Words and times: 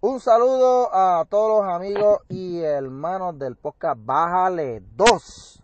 Un 0.00 0.20
saludo 0.20 0.94
a 0.94 1.24
todos 1.24 1.64
los 1.64 1.74
amigos 1.74 2.20
y 2.28 2.60
hermanos 2.60 3.38
del 3.38 3.56
podcast 3.56 3.98
Bájale 4.04 4.82
2. 4.94 5.62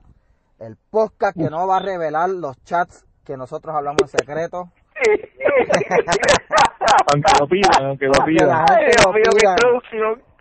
El 0.61 0.79
podcast 0.91 1.37
que 1.37 1.51
no 1.51 1.67
va 1.67 1.77
a 1.77 1.81
revelar 1.81 2.31
los 2.31 2.57
chats 2.65 3.05
que 3.27 3.37
nosotros 3.37 3.77
hablamos 3.77 4.01
en 4.01 4.09
secreto. 4.09 4.71
aunque 7.13 7.33
lo 7.39 7.47
pidan, 7.47 7.85
aunque 7.85 8.07
lo 8.07 8.25
pidan. 8.25 8.65
lo 9.05 9.13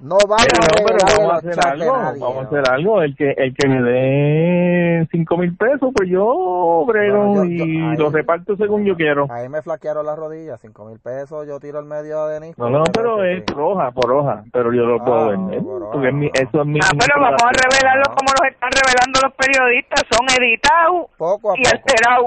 No 0.02 0.18
vamos 0.28 0.48
Pero, 0.50 0.64
a 0.64 0.82
no, 0.82 0.88
pero 0.88 0.98
vamos 1.18 1.32
a 1.34 1.38
hacer 1.38 1.56
de 1.56 1.70
algo, 1.70 1.98
nadie. 1.98 2.20
vamos 2.22 2.38
a 2.38 2.42
¿no? 2.42 2.48
hacer 2.48 2.72
algo. 2.72 3.02
El 3.04 3.16
que 3.16 3.32
el 3.38 3.54
que 3.56 3.68
me 3.68 3.82
dé 3.84 5.08
cinco 5.12 5.38
mil 5.38 5.56
pesos, 5.56 5.92
pues 5.96 6.10
yo 6.10 6.84
brego 6.88 7.26
Bueno, 7.28 7.44
yo- 7.46 7.50
yo- 7.52 7.66
y 7.66 7.82
ahí- 7.92 7.98
lo 7.98 8.10
reparto 8.10 8.56
según 8.58 8.84
yo 8.84 8.96
quiero. 8.96 9.28
Ahí 9.30 9.48
me 9.48 9.62
flaquearon 9.62 10.06
las 10.06 10.18
rodillas, 10.18 10.60
cinco 10.60 10.86
mil 10.86 10.98
pesos, 11.00 11.48
yo 11.48 11.60
tiro 11.60 11.80
el 11.80 11.86
medio 11.86 12.20
a 12.20 12.30
Denis. 12.30 12.58
No, 12.58 12.70
no, 12.70 12.84
pero 12.92 13.24
es 13.24 13.44
por 13.44 13.62
hoja, 13.62 13.92
por 13.92 14.12
hoja, 14.12 14.44
pero 14.52 14.74
yo 14.74 14.86
lo 14.86 15.02
Ah, 15.02 15.06
puedo 15.06 15.30
vender. 15.30 15.62
por 15.62 15.84
hoja, 15.84 15.92
Porque 15.92 16.08
es 16.08 16.14
mi, 16.16 16.26
eso 16.34 16.62
es 16.62 16.66
mi. 16.68 16.80
Ah, 16.84 16.90
pero 16.98 17.22
vamos 17.22 17.42
a 17.44 17.52
revelarlo 17.52 18.04
como 18.16 18.30
los 18.42 18.52
están 18.52 18.72
revelando 18.74 19.20
los 19.24 19.34
periodistas. 19.36 20.02
Son 20.12 20.26
editados 20.42 21.08
Poco 21.18 21.52
a 21.54 21.60
y 21.60 21.64
poco. 21.64 21.76
alterados. 21.78 22.26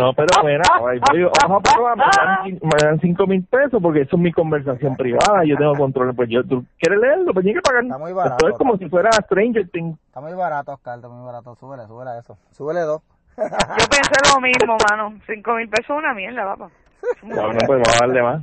No, 0.00 0.06
no, 0.06 0.12
pero 0.14 0.42
mira, 0.44 0.62
me 0.84 2.04
dan, 2.16 2.44
cin- 2.44 2.60
me 2.62 2.78
dan 2.88 3.00
cinco 3.00 3.26
mil 3.26 3.44
pesos 3.44 3.80
porque 3.82 4.00
eso 4.02 4.16
es 4.16 4.22
mi 4.22 4.32
conversación 4.32 4.96
privada, 4.96 5.44
yo 5.44 5.56
tengo 5.56 5.74
control. 5.74 6.14
Pues 6.14 6.28
yo, 6.30 6.42
tú 6.60 6.66
quieres 6.78 6.98
leerlo, 7.00 7.32
pues 7.32 7.44
tienes 7.44 7.62
que 7.62 7.68
pagar. 7.68 7.84
Está 7.84 7.98
muy 7.98 8.12
barato, 8.12 8.34
Esto 8.36 8.48
es 8.48 8.58
como 8.58 8.76
si 8.76 8.88
fuera 8.88 9.10
Stranger 9.12 9.68
Things. 9.70 9.98
Está 10.06 10.20
muy 10.20 10.32
barato, 10.34 10.72
Oscar, 10.72 10.96
está 10.96 11.08
muy 11.08 11.24
barato. 11.26 11.54
Súbele, 11.56 11.86
súbele 11.86 12.10
a 12.10 12.18
eso. 12.18 12.36
Súbele 12.52 12.80
dos. 12.80 13.02
Yo 13.36 13.86
pensé 13.90 14.14
lo 14.34 14.40
mismo, 14.40 14.76
mano. 14.90 15.18
Cinco 15.26 15.54
mil 15.54 15.68
pesos 15.68 15.90
es 15.90 15.96
una 15.98 16.14
mierda, 16.14 16.44
papá. 16.44 16.70
No, 17.22 17.52
no, 17.52 17.58
pues 17.66 17.82
a 17.88 17.98
darle 18.00 18.22
más. 18.22 18.42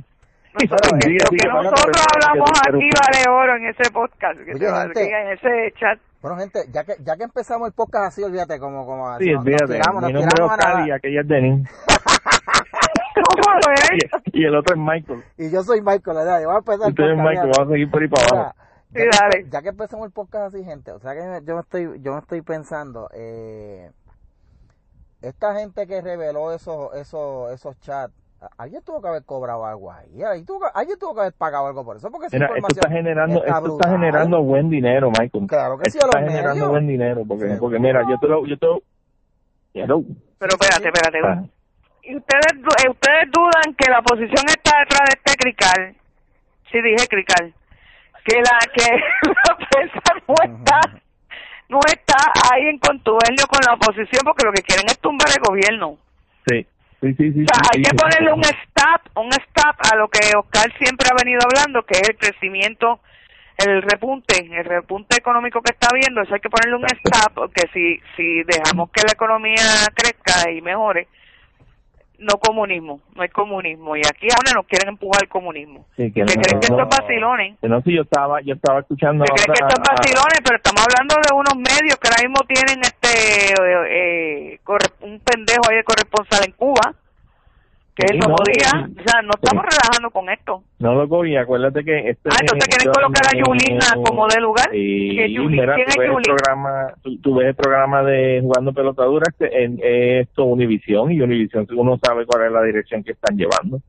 Nosotros, 0.52 0.92
que 1.00 1.16
párate, 1.16 1.48
nosotros 1.48 2.06
hablamos 2.12 2.50
aquí 2.68 2.90
vale 3.00 3.30
oro 3.30 3.56
en 3.56 3.66
ese 3.66 3.90
podcast, 3.90 4.38
que 4.40 4.52
Oye, 4.54 4.70
gente. 4.70 5.20
en 5.20 5.28
ese 5.32 5.72
chat. 5.80 5.98
Bueno, 6.20 6.36
gente, 6.36 6.60
ya 6.70 6.84
que, 6.84 6.92
ya 7.02 7.16
que 7.16 7.24
empezamos 7.24 7.66
el 7.68 7.72
podcast 7.74 8.08
así, 8.08 8.22
olvídate, 8.22 8.58
como, 8.60 8.84
como 8.86 9.08
así. 9.08 9.24
Sí, 9.24 9.32
nos- 9.32 9.44
nos 9.46 9.70
tiramos, 9.70 10.02
mi 10.04 10.12
nos 10.12 10.22
nombre 10.24 10.34
es 10.34 10.40
a 10.40 10.44
Oscar 10.44 10.74
nada. 10.74 10.86
y 10.86 10.90
aquella 10.90 11.20
es 11.22 11.28
Denis. 11.28 11.68
¿Cómo 13.14 13.72
es? 13.72 13.90
Y, 14.32 14.40
y 14.40 14.44
el 14.44 14.54
otro 14.56 14.74
es 14.74 14.80
Michael. 14.80 15.22
Y 15.38 15.50
yo 15.50 15.62
soy 15.62 15.80
Michael, 15.80 16.16
¿verdad? 16.16 16.40
Yo 16.40 16.46
voy 16.48 16.56
a 16.56 16.58
empezar 16.58 16.88
Usted 16.88 17.04
es 17.04 17.16
Michael, 17.16 17.50
vamos 17.56 17.58
a 17.58 17.66
seguir 17.72 17.90
por 17.90 18.02
ahí 18.02 18.08
para 18.08 18.26
abajo. 18.28 18.54
Mira, 18.54 18.62
Sí, 18.94 18.98
ya, 18.98 19.10
que, 19.10 19.38
dale. 19.38 19.50
ya 19.50 19.62
que 19.62 19.68
empezamos 19.70 20.06
el 20.06 20.12
podcast 20.12 20.54
así, 20.54 20.64
gente, 20.64 20.92
o 20.92 20.98
sea 20.98 21.14
que 21.14 21.40
yo 21.46 21.54
me 21.54 21.60
estoy, 21.62 22.00
yo 22.02 22.12
me 22.12 22.18
estoy 22.18 22.42
pensando, 22.42 23.08
eh, 23.14 23.90
esta 25.22 25.54
gente 25.54 25.86
que 25.86 26.02
reveló 26.02 26.52
esos, 26.52 26.92
esos, 26.94 27.52
esos 27.52 27.78
chats, 27.80 28.12
alguien 28.58 28.82
tuvo 28.82 29.00
que 29.00 29.08
haber 29.08 29.24
cobrado 29.24 29.64
algo 29.64 29.90
ahí, 29.90 30.22
alguien 30.22 30.44
tuvo 30.44 30.60
que, 30.60 30.66
alguien 30.74 30.98
tuvo 30.98 31.14
que 31.14 31.20
haber 31.20 31.32
pagado 31.32 31.68
algo 31.68 31.84
por 31.84 31.96
eso, 31.96 32.10
porque 32.10 32.26
esa 32.26 32.36
Mira, 32.36 32.46
esto 32.48 32.56
información 32.58 32.84
está 32.84 32.90
generando, 32.90 33.44
está 33.44 33.58
esto 33.58 33.72
está 33.78 33.90
generando 33.90 34.42
buen 34.42 34.68
dinero, 34.68 35.10
Michael. 35.18 35.46
Claro 35.46 35.78
que 35.78 35.90
sí, 35.90 35.96
Esto 35.98 36.06
a 36.06 36.06
los 36.08 36.14
está 36.26 36.30
generando 36.36 36.68
buen 36.68 36.86
dinero, 36.86 37.22
porque, 37.26 37.44
Seguro. 37.44 37.60
porque 37.60 37.78
mira, 37.78 38.02
yo 38.08 38.18
te 38.18 38.28
lo, 38.28 38.46
yo 38.46 38.58
te 38.58 38.66
lo, 38.66 38.82
Hello. 39.74 40.02
Pero 40.38 40.52
espérate, 40.60 40.88
espérate. 40.88 41.18
Ah, 41.24 41.44
¿Y 42.02 42.16
ustedes, 42.16 42.52
eh, 42.84 42.90
ustedes 42.90 43.30
dudan 43.30 43.74
que 43.78 43.90
la 43.90 44.00
oposición 44.00 44.44
está 44.48 44.80
detrás 44.80 45.08
de 45.08 45.14
este 45.18 45.36
crical? 45.36 45.94
Sí, 46.70 46.80
dije 46.82 47.06
crical. 47.06 47.54
Que 48.24 48.36
la 48.38 48.58
que 48.74 48.86
la 49.28 49.56
prensa 49.68 50.00
no 50.26 50.34
está, 50.42 50.80
no 51.68 51.78
está 51.86 52.16
ahí 52.50 52.66
en 52.66 52.78
contubernio 52.78 53.46
con 53.46 53.60
la 53.64 53.74
oposición 53.74 54.22
porque 54.24 54.46
lo 54.46 54.52
que 54.52 54.62
quieren 54.62 54.86
es 54.86 54.98
tumbar 54.98 55.28
el 55.28 55.42
gobierno. 55.42 55.98
Sí, 56.48 56.66
sí, 57.00 57.14
sí, 57.14 57.32
sí. 57.32 57.44
O 57.44 57.54
sea, 57.54 57.62
hay 57.72 57.82
que 57.82 57.94
ponerle 57.94 58.32
un 58.32 58.42
stop, 58.42 59.18
un 59.18 59.30
stop 59.30 59.76
a 59.92 59.96
lo 59.96 60.08
que 60.08 60.36
Oscar 60.36 60.72
siempre 60.78 61.08
ha 61.10 61.22
venido 61.22 61.40
hablando, 61.44 61.84
que 61.84 61.94
es 61.94 62.08
el 62.08 62.16
crecimiento, 62.16 62.98
el 63.58 63.80
repunte, 63.82 64.38
el 64.38 64.64
repunte 64.64 65.16
económico 65.16 65.60
que 65.62 65.72
está 65.72 65.88
viendo, 65.94 66.22
eso 66.22 66.34
hay 66.34 66.40
que 66.40 66.50
ponerle 66.50 66.76
un 66.76 66.86
stop, 66.86 67.32
porque 67.34 67.62
si, 67.72 68.00
si 68.16 68.42
dejamos 68.42 68.90
que 68.90 69.02
la 69.02 69.12
economía 69.12 69.86
crezca 69.94 70.50
y 70.50 70.60
mejore, 70.62 71.06
no 72.22 72.38
comunismo, 72.38 73.00
no 73.14 73.22
hay 73.22 73.28
comunismo. 73.28 73.96
Y 73.96 74.00
aquí 74.00 74.28
ahora 74.30 74.52
nos 74.54 74.66
quieren 74.66 74.88
empujar 74.90 75.22
el 75.22 75.28
comunismo. 75.28 75.84
Sí, 75.96 76.12
que 76.12 76.12
Que 76.12 76.20
no, 76.22 76.26
creen 76.26 76.60
que 76.60 76.68
no, 76.70 76.78
esto 76.78 76.82
es 76.82 76.98
vacilones. 77.00 77.58
que 77.60 77.68
no, 77.68 77.80
sí, 77.82 77.94
yo 77.94 78.02
estaba, 78.02 78.40
yo 78.42 78.54
estaba 78.54 78.80
escuchando 78.80 79.24
Que 79.24 79.32
creen 79.32 79.46
que 79.54 79.62
ahora 79.62 79.68
esto 79.68 79.82
es 79.82 79.88
a- 79.88 79.92
vacilones, 79.94 80.40
pero 80.44 80.56
estamos 80.56 80.82
hablando 80.86 81.14
de 81.16 81.34
unos 81.34 81.56
medios 81.56 81.96
que 81.98 82.08
ahora 82.08 82.22
mismo 82.22 82.40
tienen 82.48 82.78
este 82.82 83.10
eh, 83.52 84.54
eh, 84.56 84.58
un 85.02 85.20
pendejo 85.20 85.68
ahí 85.68 85.76
de 85.76 85.84
corresponsal 85.84 86.44
en 86.46 86.52
Cuba, 86.52 86.94
que 87.94 88.06
Sí, 88.06 88.06
es 88.06 88.10
el 88.12 88.18
no, 88.20 88.26
nuevo 88.28 88.44
día. 88.46 88.86
sí. 88.88 88.94
O 89.04 89.10
sea, 89.10 89.22
no 89.22 89.30
estamos 89.34 89.64
relajando 89.64 90.10
con 90.10 90.30
esto. 90.30 90.62
No, 90.78 90.94
loco, 90.94 91.24
y 91.26 91.36
acuérdate 91.36 91.84
que 91.84 92.08
este... 92.10 92.30
Ah, 92.30 92.36
entonces 92.40 92.68
quieren 92.68 92.92
colocar 92.92 93.22
a 93.26 93.38
Yulina 93.38 93.86
como 94.04 94.26
de 94.28 94.40
lugar. 94.40 94.70
Sí, 94.70 95.12
¿Qué 95.16 95.26
Yuli- 95.28 95.50
mira, 95.60 95.74
quién 95.74 95.86
tú 95.86 95.90
es 95.92 95.96
ves, 95.98 96.06
el 96.08 96.12
Yuli? 96.14 96.24
programa, 96.24 96.94
tú, 97.02 97.18
tú 97.18 97.34
ves 97.36 97.48
el 97.48 97.54
programa 97.54 98.02
de 98.02 98.40
Jugando 98.40 98.72
Pelotadura 98.72 99.26
este, 99.30 99.64
en 99.64 99.78
esto 99.82 100.44
Univisión, 100.44 101.12
y 101.12 101.20
Univisión 101.20 101.66
uno 101.76 101.98
sabe 102.02 102.24
cuál 102.24 102.46
es 102.46 102.52
la 102.52 102.62
dirección 102.62 103.04
que 103.04 103.12
están 103.12 103.36
llevando. 103.36 103.80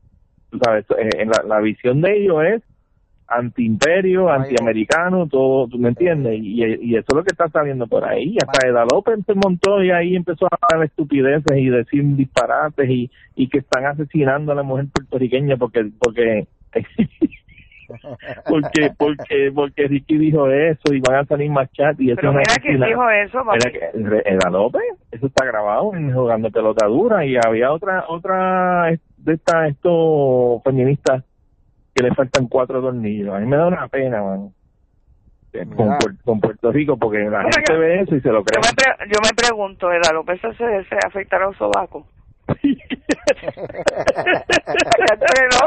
Tú 0.50 0.58
sabes, 0.62 0.84
eh, 0.98 1.08
en 1.18 1.30
la, 1.30 1.42
la 1.46 1.60
visión 1.60 2.00
de 2.02 2.16
ellos 2.16 2.44
es 2.44 2.62
antiimperio, 3.26 4.30
antiamericano, 4.30 5.26
todo, 5.26 5.66
¿tú 5.68 5.78
me 5.78 5.88
entiendes? 5.88 6.38
Y, 6.40 6.62
y 6.64 6.96
eso 6.96 7.06
es 7.08 7.14
lo 7.14 7.24
que 7.24 7.32
está 7.32 7.48
saliendo 7.48 7.86
por 7.86 8.04
ahí. 8.04 8.36
Hasta 8.46 8.68
Eda 8.68 8.84
López 8.90 9.20
se 9.26 9.34
montó 9.34 9.82
y 9.82 9.90
ahí 9.90 10.16
empezó 10.16 10.46
a 10.46 10.58
hablar 10.60 10.86
estupideces 10.86 11.56
y 11.56 11.68
decir 11.68 12.04
disparates 12.16 12.88
y, 12.88 13.10
y 13.34 13.48
que 13.48 13.58
están 13.58 13.86
asesinando 13.86 14.52
a 14.52 14.54
la 14.54 14.62
mujer 14.62 14.86
puertorriqueña 14.92 15.56
porque 15.56 15.90
porque 15.98 16.46
porque 18.48 18.90
porque 18.96 19.52
porque 19.54 19.88
Ricky 19.88 20.18
dijo 20.18 20.48
eso 20.48 20.92
y 20.92 21.00
van 21.00 21.16
a 21.16 21.24
salir 21.24 21.50
más 21.50 21.70
chats 21.72 22.00
y 22.00 22.10
eso 22.10 22.16
Pero 22.20 22.32
mira 22.32 22.54
quién 22.60 22.80
dijo 22.80 23.08
eso. 23.10 23.44
Mira 23.44 23.70
que 23.70 24.30
Eda 24.30 24.50
López, 24.50 24.82
eso 25.10 25.26
está 25.26 25.44
grabado 25.44 25.94
en 25.94 26.12
jugando 26.12 26.50
pelota 26.50 26.86
dura 26.86 27.24
y 27.24 27.36
había 27.36 27.72
otra 27.72 28.04
otra 28.08 28.90
de 29.18 29.32
estas 29.32 29.70
estos 29.70 30.62
feministas 30.62 31.24
que 31.94 32.02
le 32.02 32.14
faltan 32.14 32.46
cuatro 32.48 32.80
tornillos. 32.80 33.34
A 33.34 33.38
mí 33.38 33.46
me 33.46 33.56
da 33.56 33.66
una 33.68 33.88
pena, 33.88 34.22
man. 34.22 34.48
eh, 35.52 35.64
Con, 35.76 35.96
con 36.24 36.40
Puerto 36.40 36.72
Rico, 36.72 36.96
porque 36.96 37.18
la 37.30 37.42
gente 37.42 37.62
que- 37.64 37.72
ve 37.78 38.00
eso 38.00 38.16
y 38.16 38.20
se 38.20 38.28
lo 38.30 38.38
Yo 38.40 38.44
cree. 38.44 38.60
me, 38.60 38.74
pre- 38.74 39.06
yo 39.14 39.20
me 39.22 39.30
pregunto, 39.36 39.92
¿Eda 39.92 40.12
López 40.12 40.40
se, 40.40 40.52
se 40.54 40.96
afectará 41.06 41.46
los 41.46 41.56
sobacos? 41.56 42.04
Pero, 44.34 45.58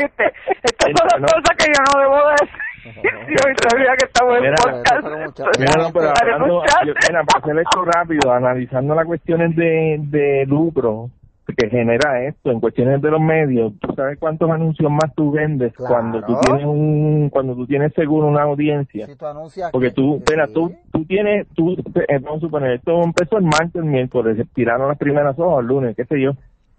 ¿viste? 0.00 0.32
Estas 0.62 0.90
son 0.96 1.08
No. 1.20 1.26
las 1.26 1.32
cosas 1.32 1.56
que 1.56 1.66
yo 1.66 1.80
no 1.86 2.00
debo 2.00 2.28
decir. 2.30 2.48
Yo 3.30 3.68
sabía 3.68 3.92
que 3.98 4.06
estaba 4.06 4.38
en 4.38 4.54
podcast. 4.54 5.58
Mira, 5.58 5.72
no, 5.76 5.92
pero 5.92 6.12
Para 6.14 6.32
hablando- 6.34 6.64
escuchar. 6.64 6.86
yo- 6.86 6.94
mira, 7.08 7.24
para 7.24 7.38
hacer 7.44 7.58
esto 7.58 7.84
rápido, 7.84 8.32
analizando 8.32 8.94
las 8.94 9.04
cuestiones 9.06 9.54
de, 9.54 9.96
de 10.00 10.46
lucro 10.46 11.10
que 11.54 11.68
genera 11.70 12.22
esto 12.24 12.50
en 12.50 12.60
cuestiones 12.60 13.00
de 13.02 13.10
los 13.10 13.20
medios, 13.20 13.72
tú 13.80 13.92
sabes 13.94 14.18
cuántos 14.18 14.50
anuncios 14.50 14.90
más 14.90 15.14
tú 15.14 15.30
vendes 15.32 15.72
Claro. 15.74 15.94
cuando 15.94 16.22
tú 16.22 16.36
tienes 16.40 16.64
un 16.64 17.28
cuando 17.30 17.54
tú 17.54 17.66
tienes 17.66 17.92
seguro 17.94 18.26
una 18.28 18.42
audiencia. 18.42 19.06
Si 19.06 19.16
tú 19.16 19.26
anuncias 19.26 19.70
Porque 19.70 19.88
que- 19.88 19.94
tú, 19.94 20.16
espera, 20.16 20.46
sí. 20.46 20.54
tú, 20.54 20.72
tú 20.92 21.04
tienes, 21.04 21.46
tú, 21.54 21.72
eh, 22.08 22.18
vamos 22.20 22.38
a 22.38 22.40
suponer, 22.40 22.70
esto 22.72 23.02
empezó 23.02 23.38
el 23.38 23.44
martes, 23.44 23.74
el 23.76 23.84
miércoles, 23.84 24.46
tiraron 24.54 24.88
las 24.88 24.98
primeras 24.98 25.38
hojas, 25.38 25.60
el 25.60 25.66
lunes, 25.66 25.96
qué 25.96 26.04
sé 26.04 26.20
yo. 26.20 26.32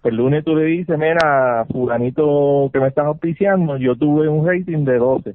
El 0.04 0.16
lunes 0.16 0.44
tú 0.44 0.56
le 0.56 0.64
dices, 0.64 0.98
mira, 0.98 1.64
fulanito 1.70 2.70
que 2.72 2.80
me 2.80 2.88
estás 2.88 3.06
auspiciando, 3.06 3.76
yo 3.76 3.94
tuve 3.96 4.28
un 4.28 4.46
rating 4.46 4.84
de 4.84 4.96
12, 4.98 5.34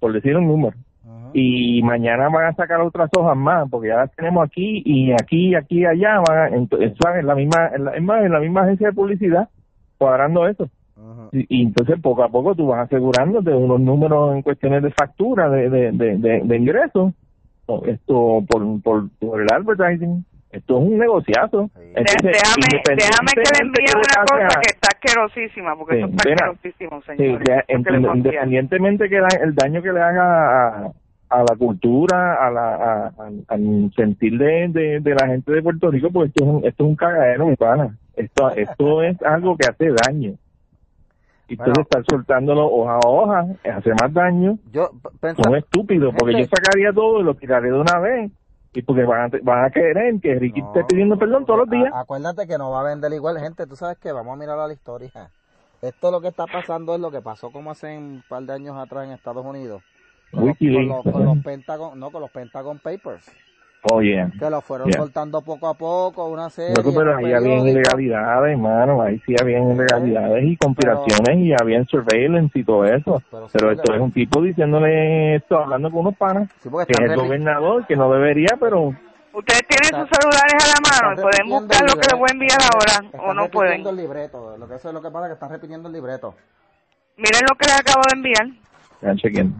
por 0.00 0.12
decir 0.12 0.36
un 0.36 0.46
número. 0.46 0.76
Y 1.32 1.82
mañana 1.82 2.28
van 2.28 2.46
a 2.46 2.52
sacar 2.54 2.80
otras 2.80 3.10
hojas 3.16 3.36
más, 3.36 3.68
porque 3.70 3.88
ya 3.88 3.96
las 3.96 4.12
tenemos 4.14 4.44
aquí 4.44 4.82
y 4.84 5.12
aquí, 5.12 5.54
aquí, 5.54 5.84
allá, 5.84 6.20
van 6.26 6.38
a, 6.38 6.46
eso 6.56 7.08
es 7.16 7.24
la 7.24 7.34
misma, 7.34 7.70
en 7.74 7.84
la- 7.84 7.96
en 7.96 8.32
la 8.32 8.40
misma 8.40 8.62
agencia 8.62 8.88
de 8.88 8.92
publicidad, 8.94 9.48
cuadrando 9.98 10.46
eso. 10.46 10.68
Y, 11.32 11.46
y 11.58 11.62
entonces 11.62 12.00
poco 12.00 12.22
a 12.24 12.28
poco 12.28 12.54
tú 12.54 12.68
vas 12.68 12.86
asegurándote 12.86 13.50
unos 13.50 13.80
números 13.80 14.34
en 14.34 14.42
cuestiones 14.42 14.82
de 14.82 14.90
factura, 14.92 15.48
de, 15.50 15.68
de, 15.68 15.92
de, 15.92 16.16
de, 16.16 16.40
de 16.42 16.56
ingresos, 16.56 17.12
esto 17.86 18.42
por, 18.48 18.82
por, 18.82 19.08
por 19.18 19.42
el 19.42 19.48
advertising. 19.52 20.24
Esto 20.52 20.78
es 20.78 20.84
un 20.88 20.96
negociazo. 20.96 21.68
Sí. 21.74 21.80
Déjame, 21.94 22.70
déjame 22.96 23.32
que 23.34 23.40
le 23.42 23.66
envíe 23.66 23.92
una 23.94 24.24
cosa 24.24 24.60
que 24.60 24.70
asquerosísima, 24.96 25.76
porque 25.76 25.94
Sí, 25.94 25.98
eso 26.00 26.08
está 26.10 26.28
mira. 26.28 26.46
asquerosísimo, 26.50 27.02
Sí, 27.02 27.24
enviar. 27.24 27.64
independientemente 27.68 29.08
que 29.08 29.20
la- 29.20 29.28
el 29.42 29.54
daño 29.54 29.82
que 29.82 29.92
le 29.92 30.00
haga 30.00 30.68
a, 30.68 30.90
a 31.28 31.38
la 31.40 31.56
cultura, 31.58 32.34
a 32.46 32.50
la, 32.50 32.74
a- 32.74 33.06
a- 33.08 33.30
al 33.48 33.90
sentir 33.94 34.38
de, 34.38 34.68
de, 34.68 35.00
de 35.00 35.14
la 35.14 35.26
gente 35.26 35.52
de 35.52 35.62
Puerto 35.62 35.90
Rico, 35.90 36.10
pues 36.10 36.28
esto 36.28 36.44
es 36.44 36.50
un, 36.50 36.56
esto 36.64 36.84
es 36.84 36.88
un 36.90 36.96
cagadero, 36.96 37.46
mi 37.46 37.56
pana. 37.56 37.96
Esto, 38.16 38.50
esto 38.50 39.02
es 39.02 39.20
algo 39.22 39.56
que 39.56 39.68
hace 39.68 39.90
daño. 40.06 40.34
Y 41.48 41.54
Bueno. 41.56 41.72
entonces 41.74 41.84
estar 41.86 42.04
soltándolo 42.08 42.66
hoja 42.66 42.94
a 42.96 43.08
hoja 43.08 43.46
hace 43.72 43.90
más 44.00 44.12
daño. 44.12 44.58
Yo 44.72 44.90
pensa- 45.20 45.42
Son 45.44 45.54
estúpidos, 45.56 46.12
porque 46.18 46.32
yo 46.40 46.44
sacaría 46.46 46.92
todo 46.92 47.20
y 47.20 47.24
lo 47.24 47.34
tiraré 47.34 47.68
de 47.70 47.78
una 47.78 47.98
vez. 48.00 48.30
Y 48.76 48.82
porque 48.82 49.04
van 49.04 49.32
a, 49.34 49.38
van 49.42 49.64
a 49.64 49.70
querer 49.70 50.20
que 50.20 50.34
Ricky 50.34 50.60
No, 50.60 50.68
esté 50.68 50.84
pidiendo 50.84 51.18
perdón 51.18 51.46
todos 51.46 51.60
los 51.60 51.70
días. 51.70 51.90
acuérdate 51.94 52.46
que 52.46 52.58
no 52.58 52.70
va 52.70 52.80
a 52.80 52.84
vender 52.84 53.10
igual, 53.14 53.38
gente. 53.40 53.66
Tú 53.66 53.74
sabes 53.74 53.96
que 53.98 54.12
vamos 54.12 54.34
a 54.34 54.36
mirar 54.36 54.58
a 54.58 54.66
la 54.66 54.72
historia. 54.74 55.10
esto 55.80 56.10
lo 56.10 56.20
que 56.20 56.28
está 56.28 56.46
pasando 56.46 56.94
es 56.94 57.00
lo 57.00 57.10
que 57.10 57.22
pasó 57.22 57.50
como 57.50 57.70
hace 57.70 57.96
un 57.96 58.22
par 58.28 58.42
de 58.42 58.52
años 58.52 58.76
atrás 58.76 59.06
en 59.06 59.12
Estados 59.12 59.44
Unidos. 59.46 59.82
Con 60.30 60.40
los, 60.40 60.48
Wikileaks. 60.50 60.88
con 60.88 60.96
los- 61.04 61.14
con 61.14 61.24
los 61.24 61.44
Pentagon, 61.44 61.98
no, 61.98 62.10
con 62.10 62.20
los 62.20 62.30
Pentagon 62.30 62.78
Papers. 62.78 63.30
Oh, 63.82 64.00
yeah. 64.02 64.28
Que 64.38 64.50
lo 64.50 64.60
fueron 64.60 64.88
Yeah. 64.88 64.98
soltando 65.00 65.40
poco 65.42 65.68
a 65.68 65.74
poco, 65.74 66.26
una 66.26 66.50
serie. 66.50 66.74
Loco, 66.76 66.92
pero 66.96 67.16
ahí 67.16 67.24
periódicos. 67.24 67.68
ilegalidades, 67.68 68.52
hermano. 68.52 69.02
Ahí 69.02 69.20
sí 69.24 69.34
habían 69.40 69.70
ilegalidades 69.70 70.44
y 70.44 70.56
conspiraciones 70.56 71.38
y 71.38 71.52
habían 71.52 71.86
surveillance 71.86 72.58
y 72.58 72.64
todo 72.64 72.84
eso. 72.84 73.22
Pero 73.30 73.48
sí, 73.48 73.52
Pero 73.52 73.66
porque- 73.68 73.80
esto 73.82 73.94
es 73.94 74.00
un 74.00 74.12
tipo 74.12 74.42
diciéndole 74.42 75.36
esto, 75.36 75.58
hablando 75.58 75.90
con 75.90 76.00
unos 76.00 76.16
panas, 76.16 76.48
Sí, 76.60 76.68
que 76.68 76.82
están 76.92 77.04
es 77.06 77.10
el 77.12 77.16
gobernador, 77.20 77.86
que 77.86 77.96
no 77.96 78.10
debería, 78.12 78.56
pero 78.58 78.92
Ustedes 79.32 79.66
tienen 79.68 79.84
Está- 79.92 80.00
sus 80.00 80.16
celulares 80.16 80.64
a 80.64 80.66
la 80.66 80.80
mano 80.80 81.12
y 81.12 81.14
están 81.14 81.22
pueden 81.22 81.44
repitiendo 81.44 81.60
buscar 81.60 81.82
lo 81.86 82.00
que 82.00 82.08
les 82.08 82.18
voy 82.18 82.28
a 82.30 82.32
enviar 82.32 82.58
ahora 82.72 82.92
Están 83.04 83.20
o 83.20 83.34
no 83.34 83.42
repitiendo 83.42 83.50
pueden. 83.52 83.86
el 83.86 83.96
libreto. 83.96 84.56
Lo 84.56 84.66
que 84.68 84.74
eso 84.76 84.88
es 84.88 84.94
lo 84.94 85.02
que 85.02 85.10
pasa 85.10 85.24
es 85.26 85.28
que 85.28 85.34
están 85.34 85.50
repitiendo 85.50 85.88
el 85.88 85.94
libreto. 85.94 86.34
Miren 87.18 87.40
lo 87.46 87.54
que 87.56 87.66
les 87.66 87.78
acabo 87.80 88.00
de 88.08 88.16
enviar. 88.16 88.46
están 88.94 89.16
chequeando. 89.18 89.54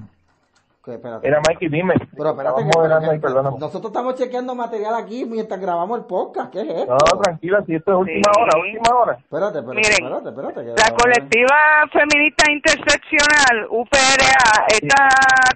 Que. 0.87 0.99
Mira, 1.03 1.41
Mikey, 1.49 1.69
dime. 1.69 1.95
Pero 2.17 2.31
espérate, 2.31 2.61
Estamos 2.63 2.71
que, 2.71 2.79
moderando 2.79 3.09
que- 3.09 3.15
ahí, 3.15 3.19
perdóname. 3.21 3.59
nosotros 3.59 3.91
estamos 3.91 4.15
chequeando 4.15 4.55
material 4.55 4.95
aquí 4.95 5.25
mientras 5.27 5.59
grabamos 5.61 5.99
el 5.99 6.05
podcast. 6.07 6.53
¿Qué 6.53 6.61
es 6.63 6.69
esto? 6.69 6.95
No, 6.95 7.21
tranquila, 7.21 7.65
si 7.67 7.75
esto 7.75 7.91
es 7.91 7.99
última 7.99 8.31
Sí. 8.33 8.41
hora, 8.41 8.53
última 8.61 8.91
hora. 8.97 9.13
Espérate, 9.19 9.59
espérate, 9.59 9.83
Miren, 9.83 10.05
espérate, 10.07 10.29
espérate. 10.31 10.63
La 10.79 10.97
colectiva 10.97 11.57
feminista 11.93 12.53
interseccional, 12.53 13.67
UPRA, 13.71 14.67
estas 14.71 15.11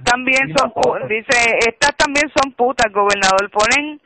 también 0.04 0.48
Sí, 0.48 0.54
son, 0.58 1.08
dice, 1.08 1.38
estas 1.64 1.94
también 1.96 2.26
son 2.34 2.50
putas, 2.52 2.92
gobernador. 2.92 3.48
Ponen 3.54 4.00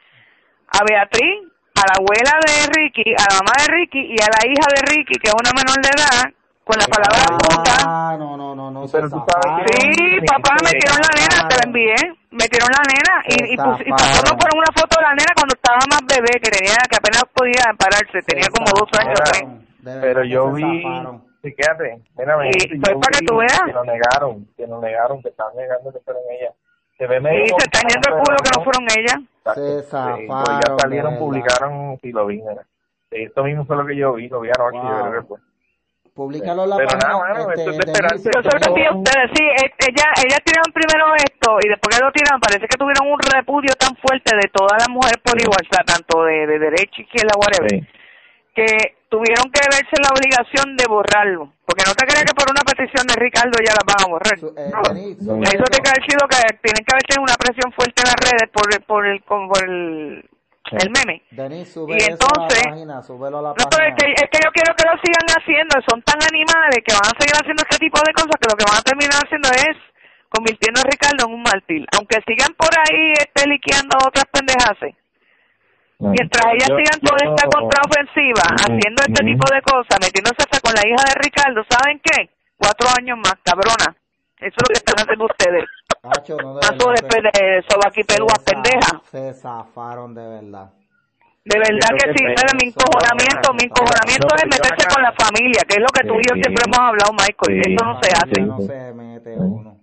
a 0.69 0.79
Beatriz, 0.85 1.41
a 1.75 1.83
la 1.89 1.95
abuela 2.05 2.37
de 2.45 2.55
Ricky, 2.81 3.15
a 3.17 3.25
la 3.33 3.41
mamá 3.41 3.53
de 3.65 3.73
Ricky 3.73 4.01
y 4.13 4.17
a 4.21 4.29
la 4.29 4.41
hija 4.47 4.67
de 4.77 4.81
Ricky, 4.93 5.15
que 5.19 5.29
es 5.33 5.35
una 5.35 5.51
menor 5.57 5.81
de 5.81 5.89
edad, 5.89 6.25
con 6.65 6.77
la 6.79 6.87
palabra 6.87 7.39
puta. 7.39 7.73
Ah, 7.85 8.17
no, 8.19 8.37
no, 8.37 8.55
no, 8.55 8.71
no. 8.71 8.87
Pero 8.91 9.09
se 9.09 9.15
zafaron. 9.15 9.61
Sí, 9.69 10.19
papá, 10.27 10.57
metieron 10.65 10.99
la 10.99 11.13
nena, 11.15 11.49
te 11.49 11.55
la 11.57 11.63
envié. 11.67 11.95
Metieron 12.31 12.69
la 12.73 12.83
nena 12.89 13.15
y, 13.29 13.55
y, 13.55 13.57
pus- 13.57 13.81
y 13.87 13.91
zafaron. 13.91 14.25
no 14.27 14.37
ponen 14.37 14.59
una 14.59 14.73
foto 14.75 14.97
de 14.99 15.03
la 15.07 15.15
nena 15.15 15.33
cuando 15.37 15.55
estaba 15.55 15.79
más 15.93 16.03
bebé, 16.09 16.41
que 16.43 16.51
tenía 16.51 16.75
que 16.91 16.97
apenas 16.97 17.23
podía 17.33 17.63
pararse, 17.79 18.19
tenía 18.27 18.49
como 18.51 18.67
dos 18.75 18.89
años. 18.99 19.21
Pero 19.85 20.25
yo 20.25 20.51
vi, 20.53 20.83
zafaron. 20.83 21.23
sí, 21.43 21.55
quédate, 21.55 22.03
mira, 22.19 22.39
Sí, 22.59 22.69
yo 22.75 22.99
para 23.01 23.19
que 23.19 23.27
tú 23.27 23.37
veas. 23.37 23.61
Que 23.67 23.73
lo 23.73 23.85
negaron, 23.85 24.49
que 24.57 24.67
lo 24.67 24.81
negaron, 24.81 25.23
que 25.23 25.29
estaban 25.29 25.55
negando 25.57 25.93
que 25.93 26.01
fueron 26.01 26.23
ellas. 26.31 26.55
Se 26.99 27.07
ve 27.07 27.17
Y 27.19 27.21
medio 27.21 27.57
se 27.59 27.65
están 27.67 27.83
yendo 27.91 28.09
el 28.17 28.23
culo 28.23 28.37
que 28.43 28.51
no 28.57 28.65
fueron 28.65 28.85
ellas. 28.99 29.19
Se 29.55 29.83
Sí, 29.83 29.87
zafaron, 29.91 30.27
pues 30.27 30.59
ya 30.67 30.77
salieron, 30.79 31.19
publicaron, 31.19 31.99
sí 32.03 32.11
lo 32.13 32.27
vi, 32.27 32.39
mira. 32.41 32.65
Sí, 33.11 33.23
Esto 33.23 33.45
mismo 33.45 33.65
fue 33.67 33.77
lo 33.77 33.85
que 33.87 33.95
yo 33.97 34.15
vi, 34.15 34.29
lo 34.29 34.41
vi 34.41 34.49
anoche, 34.57 34.79
Wow. 34.79 34.89
yo 34.89 35.11
creo 35.11 35.21
que 35.23 35.29
fue. 35.29 35.39
Publícalo 36.15 36.63
en 36.63 36.71
la 36.71 36.77
Pero 36.79 36.89
página. 36.95 37.09
nada, 37.11 37.19
mano, 37.19 37.41
este, 37.51 37.55
esto 37.59 37.71
es 37.71 37.79
de 37.79 37.85
esperanza. 37.91 38.31
Yo 38.31 38.39
se 38.39 38.51
lo 38.55 38.87
a 38.87 38.95
ustedes, 38.95 39.31
sí, 39.35 39.43
e- 39.45 39.75
ella, 39.91 40.07
ellas 40.23 40.41
tiraron 40.47 40.71
primero 40.73 41.05
esto 41.19 41.59
y 41.59 41.69
después 41.69 41.91
que 41.99 42.05
lo 42.05 42.13
tiraron 42.15 42.39
parece 42.41 42.69
que 42.71 42.79
tuvieron 42.79 43.11
un 43.11 43.19
repudio 43.19 43.75
tan 43.75 43.97
fuerte 43.99 44.31
de 44.37 44.47
todas 44.55 44.79
las 44.79 44.89
mujeres 44.89 45.19
por 45.27 45.35
igual, 45.43 45.59
o 45.59 45.75
sea, 45.75 45.83
tanto 45.83 46.23
de, 46.23 46.47
de 46.47 46.59
derecha, 46.59 47.03
izquierda, 47.03 47.35
whatever, 47.35 47.67
Sí. 47.67 47.83
que 48.55 48.67
tuvieron 49.11 49.51
que 49.51 49.59
verse 49.67 49.97
la 49.99 50.15
obligación 50.15 50.77
de 50.79 50.87
borrarlo. 50.87 51.51
Porque 51.67 51.83
no 51.83 51.95
te 51.99 52.07
creas 52.07 52.23
que 52.23 52.35
por 52.39 52.47
una 52.47 52.63
petición 52.63 53.07
de 53.11 53.15
Ricardo 53.19 53.59
ya 53.59 53.75
las 53.75 53.83
van 53.83 53.99
a 53.99 54.07
borrar. 54.07 54.39
Su- 54.39 54.55
eh, 54.55 54.71
No. 54.71 55.43
Eso 55.43 55.67
tiene 55.67 55.83
que 55.83 55.91
haber 55.91 56.05
sido 56.07 56.23
que 56.31 56.39
tienen 56.63 56.83
que 56.87 56.93
haber 56.95 57.07
tenido 57.11 57.27
una 57.27 57.39
presión 57.43 57.73
fuerte 57.75 57.99
en 58.07 58.09
las 58.15 58.21
redes 58.23 58.47
por, 58.55 58.67
el- 58.71 58.83
por 58.87 59.03
el, 59.07 59.19
con- 59.27 59.49
por 59.51 59.59
el, 59.67 60.23
el 60.73 60.91
meme. 60.91 61.21
Sube 61.67 61.93
Y 61.93 61.97
eso 61.99 62.17
entonces- 62.17 62.65
a 62.65 62.69
la 62.69 62.71
página, 62.73 63.03
súbelo 63.03 63.39
a 63.39 63.43
la 63.43 63.49
No, 63.53 63.65
es 63.85 63.95
que, 64.01 64.07
es 64.17 64.29
que 64.33 64.41
yo 64.41 64.51
quiero 64.53 64.73
que 64.75 64.85
lo 64.89 64.95
sigan 65.05 65.29
haciendo, 65.37 65.75
son 65.89 66.01
tan 66.03 66.19
animales 66.25 66.81
que 66.81 66.93
van 66.97 67.05
a 67.05 67.15
seguir 67.21 67.37
haciendo 67.37 67.63
este 67.69 67.79
tipo 67.79 68.01
de 68.01 68.13
cosas 68.17 68.35
que 68.41 68.49
lo 68.49 68.57
que 68.57 68.65
van 68.65 68.79
a 68.81 68.87
terminar 68.89 69.19
haciendo 69.25 69.49
es 69.53 69.77
convirtiendo 70.33 70.81
a 70.81 70.89
Ricardo 70.89 71.21
en 71.29 71.35
un 71.37 71.43
mártir. 71.43 71.87
Aunque 71.95 72.19
sigan 72.27 72.53
por 72.57 72.73
ahí 72.75 73.13
este, 73.21 73.47
liqueando 73.47 73.95
otras 74.03 74.25
pendejas, 74.33 74.75
mientras 76.01 76.45
ellas 76.53 76.69
Yo- 76.69 76.77
sigan 76.81 76.99
toda 77.01 77.21
yo- 77.23 77.31
esta 77.35 77.45
contraofensiva, 77.49 78.45
haciendo 78.67 79.01
este 79.07 79.23
tipo 79.25 79.47
de 79.53 79.61
cosas, 79.63 79.97
metiéndose 80.01 80.41
hasta 80.43 80.59
con 80.61 80.73
la 80.75 80.83
hija 80.83 81.03
de 81.07 81.15
Ricardo, 81.23 81.61
¿saben 81.71 82.01
qué? 82.03 82.31
Cuatro 82.57 82.89
años 82.99 83.19
más, 83.19 83.37
cabrona. 83.45 83.95
Eso 84.41 84.57
es 84.59 84.63
lo 84.65 84.69
que 84.73 84.81
están 84.83 84.99
haciendo 85.01 85.25
ustedes. 85.27 85.65
Hacho, 86.05 86.37
no, 86.37 86.55
de 86.55 86.61
Paso 86.61 86.89
verdad, 86.89 86.93
después 87.01 87.23
se- 87.23 87.45
de 87.45 87.63
sobaquipelúas 87.69 88.39
se 88.45 88.53
pendeja. 88.53 89.01
Se 89.11 89.35
zafaron 89.35 90.15
de 90.15 90.29
verdad. 90.29 90.71
De 91.45 91.59
verdad 91.59 91.89
que 91.93 92.11
creo 92.11 92.15
sí, 92.17 92.25
que 92.25 92.35
pero 92.37 92.49
mi 92.61 92.69
encojonamiento, 92.69 93.53
mi 93.53 93.65
encojonamiento 93.65 94.29
es 94.37 94.45
meterse 94.45 94.87
con 94.95 95.03
la 95.03 95.13
familia, 95.13 95.61
que 95.69 95.75
es 95.77 95.81
lo 95.81 95.89
que 95.89 96.09
tú 96.09 96.15
y 96.15 96.23
yo 96.29 96.35
Sí. 96.35 96.43
siempre 96.43 96.65
hemos 96.67 96.79
hablado, 96.79 97.13
Michael. 97.13 97.63
Sí. 97.65 97.75
Eso 97.75 97.85
no 97.85 98.03
se 98.03 98.11
hace. 98.13 98.41
No 98.43 98.61
se 98.61 98.93
mete 98.95 99.37
uno. 99.39 99.77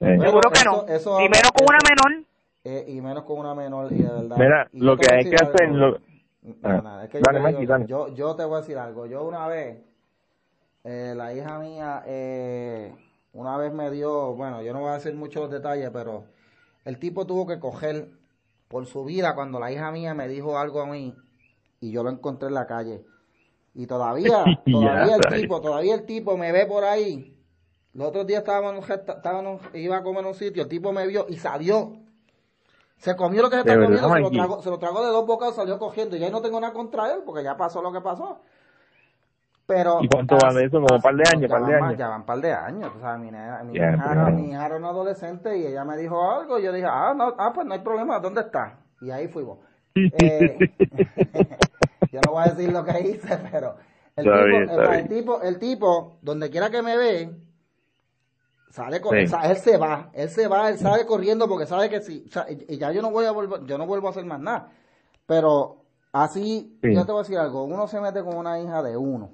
Eh, 0.00 0.18
Seguro 0.20 0.50
que 0.50 0.58
eso- 0.60 0.84
no. 0.86 0.94
eso 0.94 1.20
y 1.20 1.28
menos 1.28 1.50
con 1.52 1.66
una 1.68 1.78
menor. 1.88 2.24
eh, 2.64 2.84
y 2.88 3.00
menos 3.00 3.24
con 3.24 3.38
una 3.38 3.54
menor 3.54 3.92
y 3.92 4.02
de 4.02 4.08
verdad. 4.10 4.36
Mira, 4.36 4.68
lo 4.72 4.96
que 4.96 5.14
hay 5.14 5.24
que 5.30 5.36
hacer, 5.36 5.70
que. 5.70 6.00
Yo, 7.86 8.08
yo 8.14 8.34
te 8.34 8.44
voy 8.44 8.56
a 8.56 8.60
decir 8.60 8.78
algo. 8.78 9.06
Yo 9.06 9.22
una 9.24 9.46
vez, 9.46 9.78
eh, 10.84 11.12
la 11.16 11.32
hija 11.32 11.58
mía, 11.58 12.02
eh, 12.06 12.92
una 13.36 13.56
vez 13.56 13.72
me 13.72 13.90
dio, 13.90 14.34
bueno, 14.34 14.62
yo 14.62 14.72
no 14.72 14.80
voy 14.80 14.90
a 14.90 14.94
decir 14.94 15.14
muchos 15.14 15.50
detalles, 15.50 15.90
pero 15.92 16.24
el 16.84 16.98
tipo 16.98 17.26
tuvo 17.26 17.46
que 17.46 17.58
coger 17.60 18.08
por 18.68 18.86
su 18.86 19.04
vida 19.04 19.34
cuando 19.34 19.60
la 19.60 19.70
hija 19.70 19.90
mía 19.92 20.14
me 20.14 20.26
dijo 20.28 20.58
algo 20.58 20.80
a 20.80 20.86
mí 20.86 21.14
y 21.80 21.90
yo 21.92 22.02
lo 22.02 22.10
encontré 22.10 22.48
en 22.48 22.54
la 22.54 22.66
calle. 22.66 23.04
Y 23.74 23.86
todavía, 23.86 24.42
todavía 24.72 25.16
el 25.16 25.40
tipo, 25.42 25.60
todavía 25.60 25.94
el 25.94 26.06
tipo 26.06 26.36
me 26.36 26.50
ve 26.50 26.66
por 26.66 26.84
ahí. 26.84 27.32
Los 27.92 28.08
otros 28.08 28.26
días 28.26 28.38
estábamos 28.40 28.72
en 28.72 28.78
un 28.78 28.82
gesta- 28.84 29.16
estábamos, 29.16 29.60
iba 29.74 29.96
a 29.98 30.02
comer 30.02 30.20
en 30.22 30.28
un 30.28 30.34
sitio, 30.34 30.62
el 30.62 30.68
tipo 30.68 30.92
me 30.92 31.06
vio 31.06 31.26
y 31.28 31.36
salió. 31.36 31.92
Se 32.98 33.14
comió 33.14 33.42
lo 33.42 33.50
que 33.50 33.56
se 33.56 33.60
está 33.60 33.72
comiendo, 33.86 34.08
se 34.08 34.20
lo, 34.22 34.30
tragó, 34.46 34.62
se 34.62 34.70
lo 34.70 34.78
tragó 34.78 35.04
de 35.04 35.08
dos 35.12 35.26
bocados, 35.26 35.54
salió 35.56 35.78
cogiendo. 35.78 36.16
Y 36.16 36.20
ya 36.20 36.30
no 36.30 36.40
tengo 36.40 36.58
nada 36.58 36.72
contra 36.72 37.12
él, 37.12 37.20
porque 37.26 37.42
ya 37.44 37.56
pasó 37.56 37.82
lo 37.82 37.92
que 37.92 38.00
pasó. 38.00 38.40
Pero, 39.66 39.98
¿Y 40.00 40.08
cuánto 40.08 40.36
va 40.38 40.52
de 40.52 40.64
eso? 40.66 40.80
Como 40.80 40.94
un 40.96 41.02
par 41.02 41.14
de 41.16 41.24
años, 41.28 41.42
ya 41.42 41.48
par 41.48 41.66
de 41.66 41.72
más- 41.80 41.82
años. 41.88 41.98
Ya 41.98 42.08
van 42.08 42.20
un 42.20 42.26
par 42.26 42.40
de 42.40 42.52
años. 42.52 42.92
O 42.96 43.00
sea, 43.00 43.16
mi, 43.16 43.30
mi, 43.32 43.76
hija, 43.76 44.04
pero- 44.08 44.30
mi 44.30 44.50
hija 44.50 44.66
era 44.66 44.76
una 44.76 44.88
adolescente 44.90 45.58
y 45.58 45.66
ella 45.66 45.84
me 45.84 45.96
dijo 45.96 46.30
algo. 46.30 46.58
Y 46.58 46.62
yo 46.62 46.72
dije, 46.72 46.86
ah, 46.88 47.12
no, 47.16 47.34
ah, 47.36 47.52
pues 47.52 47.66
no 47.66 47.74
hay 47.74 47.80
problema, 47.80 48.20
¿dónde 48.20 48.42
está? 48.42 48.78
Y 49.00 49.10
ahí 49.10 49.26
fuimos. 49.28 49.58
Eh, 49.94 50.56
yo 52.12 52.20
no 52.26 52.32
voy 52.32 52.44
a 52.44 52.52
decir 52.52 52.72
lo 52.72 52.84
que 52.84 53.00
hice, 53.00 53.38
pero 53.50 53.76
el 54.14 54.26
Está 54.26 54.38
tipo, 54.44 54.46
bien, 54.46 54.70
el 54.70 55.08
tipo, 55.08 55.42
el 55.42 55.58
tipo, 55.58 56.18
donde 56.22 56.50
quiera 56.50 56.70
que 56.70 56.82
me 56.82 56.96
ve, 56.96 57.30
sale 58.70 58.98
Sí. 58.98 59.02
o 59.04 59.26
sea, 59.28 59.50
él 59.50 59.56
se 59.56 59.76
va, 59.78 60.10
él 60.12 60.28
se 60.28 60.46
va, 60.48 60.68
él 60.68 60.78
sale 60.78 61.06
corriendo 61.06 61.48
porque 61.48 61.66
sabe 61.66 61.88
que 61.88 62.00
sí, 62.02 62.24
o 62.28 62.30
sea, 62.30 62.46
y, 62.50 62.74
y 62.74 62.78
ya 62.78 62.92
yo 62.92 63.02
no 63.02 63.10
voy 63.10 63.24
a 63.24 63.30
volver, 63.32 63.64
yo 63.64 63.78
no 63.78 63.86
vuelvo 63.86 64.06
a 64.08 64.10
hacer 64.10 64.24
más 64.24 64.38
nada. 64.40 64.68
Pero 65.26 65.78
así, 66.12 66.78
Sí. 66.82 66.94
yo 66.94 67.04
te 67.04 67.12
voy 67.12 67.20
a 67.20 67.22
decir 67.22 67.38
algo, 67.38 67.64
uno 67.64 67.88
se 67.88 68.00
mete 68.00 68.22
con 68.22 68.36
una 68.36 68.60
hija 68.60 68.82
de 68.82 68.96
uno. 68.96 69.30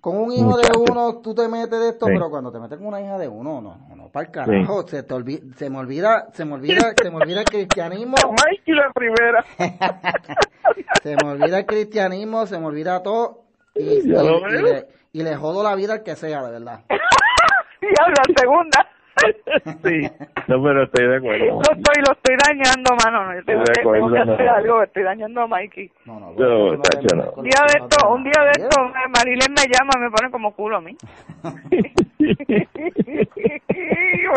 Con 0.00 0.16
un 0.18 0.32
hijo 0.32 0.56
de 0.58 0.68
uno, 0.76 1.18
tú 1.22 1.34
te 1.34 1.46
metes 1.48 1.78
de 1.78 1.88
esto, 1.90 2.06
Sí. 2.06 2.12
pero 2.14 2.30
cuando 2.30 2.50
te 2.52 2.58
metes 2.58 2.78
con 2.78 2.86
una 2.88 3.00
hija 3.00 3.16
de 3.18 3.28
uno, 3.28 3.60
no, 3.60 3.76
no, 3.88 3.96
no, 3.96 4.08
para 4.08 4.26
el 4.26 4.32
carajo, 4.32 4.86
se 4.88 5.02
te 5.02 5.14
olvida, 5.14 5.40
se 5.56 5.70
me 5.70 5.78
olvida, 5.78 6.26
se 6.32 6.44
me 6.44 6.54
olvida, 6.54 6.92
se 7.00 7.10
me 7.10 7.16
olvida 7.16 7.40
el 7.40 7.46
cristianismo, 7.46 8.14
Mikey 8.46 8.74
la 8.74 8.90
primera. 8.92 9.44
se 11.02 11.16
me 11.22 11.30
olvida 11.30 11.58
el 11.58 11.66
cristianismo, 11.66 12.46
se 12.46 12.58
me 12.58 12.66
olvida 12.66 13.02
todo, 13.02 13.44
y, 13.74 13.82
y- 13.82 13.98
y 13.98 14.62
le, 14.62 14.86
y 15.12 15.22
le 15.22 15.36
jodo 15.36 15.62
la 15.62 15.74
vida 15.74 15.94
al 15.94 16.02
que 16.02 16.16
sea, 16.16 16.42
de 16.44 16.50
verdad. 16.52 16.80
Diablo, 17.80 18.14
segunda. 18.36 18.86
sí, 19.84 20.08
no, 20.48 20.62
pero 20.62 20.82
estoy 20.84 21.06
de 21.08 21.16
acuerdo. 21.16 21.44
Lo 21.46 21.60
estoy, 21.60 22.02
lo 22.06 22.12
estoy 22.12 22.36
dañando, 22.46 22.96
mano. 23.04 23.26
no, 23.26 23.34
Yo 23.34 23.44
tengo, 23.44 23.60
De 23.60 23.72
que, 23.72 23.80
acuerdo, 23.80 24.06
tengo 24.06 24.14
que 24.14 24.32
hacer 24.32 24.46
no. 24.46 24.54
algo, 24.54 24.82
estoy 24.82 25.02
dañando 25.02 25.40
a 25.42 25.46
Mikey. 25.46 25.90
No, 26.06 26.20
no, 26.20 26.32
No, 26.32 26.72
no 26.72 26.82
tacho, 26.82 27.16
no. 27.16 27.30
Un 27.36 27.44
día 27.44 27.60
de 27.66 27.78
esto, 27.78 28.08
un 28.10 28.24
día 28.24 28.42
de 28.44 28.50
esto, 28.62 28.80
Marilyn 29.14 29.52
me 29.52 29.66
llama, 29.68 29.92
me 30.00 30.10
pone 30.10 30.30
como 30.30 30.54
culo 30.54 30.76
a 30.76 30.80
mí. 30.80 30.96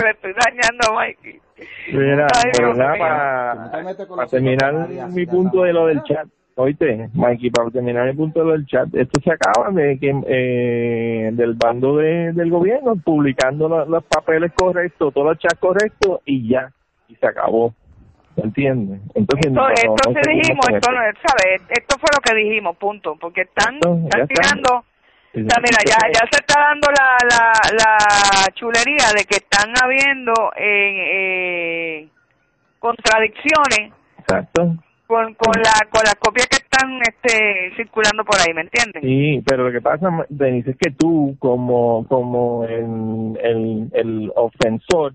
me 0.04 0.10
estoy 0.12 0.34
dañando 0.34 0.90
a 0.90 0.94
Mikey. 0.96 1.42
Mira, 1.94 2.28
Ay, 2.36 2.52
pero 2.54 2.74
nada, 2.74 2.94
no 2.94 3.00
para, 3.72 4.08
para 4.08 4.28
terminar 4.28 4.90
mi 5.12 5.26
punto 5.26 5.64
de 5.64 5.74
lo 5.74 5.86
del 5.88 6.02
chat, 6.04 6.28
oíste, 6.56 7.10
Mikey, 7.14 7.50
para 7.50 7.70
terminar 7.70 8.06
mi 8.08 8.14
punto 8.14 8.44
del 8.46 8.66
chat, 8.66 8.88
esto 8.94 9.22
se 9.22 9.32
acaba 9.32 9.70
de 9.72 9.98
que 10.00 10.14
eh, 10.28 11.30
del 11.34 11.54
bando 11.54 11.98
de, 11.98 12.32
del 12.34 12.50
gobierno 12.50 12.96
publicando 13.04 13.68
lo- 13.68 13.86
los 13.86 14.04
papeles 14.06 14.52
correctos, 14.54 15.14
todos 15.14 15.28
los 15.28 15.40
chats 15.40 15.60
correctos 15.60 16.20
y 16.26 16.48
ya, 16.50 16.72
y 17.08 17.16
se 17.16 17.26
acabó. 17.28 17.74
¿Me 18.36 18.46
entiendes? 18.46 19.00
Entonces, 19.14 19.52
Esto, 19.52 19.62
no, 19.62 19.70
esto 19.70 19.94
no 20.10 20.16
sí 20.16 20.22
seguimos 20.24 20.42
dijimos, 20.48 20.70
esto 20.70 20.92
no, 20.92 20.98
¿sabes? 20.98 21.62
Esto 21.70 21.98
fue 22.00 22.10
lo 22.16 22.22
que 22.22 22.34
dijimos, 22.36 22.78
punto. 22.78 23.16
Porque 23.20 23.42
están, 23.42 23.80
tirando... 23.80 24.84
Sí, 25.34 25.42
O 25.42 25.50
sea, 25.50 25.62
mira, 25.62 25.78
ya, 25.86 25.98
ya 26.14 26.20
se 26.32 26.40
está 26.42 26.60
dando 26.60 26.88
la, 26.92 27.18
la, 27.30 27.52
la 27.78 28.54
chulería 28.54 29.06
de 29.18 29.26
que 29.26 29.36
están 29.38 29.72
habiendo 29.84 30.32
eh, 30.58 32.02
eh, 32.02 32.08
contradicciones 32.80 33.92
Exacto. 34.20 34.76
Con, 35.08 35.34
con 35.36 35.54
la 35.62 35.88
con 35.92 36.02
las 36.04 36.16
copias 36.16 36.48
que 36.48 36.58
están 36.58 37.00
este 37.02 37.76
circulando 37.76 38.24
por 38.24 38.36
ahí, 38.40 38.54
¿me 38.54 38.62
entiendes? 38.62 39.02
Sí, 39.04 39.44
pero 39.46 39.66
lo 39.66 39.72
que 39.72 39.82
pasa, 39.82 40.10
Denise, 40.30 40.72
es 40.72 40.78
que 40.78 40.92
tú, 40.92 41.36
como 41.40 42.06
como 42.08 42.66
el, 42.66 43.38
el, 43.42 43.90
el 43.94 44.32
ofensor, 44.36 45.14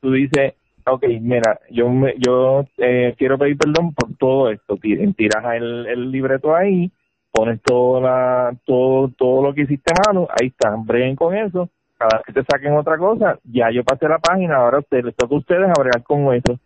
tú 0.00 0.12
dices, 0.12 0.54
ok, 0.86 1.04
mira, 1.20 1.60
yo 1.70 1.88
me, 1.88 2.14
yo 2.18 2.64
eh, 2.78 3.14
quiero 3.16 3.38
pedir 3.38 3.56
perdón 3.56 3.94
por 3.94 4.14
todo 4.18 4.50
esto. 4.50 4.76
Ti- 4.76 5.12
Tiras 5.14 5.44
el, 5.54 5.86
el 5.86 6.10
libreto 6.10 6.54
ahí, 6.54 6.90
pones 7.32 7.60
todo, 7.62 8.00
la, 8.00 8.54
todo, 8.66 9.08
todo 9.16 9.42
lo 9.42 9.54
que 9.54 9.62
hiciste 9.62 9.92
mano, 10.06 10.28
ahí 10.38 10.48
está, 10.48 10.74
breguen 10.78 11.16
con 11.16 11.34
eso. 11.36 11.70
Cada 11.96 12.18
vez 12.18 12.26
que 12.26 12.32
te 12.32 12.44
saquen 12.44 12.76
otra 12.76 12.98
cosa, 12.98 13.38
ya 13.44 13.70
yo 13.70 13.84
pasé 13.84 14.08
la 14.08 14.18
página, 14.18 14.56
ahora 14.56 14.78
a 14.78 14.80
ustedes, 14.80 15.04
les 15.04 15.16
toca 15.16 15.34
a 15.34 15.38
ustedes 15.38 15.68
a 15.70 15.80
bregar 15.80 16.02
con 16.02 16.34
eso. 16.34 16.58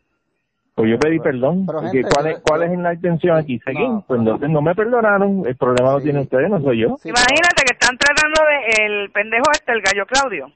Pues 0.78 0.90
yo 0.92 0.98
pedí 0.98 1.18
perdón. 1.18 1.66
Pero, 1.66 1.82
¿Y 1.82 1.90
gente, 1.90 2.08
¿Cuál, 2.14 2.26
es, 2.28 2.38
¿Cuál 2.40 2.62
es 2.62 2.78
la 2.78 2.94
intención 2.94 3.36
aquí? 3.36 3.58
¿Seguir? 3.60 3.88
No, 3.88 4.04
pues 4.06 4.20
no. 4.20 4.26
entonces 4.30 4.50
no 4.50 4.62
me 4.62 4.74
perdonaron. 4.74 5.42
El 5.46 5.56
problema 5.56 5.92
lo 5.92 5.98
Sí. 5.98 6.04
tienen 6.04 6.22
ustedes, 6.22 6.48
no 6.48 6.60
soy 6.60 6.78
yo. 6.82 6.96
Sí, 7.02 7.08
Imagínate 7.10 7.64
que 7.66 7.72
están 7.72 7.98
tratando 7.98 8.40
de 8.48 8.84
el 8.86 9.10
pendejo 9.10 9.44
este, 9.52 9.72
el 9.72 9.82
gallo 9.82 10.06
Claudio, 10.06 10.52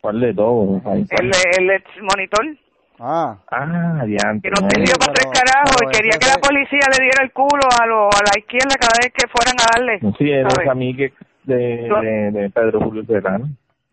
¿Cuál 0.00 0.20
de 0.20 0.34
todo? 0.34 0.80
Ay, 0.86 1.04
el, 1.10 1.32
el 1.58 1.70
ex 1.70 1.84
monitor, 2.02 2.44
Ah, 3.00 3.36
Ah, 3.50 4.04
diantre. 4.06 4.42
que 4.42 4.50
no 4.50 4.66
no. 4.66 4.70
sirvió 4.70 4.94
para 4.98 5.12
tres 5.14 5.28
carajos 5.32 5.76
y 5.82 5.86
quería 5.96 6.18
que 6.18 6.26
la 6.26 6.36
policía 6.40 6.80
le 6.96 7.02
diera 7.04 7.22
el 7.24 7.32
culo 7.32 7.62
a, 7.80 7.86
lo, 7.86 8.06
a 8.06 8.20
la 8.26 8.38
izquierda 8.38 8.74
cada 8.78 8.98
vez 9.02 9.12
que 9.14 9.26
fueran 9.28 9.54
a 9.58 9.66
darle. 9.72 10.00
Sí, 10.18 10.30
él 10.30 10.46
es 10.46 10.52
¿sabes? 10.54 10.68
amigo 10.68 11.04
de, 11.44 11.56
de, 11.56 12.30
de 12.32 12.50
Pedro 12.50 12.80
Julio 12.82 13.04
Serrano. 13.04 13.48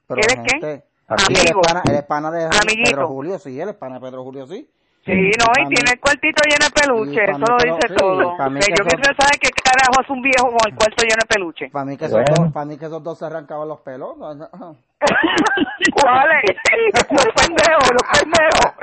¿Eres 0.10 0.38
qué? 0.52 0.82
Amigo. 1.08 1.62
él 1.88 1.96
es 1.96 2.04
pana, 2.04 2.32
de 2.32 2.46
Amiguito. 2.46 2.90
Pedro 2.92 3.08
Julio, 3.08 3.38
sí, 3.40 3.60
él 3.60 3.70
es 3.70 3.76
pana 3.76 3.96
de 4.00 4.02
Pedro 4.02 4.24
Julio, 4.24 4.48
sí. 4.48 4.68
Sí, 5.06 5.32
no, 5.38 5.46
y 5.62 5.68
tiene 5.70 5.92
el 5.94 6.00
cuartito 6.00 6.42
lleno 6.50 6.66
de 6.66 6.72
peluche, 6.82 7.26
Sí, 7.26 7.32
eso 7.32 7.46
lo 7.46 7.58
dice 7.64 7.88
sí, 7.90 7.96
todo. 7.96 8.18
Que 8.38 8.74
yo 8.76 8.84
quisiera 8.86 9.14
saber 9.20 9.38
qué 9.40 9.50
carajo 9.64 10.02
hace 10.02 10.12
un 10.14 10.22
viejo 10.24 10.48
con 10.50 10.66
el 10.72 10.76
cuarto 10.76 11.04
lleno 11.04 11.22
de 11.22 11.28
peluche. 11.30 11.70
Para 11.70 11.86
mí 11.86 11.96
que 11.96 12.06
esos 12.06 12.18
Bueno. 12.22 12.34
dos, 12.46 12.52
para 12.54 12.66
mí 12.66 12.78
que 12.80 12.86
esos 12.86 13.04
dos 13.04 13.20
se 13.20 13.26
arrancaban 13.26 13.68
los 13.68 13.82
pelos. 13.82 14.18
no, 14.18 14.34
no. 14.34 14.50
¿Cuáles? 15.94 16.44
los 16.96 17.34
pendejos, 17.36 17.92
los 17.92 18.20
pendejos. 18.20 18.74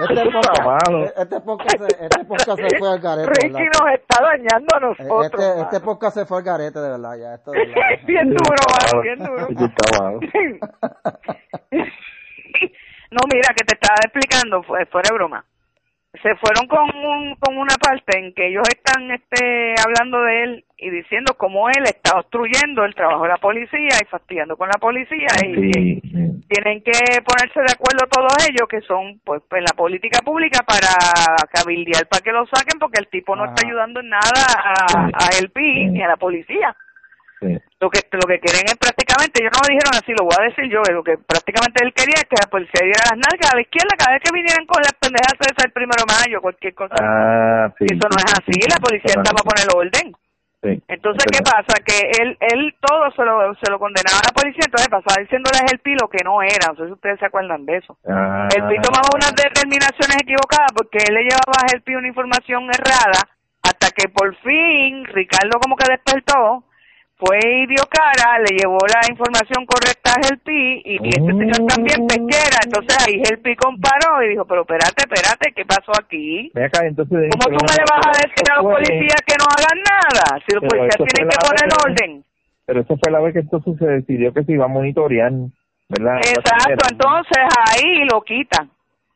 Este 0.00 0.30
podcast, 0.30 0.64
malo. 0.64 1.04
este 1.04 1.40
podcast, 1.40 1.76
se- 1.78 2.04
este 2.06 2.24
podcast 2.24 2.58
se 2.60 2.78
fue 2.78 2.88
al 2.90 3.00
garete, 3.00 3.28
Ricky 3.28 3.52
¿verdad? 3.52 3.70
nos 3.82 3.92
está 3.92 4.22
dañando 4.22 4.76
a 4.76 4.80
nosotros. 4.80 5.24
Este, 5.26 5.60
este 5.60 5.80
podcast 5.80 6.16
se 6.16 6.24
fue 6.26 6.38
al 6.38 6.44
garete, 6.44 6.78
de 6.80 6.88
verdad, 6.88 7.16
ya, 7.18 7.34
esto 7.34 7.50
de 7.52 7.58
verdad. 7.58 7.82
bien 8.06 8.30
duro, 8.30 8.54
Eso 8.54 8.66
mano, 8.66 8.86
está 8.86 9.00
bien 9.02 9.18
malo. 9.18 10.20
duro. 10.20 11.86
No, 13.10 13.20
mira, 13.32 13.54
que 13.56 13.64
te 13.64 13.74
estaba 13.74 13.98
explicando, 14.04 14.62
fue, 14.62 14.86
fuera 14.86 15.08
de 15.10 15.14
broma. 15.14 15.44
Se 16.22 16.34
fueron 16.36 16.66
con, 16.66 16.90
un, 16.96 17.36
con 17.36 17.56
una 17.56 17.76
parte 17.76 18.18
en 18.18 18.34
que 18.34 18.48
ellos 18.48 18.66
están 18.68 19.10
este, 19.12 19.74
hablando 19.84 20.20
de 20.22 20.42
él 20.42 20.64
y 20.76 20.90
diciendo 20.90 21.34
cómo 21.38 21.68
él 21.68 21.84
está 21.84 22.18
obstruyendo 22.18 22.84
el 22.84 22.96
trabajo 22.96 23.22
de 23.22 23.28
la 23.28 23.36
policía 23.36 23.94
y 24.02 24.06
fastidiando 24.06 24.56
con 24.56 24.68
la 24.68 24.78
policía 24.80 25.28
y 25.44 25.54
que 25.54 25.72
Sí, 25.72 26.00
sí. 26.02 26.44
tienen 26.48 26.82
que 26.82 26.90
ponerse 27.22 27.60
de 27.60 27.72
acuerdo 27.72 28.08
todos 28.10 28.32
ellos 28.48 28.66
que 28.68 28.80
son 28.80 29.20
pues 29.24 29.40
en 29.52 29.62
la 29.62 29.72
política 29.76 30.18
pública 30.24 30.64
para 30.66 31.36
cabildear 31.52 32.08
para 32.08 32.22
que 32.22 32.32
lo 32.32 32.44
saquen 32.46 32.80
porque 32.80 32.98
el 32.98 33.06
tipo 33.08 33.36
no 33.36 33.44
Ajá. 33.44 33.54
está 33.54 33.68
ayudando 33.68 34.00
en 34.00 34.08
nada 34.08 34.46
a, 34.58 35.04
a 35.06 35.30
ni 35.54 36.02
a 36.02 36.08
la 36.08 36.16
policía 36.16 36.74
sí. 37.40 37.50
lo 37.80 37.90
que 37.90 38.00
lo 38.12 38.26
que 38.28 38.38
quieren 38.40 38.64
es 38.66 38.76
prácticamente 38.76 39.40
ellos 39.42 39.52
no 39.56 39.60
lo 39.64 39.72
dijeron 39.72 39.94
así 39.96 40.12
lo 40.12 40.24
voy 40.24 40.36
a 40.38 40.48
decir 40.48 40.64
yo 40.70 40.80
lo 40.92 41.02
que 41.02 41.18
prácticamente 41.18 41.84
él 41.84 41.92
quería 41.92 42.20
es 42.22 42.28
que 42.28 42.40
la 42.40 42.50
policía 42.50 42.84
diera 42.84 43.10
las 43.10 43.18
nalgas 43.18 43.50
a 43.52 43.56
la 43.56 43.62
izquierda 43.62 43.96
cada 43.98 44.12
vez 44.14 44.22
que 44.22 44.32
vinieran 44.36 44.66
con 44.66 44.80
las 44.82 44.94
pendejas 45.00 45.34
esas 45.40 45.64
el 45.64 45.72
primero 45.72 46.04
de 46.04 46.12
mayo 46.12 46.40
cualquier 46.40 46.74
cosa 46.74 46.94
Ah, 47.00 47.72
sí. 47.78 47.86
eso 47.88 48.06
no 48.08 48.16
es 48.20 48.30
así 48.36 48.56
la 48.68 48.78
policía 48.78 49.16
está 49.16 49.32
para 49.32 49.48
poner 49.48 49.66
orden 49.74 50.12
entonces, 50.62 51.24
Es 51.24 51.38
¿qué 51.38 51.42
pasa? 51.42 51.72
Que 51.80 52.22
él, 52.22 52.36
él 52.38 52.74
todo 52.80 53.10
se 53.16 53.24
lo, 53.24 53.54
se 53.54 53.70
lo 53.70 53.78
condenaba 53.78 54.20
a 54.20 54.28
la 54.28 54.32
policía, 54.36 54.60
entonces 54.66 54.88
pasaba 54.88 55.22
diciéndole 55.22 55.56
a 55.56 55.64
el 55.72 55.80
lo 55.96 56.08
que 56.08 56.22
no 56.22 56.42
era. 56.42 56.68
No 56.68 56.76
sé 56.76 56.86
si 56.86 56.92
ustedes 56.92 57.18
se 57.18 57.26
acuerdan 57.26 57.64
de 57.64 57.78
eso. 57.78 57.96
Ah, 58.06 58.48
El 58.54 58.68
PI 58.68 58.76
tomaba 58.82 59.08
unas 59.14 59.32
determinaciones 59.32 60.20
equivocadas 60.20 60.68
porque 60.76 60.98
él 61.08 61.14
le 61.14 61.22
llevaba 61.24 61.64
a 61.64 61.72
el 61.72 61.96
una 61.96 62.08
información 62.08 62.68
errada 62.68 63.24
hasta 63.62 63.90
que 63.90 64.08
por 64.08 64.36
fin 64.36 65.04
Ricardo 65.06 65.58
como 65.60 65.76
que 65.76 65.90
despertó, 65.90 66.64
fue 67.20 67.38
y 67.38 67.66
dio 67.66 67.84
cara, 67.84 68.40
le 68.40 68.56
llevó 68.56 68.78
la 68.88 69.04
información 69.08 69.66
correcta 69.68 70.16
a 70.16 70.20
el 70.24 70.40
y, 70.48 70.96
este 70.96 71.20
señor 71.20 71.60
también 71.68 72.06
pesquera. 72.08 72.58
Entonces 72.64 72.96
ahí 73.04 73.20
el 73.20 73.56
comparó 73.56 74.22
y 74.24 74.30
dijo, 74.30 74.44
pero 74.46 74.62
espérate, 74.62 75.04
espérate, 75.04 75.52
¿qué 75.54 75.64
pasó 75.66 75.92
aquí? 75.92 76.50
Acá, 76.56 76.86
entonces. 76.86 77.28
¿Cómo 77.36 77.56
tú 77.56 77.60
me 77.60 77.76
le 77.76 77.84
vas 77.84 78.06
a 78.08 78.16
decir 78.24 78.44
a 78.50 78.56
los 78.56 78.72
policías 78.72 79.20
que 79.28 79.36
no 79.36 79.46
hagan 79.52 79.78
nada? 79.84 80.24
Si 80.48 80.54
los 80.56 80.64
policías 80.64 80.96
tienen 80.96 81.28
que 81.28 81.38
poner 81.44 81.68
orden. 81.84 82.24
Pero 82.64 82.80
eso 82.80 82.96
fue 82.96 83.12
la 83.12 83.20
vez 83.20 83.32
que 83.34 83.40
entonces 83.40 83.74
se 83.78 83.86
decidió 83.86 84.32
que 84.32 84.44
se 84.44 84.52
iba 84.52 84.64
a 84.64 84.68
monitorear, 84.68 85.32
¿verdad? 85.88 86.16
Exacto, 86.24 86.86
entonces 86.90 87.44
ahí 87.68 88.04
lo 88.10 88.22
quitan. 88.22 88.70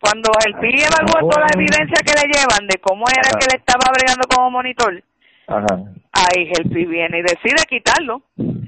Cuando 0.05 0.29
el 0.45 0.53
PI 0.61 0.85
evaluó 0.85 1.31
toda 1.31 1.47
la 1.47 1.55
evidencia 1.57 1.97
que 2.05 2.13
le 2.13 2.29
llevan 2.29 2.67
de 2.69 2.77
cómo 2.77 3.07
era 3.09 3.39
que 3.39 3.47
le 3.49 3.57
estaba 3.57 3.89
bregando 3.89 4.29
como 4.29 4.51
monitor, 4.51 5.03
Ajá. 5.47 5.77
ahí 6.13 6.51
el 6.59 6.71
PI 6.71 6.85
viene 6.87 7.19
y 7.19 7.23
decide 7.23 7.65
quitarlo. 7.69 8.23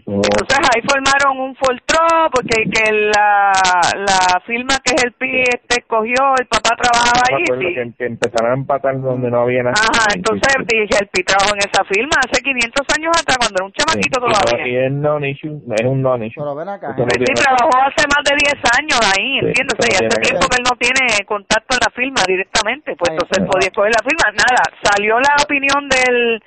Oh, 0.08 0.22
Entonces 0.22 0.58
ahí 0.74 0.82
formaron 0.86 1.40
un 1.40 1.56
Fortro 1.56 1.98
porque 2.32 2.62
que 2.70 2.92
la, 2.92 3.50
la 3.96 4.40
firma 4.46 4.76
que 4.84 4.94
el 5.04 5.12
PI 5.12 5.42
este 5.42 5.80
escogió, 5.80 6.14
el 6.38 6.46
papá 6.46 6.76
trabajaba 6.76 7.22
allí. 7.32 7.42
acuerdo 7.42 7.62
sí. 7.68 7.74
que, 7.74 7.92
que 7.98 8.06
empezaron 8.06 8.50
a 8.52 8.54
empatar 8.54 9.00
donde 9.00 9.30
no 9.30 9.40
había 9.42 9.62
nada. 9.64 9.74
Ajá, 9.74 10.04
Sí, 10.10 10.18
entonces 10.18 10.52
sí, 10.58 10.64
sí. 10.68 10.78
dije, 10.78 10.96
el 11.00 11.08
PI 11.08 11.22
trabajó 11.24 11.50
en 11.54 11.62
esa 11.66 11.82
firma 11.84 12.14
hace 12.22 12.42
500 12.42 12.86
años 12.96 13.12
atrás 13.18 13.36
cuando 13.40 13.56
era 13.58 13.66
un 13.66 13.72
chamaquito 13.72 14.16
Sí, 14.20 14.26
todavía. 14.26 14.66
Y 14.68 14.76
es 14.86 14.92
non-issue, 14.92 15.56
es 15.74 15.84
un 15.86 16.02
non-issue. 16.02 16.40
Pero 16.42 16.54
ven 16.54 16.68
acá. 16.68 16.94
Sí, 16.94 17.32
trabajó 17.34 17.70
hace 17.82 18.04
más 18.06 18.22
de 18.22 18.34
10 18.36 18.54
años 18.78 19.00
ahí, 19.16 19.40
Sí, 19.40 19.46
¿entiendes? 19.46 19.74
pero 19.74 19.88
Y 19.90 19.94
hace 20.06 20.20
tiempo 20.22 20.44
que 20.46 20.56
él 20.60 20.64
no 20.70 20.74
tiene 20.78 21.02
contacto 21.26 21.74
en 21.74 21.80
la 21.82 21.90
firma 21.90 22.20
directamente, 22.26 22.94
pues 22.94 23.10
Ahí 23.10 23.16
entonces 23.18 23.38
podía 23.50 23.68
escoger 23.74 23.90
la 23.90 24.04
firma. 24.06 24.26
Nada, 24.38 24.62
salió 24.86 25.18
la 25.18 25.34
opinión 25.42 25.82
del 25.90 26.42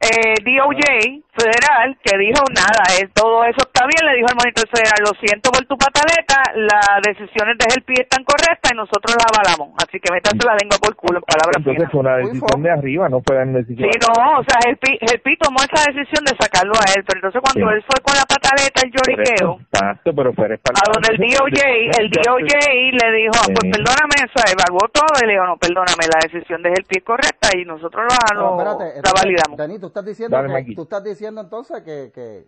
eh, 0.00 0.34
DOJ 0.46 1.26
federal 1.34 1.98
que 2.02 2.18
dijo 2.18 2.42
nada, 2.54 2.82
él, 2.98 3.10
todo 3.14 3.44
eso 3.44 3.62
está 3.62 3.86
bien, 3.86 4.02
le 4.06 4.14
dijo 4.18 4.26
al 4.30 4.38
monitor 4.38 4.66
federal, 4.70 4.98
lo 5.06 5.14
siento 5.18 5.50
por 5.50 5.62
tu 5.66 5.78
pataleta, 5.78 6.38
las 6.54 6.98
decisiones 7.02 7.58
de 7.58 7.66
GELPI 7.70 7.94
están 8.06 8.22
correctas 8.26 8.72
y 8.74 8.76
nosotros 8.76 9.14
las 9.14 9.26
avalamos, 9.30 9.74
así 9.78 9.98
que 10.02 10.10
métanse 10.10 10.42
la 10.46 10.54
lengua 10.58 10.78
por 10.82 10.94
culo, 10.98 11.18
en 11.22 11.26
palabras 11.26 11.58
Entonces 11.62 11.78
finas. 11.86 11.90
fue 11.94 12.00
una 12.02 12.16
decisión 12.18 12.62
de 12.62 12.70
arriba, 12.70 13.08
no 13.08 13.22
fue 13.22 13.38
una 13.42 13.58
decisión. 13.62 13.86
Sí, 13.86 13.94
no, 14.02 14.38
o 14.38 14.44
sea, 14.46 14.58
GELPI, 14.66 14.98
GELPI 15.02 15.32
tomó 15.38 15.58
esa 15.62 15.78
decisión 15.90 16.22
de 16.26 16.34
sacarlo 16.38 16.74
a 16.74 16.86
él, 16.94 17.02
pero 17.06 17.16
entonces 17.22 17.38
cuando 17.42 17.62
Sí. 17.70 17.74
él 17.74 17.82
fue 17.86 17.98
con 18.02 18.14
la 18.18 18.26
pataleta, 18.26 18.78
el 18.82 18.90
lloriqueo, 18.94 19.34
eso- 19.34 19.58
Exacto, 19.78 20.08
pero 20.14 20.28
fue 20.34 20.46
a 20.46 20.82
donde 20.90 21.08
el 21.14 21.18
DOJ, 21.22 21.62
el 22.02 22.06
DOJ 22.26 22.50
le 22.98 23.06
dijo, 23.18 23.34
ah, 23.38 23.46
pues 23.50 23.66
perdóname, 23.70 24.16
o 24.26 24.30
sea, 24.34 24.46
evaluó 24.50 24.82
todo 24.90 25.10
y 25.22 25.26
le 25.26 25.32
dijo, 25.38 25.46
no, 25.46 25.56
perdóname, 25.58 26.06
la 26.10 26.18
decisión 26.26 26.62
de 26.62 26.70
el 26.74 26.82
pie 26.86 27.02
correcta 27.02 27.50
y 27.54 27.62
nosotros 27.64 28.02
lo, 28.10 28.18
No, 28.34 28.42
lo- 28.42 28.58
espérate, 28.58 28.86
la 29.06 29.10
validamos. 29.14 29.54
Estás 29.88 30.04
diciendo 30.04 30.36
Dale, 30.36 30.64
que, 30.64 30.74
tú 30.74 30.82
estás 30.82 31.02
diciendo 31.04 31.40
entonces 31.40 31.82
que, 31.82 32.10
que, 32.14 32.44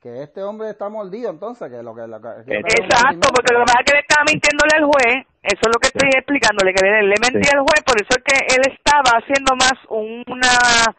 que 0.00 0.22
este 0.22 0.42
hombre 0.42 0.70
está 0.70 0.88
mordido 0.88 1.30
entonces, 1.30 1.70
que 1.70 1.82
lo 1.82 1.94
que, 1.94 2.06
lo 2.06 2.20
que- 2.20 2.44
que- 2.46 2.58
Exacto, 2.58 3.28
porque 3.34 3.52
lo 3.54 3.60
que 3.60 3.66
pasa 3.66 3.80
es 3.80 3.86
que 3.86 3.92
le 3.94 4.00
estaba 4.00 4.24
mintiéndole 4.30 4.72
al 4.76 4.84
juez, 4.84 5.26
eso 5.42 5.60
es 5.62 5.68
lo 5.68 5.80
que 5.80 5.88
estoy 5.88 6.08
explicándole, 6.14 6.72
que 6.74 6.84
le, 6.84 7.02
le 7.02 7.14
mentí 7.20 7.42
Sí. 7.48 7.50
al 7.56 7.60
juez, 7.60 7.82
por 7.84 7.96
eso 8.00 8.10
es 8.16 8.22
que 8.24 8.54
él 8.56 8.62
estaba 8.72 9.18
haciendo 9.18 9.56
más 9.56 9.72
una, 9.88 10.94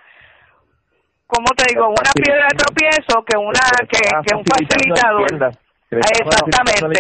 ¿cómo 1.28 1.48
te 1.56 1.64
digo? 1.74 1.88
Una 1.90 2.12
piedra 2.14 2.48
de 2.52 2.58
tropiezo 2.58 3.24
que 3.26 3.38
una 3.38 3.60
que, 3.90 4.36
un 4.36 4.44
facilitador. 4.46 5.28
Exactamente. 5.92 7.00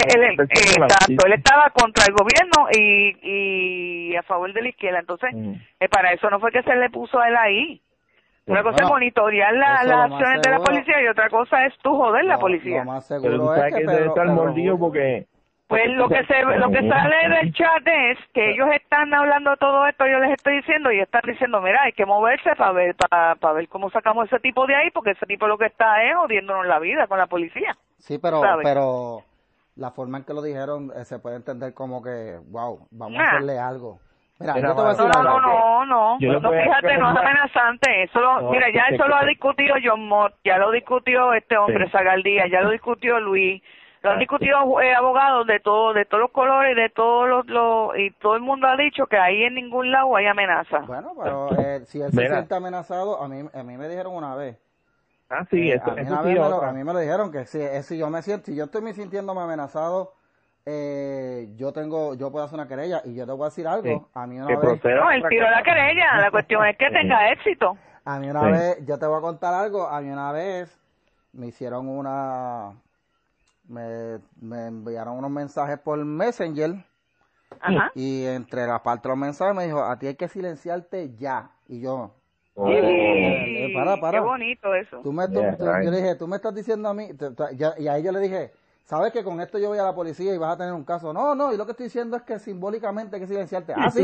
exacto. 0.00 1.26
Él 1.26 1.32
estaba 1.32 1.70
contra 1.70 2.04
el 2.06 2.12
gobierno 2.12 2.68
y, 2.74 4.10
y 4.10 4.16
a 4.16 4.22
favor 4.22 4.52
de 4.52 4.62
la 4.62 4.68
izquierda. 4.68 4.98
Entonces, 5.00 5.30
Mm. 5.34 5.52
eh, 5.80 5.88
para 5.88 6.12
eso 6.12 6.28
no 6.30 6.40
fue 6.40 6.50
que 6.52 6.62
se 6.62 6.74
le 6.74 6.90
puso 6.90 7.18
a 7.20 7.28
él 7.28 7.36
ahí. 7.36 7.82
Una 8.46 8.62
cosa 8.62 8.72
Bueno, 8.72 8.86
es 8.88 8.92
monitorear 8.92 9.52
la- 9.54 9.84
las 9.84 10.10
acciones 10.10 10.42
de 10.42 10.50
la 10.50 10.58
policía 10.58 11.00
y 11.02 11.06
otra 11.06 11.28
cosa 11.30 11.64
es 11.66 11.78
tú 11.78 11.96
joder 11.96 12.24
la 12.24 12.38
policía. 12.38 12.78
Lo 12.84 12.90
más 12.92 13.06
Pero 13.08 13.20
seguro 13.20 13.38
tú 13.38 13.52
es 13.52 13.58
sabes 13.58 13.74
que 13.74 13.80
que 13.80 13.86
debe 13.86 14.06
estar 14.06 14.26
mordido 14.26 14.78
porque... 14.78 15.26
Pues 15.68 15.88
lo 15.92 16.06
que 16.06 16.22
se 16.26 16.42
lo 16.42 16.68
que 16.70 16.86
sale 16.86 17.28
del 17.30 17.54
chat 17.54 17.86
es 17.86 18.18
que 18.34 18.50
ellos 18.50 18.68
están 18.74 19.14
hablando 19.14 19.56
todo 19.56 19.86
esto, 19.86 20.06
yo 20.06 20.18
les 20.18 20.32
estoy 20.32 20.56
diciendo 20.56 20.92
y 20.92 21.00
están 21.00 21.22
diciendo, 21.24 21.62
mira, 21.62 21.80
hay 21.84 21.92
que 21.92 22.04
moverse 22.04 22.54
para 22.56 22.72
ver 22.72 22.94
para, 22.94 23.36
para 23.36 23.54
ver 23.54 23.68
cómo 23.68 23.88
sacamos 23.90 24.26
ese 24.26 24.38
tipo 24.40 24.66
de 24.66 24.74
ahí, 24.74 24.90
porque 24.90 25.12
ese 25.12 25.24
tipo 25.24 25.46
lo 25.46 25.56
que 25.56 25.64
está 25.66 26.02
es 26.02 26.14
jodiéndonos 26.14 26.66
la 26.66 26.78
vida 26.78 27.06
con 27.06 27.16
la 27.16 27.26
policía. 27.26 27.74
Sí, 27.96 28.18
pero, 28.18 28.42
¿sabes? 28.42 28.64
pero 28.64 29.22
la 29.76 29.92
forma 29.92 30.18
en 30.18 30.24
que 30.24 30.34
lo 30.34 30.42
dijeron 30.42 30.92
eh, 30.94 31.06
se 31.06 31.18
puede 31.20 31.36
entender 31.36 31.72
como 31.72 32.02
que, 32.02 32.38
wow, 32.50 32.86
vamos 32.90 33.16
Nah. 33.16 33.24
a 33.24 33.28
hacerle 33.28 33.58
algo. 33.58 33.98
Mira, 34.42 34.54
Mira, 34.54 34.68
yo 34.68 34.74
te 34.74 34.80
voy 34.82 34.90
a 34.90 34.92
decir 34.94 35.06
no, 35.06 35.22
no, 35.22 35.40
no, 35.40 35.86
no, 35.86 36.18
Yo 36.20 36.40
no, 36.40 36.50
fíjate, 36.50 36.98
no 36.98 37.10
es 37.12 37.16
amenazante, 37.16 38.02
eso 38.02 38.20
lo, 38.20 38.40
No, 38.42 38.50
mira, 38.50 38.66
ya 38.70 38.86
eso 38.90 39.06
lo 39.08 39.16
ha 39.16 39.24
discutido 39.24 39.76
John 39.82 40.06
Mott, 40.08 40.34
ya 40.44 40.58
lo 40.58 40.70
discutió 40.70 41.32
este 41.32 41.56
hombre, 41.56 41.86
Sí. 41.86 41.92
Zagaldía, 41.92 42.46
ya 42.48 42.60
lo 42.60 42.70
discutió 42.70 43.20
Luis, 43.20 43.62
lo 44.02 44.10
han 44.10 44.18
discutido 44.18 44.80
eh, 44.80 44.94
abogados 44.94 45.46
de 45.46 45.60
todo, 45.60 45.92
de 45.94 46.04
todos 46.04 46.20
los 46.22 46.30
colores, 46.32 46.74
de 46.74 46.88
todos 46.90 47.28
los, 47.28 47.46
los, 47.46 47.96
y 47.98 48.10
todo 48.20 48.34
el 48.34 48.42
mundo 48.42 48.66
ha 48.66 48.76
dicho 48.76 49.06
que 49.06 49.16
ahí 49.16 49.44
en 49.44 49.54
ningún 49.54 49.92
lado 49.92 50.16
hay 50.16 50.26
amenaza. 50.26 50.80
Bueno, 50.80 51.12
pero 51.22 51.50
eh, 51.58 51.82
si 51.86 52.00
él 52.02 52.10
se 52.10 52.16
Mira. 52.20 52.34
siente 52.34 52.54
amenazado, 52.56 53.22
a 53.22 53.28
mí, 53.28 53.48
a 53.54 53.62
mí 53.62 53.76
me 53.78 53.88
dijeron 53.88 54.14
una 54.14 54.34
vez. 54.34 54.58
Ah, 55.30 55.46
sí, 55.50 55.70
eh, 55.70 55.76
eso, 55.76 55.90
a, 55.92 55.94
mí 55.94 56.00
eso 56.02 56.12
una 56.12 56.22
sí 56.22 56.28
vez 56.30 56.40
me 56.42 56.48
lo, 56.48 56.62
a 56.62 56.72
mí 56.72 56.84
me 56.84 56.92
lo 56.92 56.98
dijeron 56.98 57.30
que 57.32 57.46
si, 57.46 57.58
eh, 57.60 57.82
si 57.84 57.96
yo 57.96 58.10
me 58.10 58.20
siento, 58.22 58.46
si 58.46 58.56
yo 58.56 58.64
estoy 58.64 58.82
me 58.82 58.92
sintiéndome 58.92 59.40
amenazado, 59.40 60.12
eh, 60.64 61.48
yo 61.56 61.72
tengo, 61.72 62.14
yo 62.14 62.30
puedo 62.30 62.44
hacer 62.44 62.58
una 62.58 62.68
querella 62.68 63.02
y 63.04 63.14
yo 63.14 63.26
te 63.26 63.32
voy 63.32 63.42
a 63.42 63.44
decir 63.46 63.66
algo. 63.66 63.82
Sí. 63.88 64.00
A 64.14 64.26
mí 64.26 64.38
una 64.38 64.46
Que 64.46 64.56
vez, 64.56 64.64
No, 64.64 64.78
tiro 65.28 65.44
de 65.44 65.50
la 65.50 65.62
querella, 65.62 66.18
la 66.20 66.30
cuestión 66.30 66.64
es 66.66 66.76
que 66.76 66.86
Sí. 66.88 66.92
tenga 66.94 67.30
éxito. 67.32 67.76
a 68.04 68.18
mí 68.18 68.28
una 68.30 68.40
Sí. 68.44 68.50
vez, 68.52 68.86
yo 68.86 68.98
te 68.98 69.06
voy 69.06 69.18
a 69.18 69.20
contar 69.20 69.54
algo. 69.54 69.86
A 69.88 70.00
mí 70.00 70.10
una 70.10 70.32
vez 70.32 70.76
me 71.32 71.46
hicieron 71.46 71.88
una, 71.88 72.72
me, 73.68 74.18
me 74.40 74.66
enviaron 74.66 75.16
unos 75.18 75.30
mensajes 75.30 75.78
por 75.78 75.98
Messenger. 76.04 76.74
Ajá. 77.60 77.90
Y 77.94 78.24
entre 78.26 78.66
las 78.66 78.80
partes 78.80 79.04
de 79.04 79.08
los 79.10 79.18
mensajes 79.18 79.54
me 79.54 79.66
dijo, 79.66 79.82
a 79.84 79.98
ti 79.98 80.06
hay 80.06 80.14
que 80.14 80.28
silenciarte 80.28 81.14
ya. 81.16 81.50
Y 81.68 81.80
yo, 81.80 82.14
Oh. 82.54 82.68
Eh, 82.70 83.70
para, 83.74 83.96
para. 83.96 84.18
Qué 84.18 84.24
bonito 84.24 84.74
eso. 84.74 84.98
tú 85.02 85.10
me, 85.10 85.26
tú- 85.26 85.40
Yeah, 85.40 85.56
tú- 85.56 85.64
right. 85.72 85.84
yo 85.86 85.90
le 85.90 85.96
dije, 86.02 86.14
tú 86.16 86.28
me 86.28 86.36
estás 86.36 86.54
diciendo 86.54 86.86
a 86.86 86.92
mí, 86.92 87.14
te- 87.14 87.30
te- 87.30 87.56
ya- 87.56 87.72
y 87.78 87.88
ahí 87.88 88.02
yo 88.02 88.12
le 88.12 88.20
dije, 88.20 88.52
¿sabes 88.84 89.12
que 89.12 89.24
con 89.24 89.40
esto 89.40 89.58
yo 89.58 89.68
voy 89.68 89.78
a 89.78 89.84
la 89.84 89.94
policía 89.94 90.34
y 90.34 90.38
vas 90.38 90.54
a 90.54 90.58
tener 90.58 90.72
un 90.72 90.84
caso? 90.84 91.12
No, 91.12 91.34
no, 91.34 91.52
y 91.52 91.56
lo 91.56 91.64
que 91.66 91.72
estoy 91.72 91.84
diciendo 91.86 92.16
es 92.16 92.22
que 92.22 92.38
simbólicamente 92.38 93.16
hay 93.16 93.22
que 93.22 93.28
silenciarte. 93.28 93.72
Ah, 93.74 93.90
sí, 93.90 94.00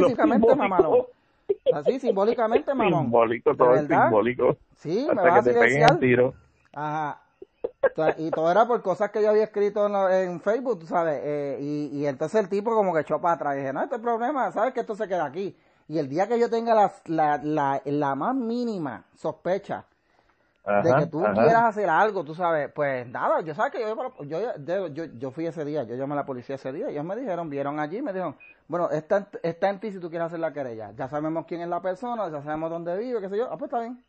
mamón. 0.56 1.06
Así, 1.70 1.98
simbólicamente, 2.00 2.72
mamón. 2.74 3.04
Simbólico, 3.04 3.50
¿De 3.50 3.56
todo 3.56 3.74
es 3.74 3.86
simbólico. 3.88 4.56
Sí, 4.76 5.06
me 5.12 5.22
Hasta 5.22 5.22
vas 5.22 5.40
a 5.40 5.42
que 5.44 5.50
te 5.52 5.58
peguen 5.58 5.82
silenciar. 5.82 5.92
el 5.94 6.00
tiro. 6.00 6.34
Ajá. 6.72 7.22
Y 8.16 8.30
todo 8.30 8.50
era 8.50 8.66
por 8.66 8.80
cosas 8.82 9.10
que 9.10 9.20
yo 9.22 9.30
había 9.30 9.44
escrito 9.44 9.86
en, 9.86 9.92
la- 9.92 10.22
en 10.22 10.40
Facebook, 10.40 10.78
tú 10.80 10.86
sabes. 10.86 11.20
eh, 11.24 11.58
y, 11.60 11.90
y 11.98 12.06
entonces 12.06 12.40
el 12.40 12.48
tipo 12.48 12.72
como 12.74 12.94
que 12.94 13.00
echó 13.00 13.20
para 13.20 13.34
atrás. 13.34 13.56
Y 13.56 13.58
dije, 13.58 13.72
no, 13.72 13.82
este 13.82 13.98
problema, 13.98 14.52
¿sabes 14.52 14.72
que 14.72 14.80
esto 14.80 14.94
se 14.94 15.08
queda 15.08 15.24
aquí? 15.24 15.56
Y 15.88 15.98
el 15.98 16.08
día 16.08 16.28
que 16.28 16.38
yo 16.38 16.48
tenga 16.48 16.74
la, 16.74 16.92
la, 17.06 17.40
la, 17.42 17.82
la 17.84 18.14
más 18.14 18.34
mínima 18.36 19.04
sospecha 19.16 19.84
de 20.76 20.94
que 20.94 21.06
tú 21.06 21.32
ajá. 21.32 21.34
quieras 21.34 21.64
hacer 21.64 21.88
algo, 21.88 22.24
tú 22.24 22.34
sabes, 22.34 22.70
pues 22.72 23.06
nada, 23.08 23.40
yo 23.40 23.54
sabes 23.54 23.72
que 23.72 23.80
yo, 23.80 24.24
yo, 24.24 24.56
yo, 24.64 24.86
yo, 24.88 25.04
yo 25.06 25.30
fui 25.30 25.46
ese 25.46 25.64
día, 25.64 25.82
yo 25.84 25.96
llamé 25.96 26.12
a 26.14 26.16
la 26.16 26.26
policía 26.26 26.54
ese 26.56 26.72
día, 26.72 26.88
ellos 26.88 27.04
me 27.04 27.16
dijeron, 27.16 27.50
vieron 27.50 27.80
allí, 27.80 28.00
me 28.02 28.12
dijeron, 28.12 28.36
bueno, 28.68 28.90
está, 28.90 29.18
en- 29.18 29.26
está 29.42 29.70
en 29.70 29.80
ti 29.80 29.92
si 29.92 29.98
tú 30.00 30.08
quieres 30.10 30.26
hacer 30.26 30.40
la 30.40 30.52
querella, 30.52 30.92
ya 30.96 31.08
sabemos 31.08 31.46
quién 31.46 31.62
es 31.62 31.68
la 31.68 31.80
persona, 31.82 32.28
ya 32.30 32.42
sabemos 32.42 32.70
dónde 32.70 32.96
vive, 32.98 33.20
qué 33.20 33.28
sé 33.28 33.38
yo, 33.38 33.46
ah, 33.50 33.56
pues 33.58 33.68
está 33.70 33.80
bien. 33.80 34.02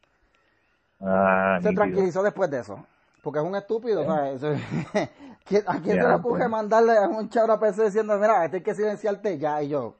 Ah, 1.01 1.59
Se 1.61 1.73
tranquilizó 1.73 2.23
después 2.23 2.49
de 2.49 2.59
eso. 2.59 2.85
Porque 3.21 3.39
es 3.39 3.45
un 3.45 3.55
estúpido, 3.55 4.05
¿sabes? 4.05 4.41
Eso- 4.41 4.53
¿Quién- 5.45 5.63
¿A 5.67 5.81
quién 5.81 5.95
Ya, 5.95 6.01
se 6.01 6.07
le 6.07 6.13
pues. 6.27 6.45
ocurre 6.45 6.47
mandarle 6.47 6.97
a 6.97 7.07
un 7.07 7.29
chabra 7.29 7.59
PC 7.59 7.85
diciendo, 7.85 8.17
mira, 8.17 8.45
este 8.45 8.57
hay 8.57 8.63
que 8.63 8.75
silenciarte 8.75 9.37
ya? 9.37 9.61
Y 9.63 9.69
yo, 9.69 9.95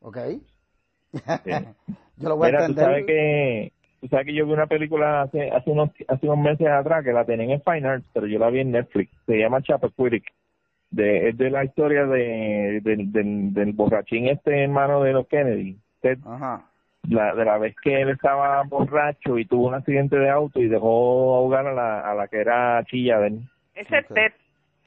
¿ok? 0.00 0.18
yo 2.16 2.28
lo 2.28 2.36
voy 2.36 2.46
a 2.46 2.48
Mira, 2.48 2.64
tú 2.64 2.74
entender. 2.74 2.76
sabes 2.76 3.06
que 3.06 3.72
tú 4.02 4.08
sabes 4.08 4.26
que 4.26 4.34
yo 4.34 4.44
vi 4.44 4.52
una 4.52 4.66
película 4.66 5.22
hace 5.22 5.50
hace 5.52 5.70
unos 5.70 5.90
hace 6.08 6.26
unos 6.26 6.38
meses 6.38 6.66
atrás 6.66 7.04
que 7.04 7.12
la 7.12 7.24
tenían 7.24 7.50
en 7.50 7.62
Fine 7.62 7.88
Arts, 7.88 8.06
pero 8.12 8.26
yo 8.26 8.38
la 8.40 8.50
vi 8.50 8.58
en 8.60 8.72
Netflix. 8.72 9.10
Se 9.26 9.38
llama 9.38 9.62
Chappaquiddick. 9.62 10.24
De, 10.90 11.30
es 11.30 11.38
de 11.38 11.48
la 11.48 11.64
historia 11.64 12.04
de, 12.04 12.80
del, 12.82 13.10
del, 13.12 13.54
del 13.54 13.72
borrachín 13.72 14.26
este 14.28 14.64
hermano 14.64 15.02
de 15.02 15.12
los 15.14 15.26
Kennedy. 15.28 15.78
Ted, 16.02 16.18
Ajá. 16.26 16.66
la, 17.08 17.34
de 17.34 17.44
la 17.46 17.56
vez 17.56 17.74
que 17.82 18.02
él 18.02 18.10
estaba 18.10 18.62
borracho 18.64 19.38
y 19.38 19.46
tuvo 19.46 19.68
un 19.68 19.74
accidente 19.74 20.16
de 20.18 20.28
auto 20.28 20.60
y 20.60 20.68
dejó 20.68 21.34
ahogar 21.36 21.66
a 21.68 21.72
la, 21.72 22.00
a 22.00 22.14
la 22.14 22.28
que 22.28 22.40
era 22.40 22.84
chilla 22.84 23.20
de 23.20 23.28
él. 23.28 23.40
Ese 23.74 24.00
Ok. 24.00 24.06
Ted, 24.14 24.32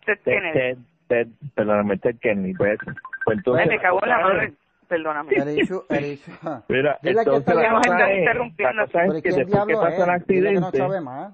Ted 0.06 0.20
Ted, 0.24 0.34
Kennedy. 0.36 0.54
Ted, 0.60 0.78
Ted, 1.08 1.28
perdóname, 1.56 1.98
Ted 1.98 2.18
Kennedy. 2.22 2.54
Pues, 2.54 2.78
pues 3.24 3.38
entonces, 3.40 3.64
Ay, 3.64 3.76
me 3.76 3.82
cagó 3.82 4.00
la 4.06 4.20
madre. 4.20 4.54
Perdóname. 4.88 5.32
Mira, 6.70 7.00
Dile 7.02 7.14
que 7.16 7.20
entonces 7.20 7.56
la 7.56 7.72
cosa, 7.72 8.12
es, 8.12 8.20
interrumpiendo. 8.20 8.76
la 8.76 8.86
cosa 8.86 9.00
Pero 9.00 9.14
es 9.14 9.24
que 9.24 9.30
¿quién 9.30 9.48
después 9.48 9.66
que 9.68 9.74
pasa 9.74 9.88
el 9.88 9.96
que 9.96 10.06
no 10.06 10.12
accidente, 10.12 10.78
sabe 10.78 11.02
más. 11.02 11.34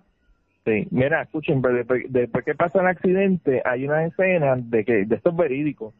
Sí, 0.63 0.87
mira, 0.91 1.23
escuchen, 1.23 1.61
pero 1.61 1.75
después, 1.75 2.03
después 2.09 2.45
que 2.45 2.53
pasa 2.53 2.81
el 2.81 2.87
accidente, 2.87 3.63
hay 3.65 3.85
una 3.85 4.05
escena 4.05 4.55
de 4.57 4.85
que 4.85 5.05
de 5.05 5.15
estos 5.15 5.35
verídicos. 5.35 5.93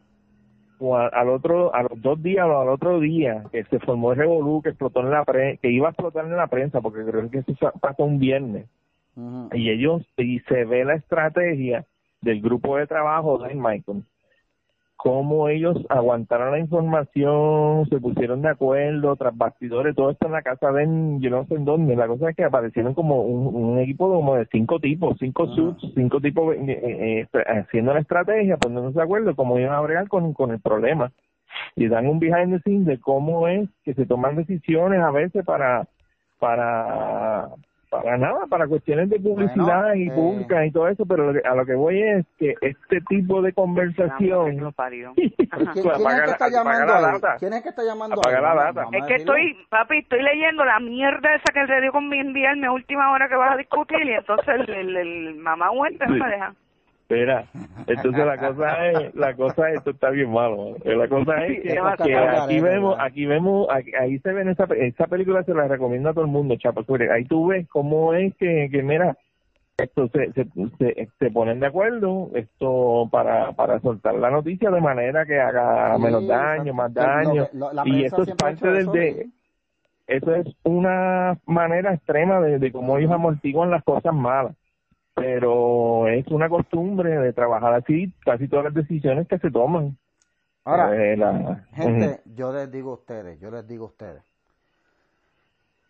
Al 1.14 1.30
otro, 1.30 1.74
a 1.76 1.84
los 1.84 2.02
dos 2.02 2.22
días 2.24 2.46
o 2.48 2.60
al 2.60 2.70
otro 2.70 3.00
día, 3.00 3.44
que 3.52 3.64
se 3.66 3.80
formó 3.80 4.14
el 4.14 4.18
revolú, 4.18 4.64
que 4.64 4.70
explotó 4.70 5.02
en 5.02 5.12
la 5.12 5.24
pre, 5.24 5.60
que 5.62 5.70
iba 5.70 5.88
a 5.88 5.92
explotar 5.92 6.26
en 6.26 6.36
la 6.36 6.48
prensa, 6.48 6.82
porque 6.82 7.04
creo 7.06 7.30
que 7.30 7.40
eso 7.40 7.54
pasó 7.80 8.04
un 8.04 8.18
viernes. 8.18 8.66
Y 9.54 9.70
ellos, 9.70 10.04
y 10.18 10.40
se 10.40 10.66
ve 10.66 10.84
la 10.84 10.96
estrategia 10.96 11.86
del 12.22 12.42
grupo 12.42 12.78
de 12.78 12.88
trabajo 12.88 13.38
de 13.40 13.54
Michael, 13.54 14.04
cómo 15.04 15.50
ellos 15.50 15.76
aguantaron 15.90 16.52
la 16.52 16.60
información, 16.60 17.88
se 17.90 18.00
pusieron 18.00 18.44
de 18.44 18.50
acuerdo, 18.50 19.16
tras 19.16 19.36
bastidores, 19.36 19.96
todo 19.96 20.12
esto 20.12 20.28
en 20.28 20.32
la 20.32 20.44
casa 20.44 20.72
de 20.72 20.86
yo 21.20 21.32
no 21.32 21.44
sé 21.48 21.56
en 21.56 21.66
dónde, 21.66 21.96
la 21.96 22.06
cosa 22.06 22.30
es 22.30 22.36
que 22.36 22.44
aparecieron 22.44 22.94
como 22.94 23.24
un, 23.24 23.72
un 23.72 23.80
equipo 23.80 24.14
como 24.14 24.36
de 24.36 24.46
cinco 24.52 24.80
tipos, 24.80 25.18
cinco 25.20 25.46
Ajá. 25.46 25.56
suits, 25.56 25.92
cinco 25.96 26.22
tipos 26.22 26.56
eh, 26.56 26.62
eh, 26.68 27.28
eh, 27.34 27.44
haciendo 27.48 27.96
la 27.96 28.02
estrategia, 28.02 28.58
poniéndose 28.58 29.00
de 29.00 29.04
acuerdo 29.04 29.36
cómo 29.36 29.58
iban 29.58 29.74
a 29.74 29.82
bregar 29.82 30.08
con, 30.08 30.34
con 30.34 30.52
el 30.52 30.60
problema. 30.60 31.12
Y 31.76 31.88
dan 31.88 32.06
un 32.06 32.20
behind 32.20 32.54
the 32.54 32.60
scenes 32.60 32.86
de 32.86 33.00
cómo 33.00 33.48
es 33.48 33.68
que 33.84 33.96
se 33.96 34.06
toman 34.06 34.36
decisiones 34.36 35.02
a 35.02 35.10
veces 35.10 35.44
para 35.44 35.88
para 36.38 37.50
para 37.92 38.18
nada, 38.18 38.48
para 38.50 38.68
cuestiones 38.68 39.10
de 39.10 39.20
publicidad 39.20 39.82
Bueno, 39.82 39.96
y 39.96 40.08
eh, 40.08 40.12
públicas 40.14 40.66
y 40.66 40.72
todo 40.72 40.88
eso, 40.88 41.06
pero 41.06 41.32
lo 41.32 41.34
que- 41.42 41.46
a 41.48 41.54
lo 41.56 41.66
que 41.66 41.74
voy 41.76 42.02
es 42.02 42.26
que 42.40 42.56
este 42.62 43.02
tipo 43.10 43.42
de 43.42 43.52
conversación. 43.52 44.72
¿Quién, 44.78 45.60
es 45.60 45.70
que 45.74 46.32
está 46.32 46.50
llamando 46.50 46.94
la 46.94 47.02
data. 47.02 47.36
¿Quién 47.38 47.54
es 47.54 47.62
que 47.64 47.70
está 47.70 47.84
llamando 47.84 48.16
Apaga 48.16 48.42
la 48.42 48.56
data. 48.56 48.86
Es 48.94 49.06
que 49.06 49.16
estoy, 49.16 49.58
papi, 49.70 49.98
estoy 50.00 50.24
leyendo 50.24 50.64
la 50.64 50.80
mierda 50.80 51.36
esa 51.36 51.54
que 51.54 51.60
el 51.60 51.68
radio 51.68 51.92
con 51.92 52.08
mi 52.08 52.18
enviarme 52.20 52.68
a 52.68 52.72
última 52.72 53.12
hora 53.12 53.28
que 53.28 53.36
vas 53.36 53.54
a 53.54 53.58
discutir 53.58 54.02
y 54.04 54.14
entonces 54.14 54.48
el, 54.48 54.70
el, 54.70 54.96
el 54.98 55.36
mamá 55.36 55.72
muerta 55.74 56.06
no 56.08 56.14
Sí. 56.16 56.20
me 56.22 56.30
deja. 56.30 56.54
Espera, 57.12 57.46
entonces 57.88 58.26
la 58.26 58.38
cosa 58.38 58.88
es, 58.88 59.16
la 59.16 59.34
cosa 59.36 59.70
es, 59.70 59.78
esto 59.78 59.92
está 59.92 60.10
bien 60.10 60.32
malo, 60.32 60.76
¿no? 60.86 60.92
la 60.94 61.08
cosa 61.08 61.46
es 61.46 61.62
que, 61.62 61.78
aquí 61.80 62.12
Garete, 62.12 62.62
vemos, 62.62 62.96
aquí 63.00 63.26
vemos, 63.26 63.68
aquí- 63.70 63.92
ahí 64.00 64.18
se 64.20 64.32
ven 64.32 64.50
esa, 64.50 64.64
esa 64.76 65.08
película 65.08 65.44
se 65.44 65.54
la 65.54 65.68
recomiendo 65.68 66.10
a 66.10 66.14
todo 66.14 66.24
el 66.26 66.32
mundo, 66.32 66.56
chapa, 66.58 66.82
ahí 67.14 67.26
tú 67.26 67.48
ves 67.48 67.68
cómo 67.70 68.14
es 68.14 68.34
que, 68.38 68.70
que 68.72 68.82
mira, 68.82 69.18
esto 69.78 70.08
se, 70.10 70.32
se, 70.34 70.46
se, 70.78 71.08
se 71.20 71.32
ponen 71.32 71.60
de 71.60 71.68
acuerdo 71.68 72.30
esto 72.36 73.08
para, 73.12 73.52
para 73.54 73.80
soltar 73.80 74.14
la 74.16 74.30
noticia 74.30 74.70
de 74.70 74.80
manera 74.82 75.26
que 75.26 75.40
haga 75.40 75.96
Sí, 75.98 76.02
menos 76.04 76.28
daño, 76.28 76.74
más 76.74 76.94
que- 76.94 77.00
daño, 77.00 77.48
lo- 77.54 77.72
y 77.86 78.06
eso 78.06 78.22
es 78.22 78.32
parte 78.36 78.68
del 78.68 78.82
eso, 78.84 78.92
de, 78.92 79.14
sí. 79.24 79.34
eso 80.08 80.36
es 80.36 80.48
una 80.64 81.38
manera 81.46 81.94
extrema 81.94 82.40
de, 82.42 82.60
de 82.60 82.72
cómo 82.72 82.98
ellos 82.98 83.12
amortiguan 83.12 83.70
las 83.72 83.84
cosas 83.84 84.14
malas. 84.14 84.56
Pero 85.22 86.08
es 86.08 86.28
una 86.28 86.50
costumbre 86.50 87.18
de 87.20 87.34
trabajar 87.34 87.74
así 87.74 88.14
casi 88.26 88.48
todas 88.48 88.66
las 88.66 88.74
decisiones 88.74 89.28
que 89.28 89.38
se 89.40 89.52
toman. 89.52 89.98
Ahora, 90.66 90.96
Eh, 90.96 91.18
la- 91.18 91.66
Gente, 91.74 92.22
yo 92.36 92.52
les 92.54 92.72
digo 92.72 92.92
a 92.92 92.96
ustedes, 92.96 93.40
yo 93.40 93.50
les 93.52 93.68
digo 93.68 93.86
a 93.86 93.88
ustedes. 93.88 94.24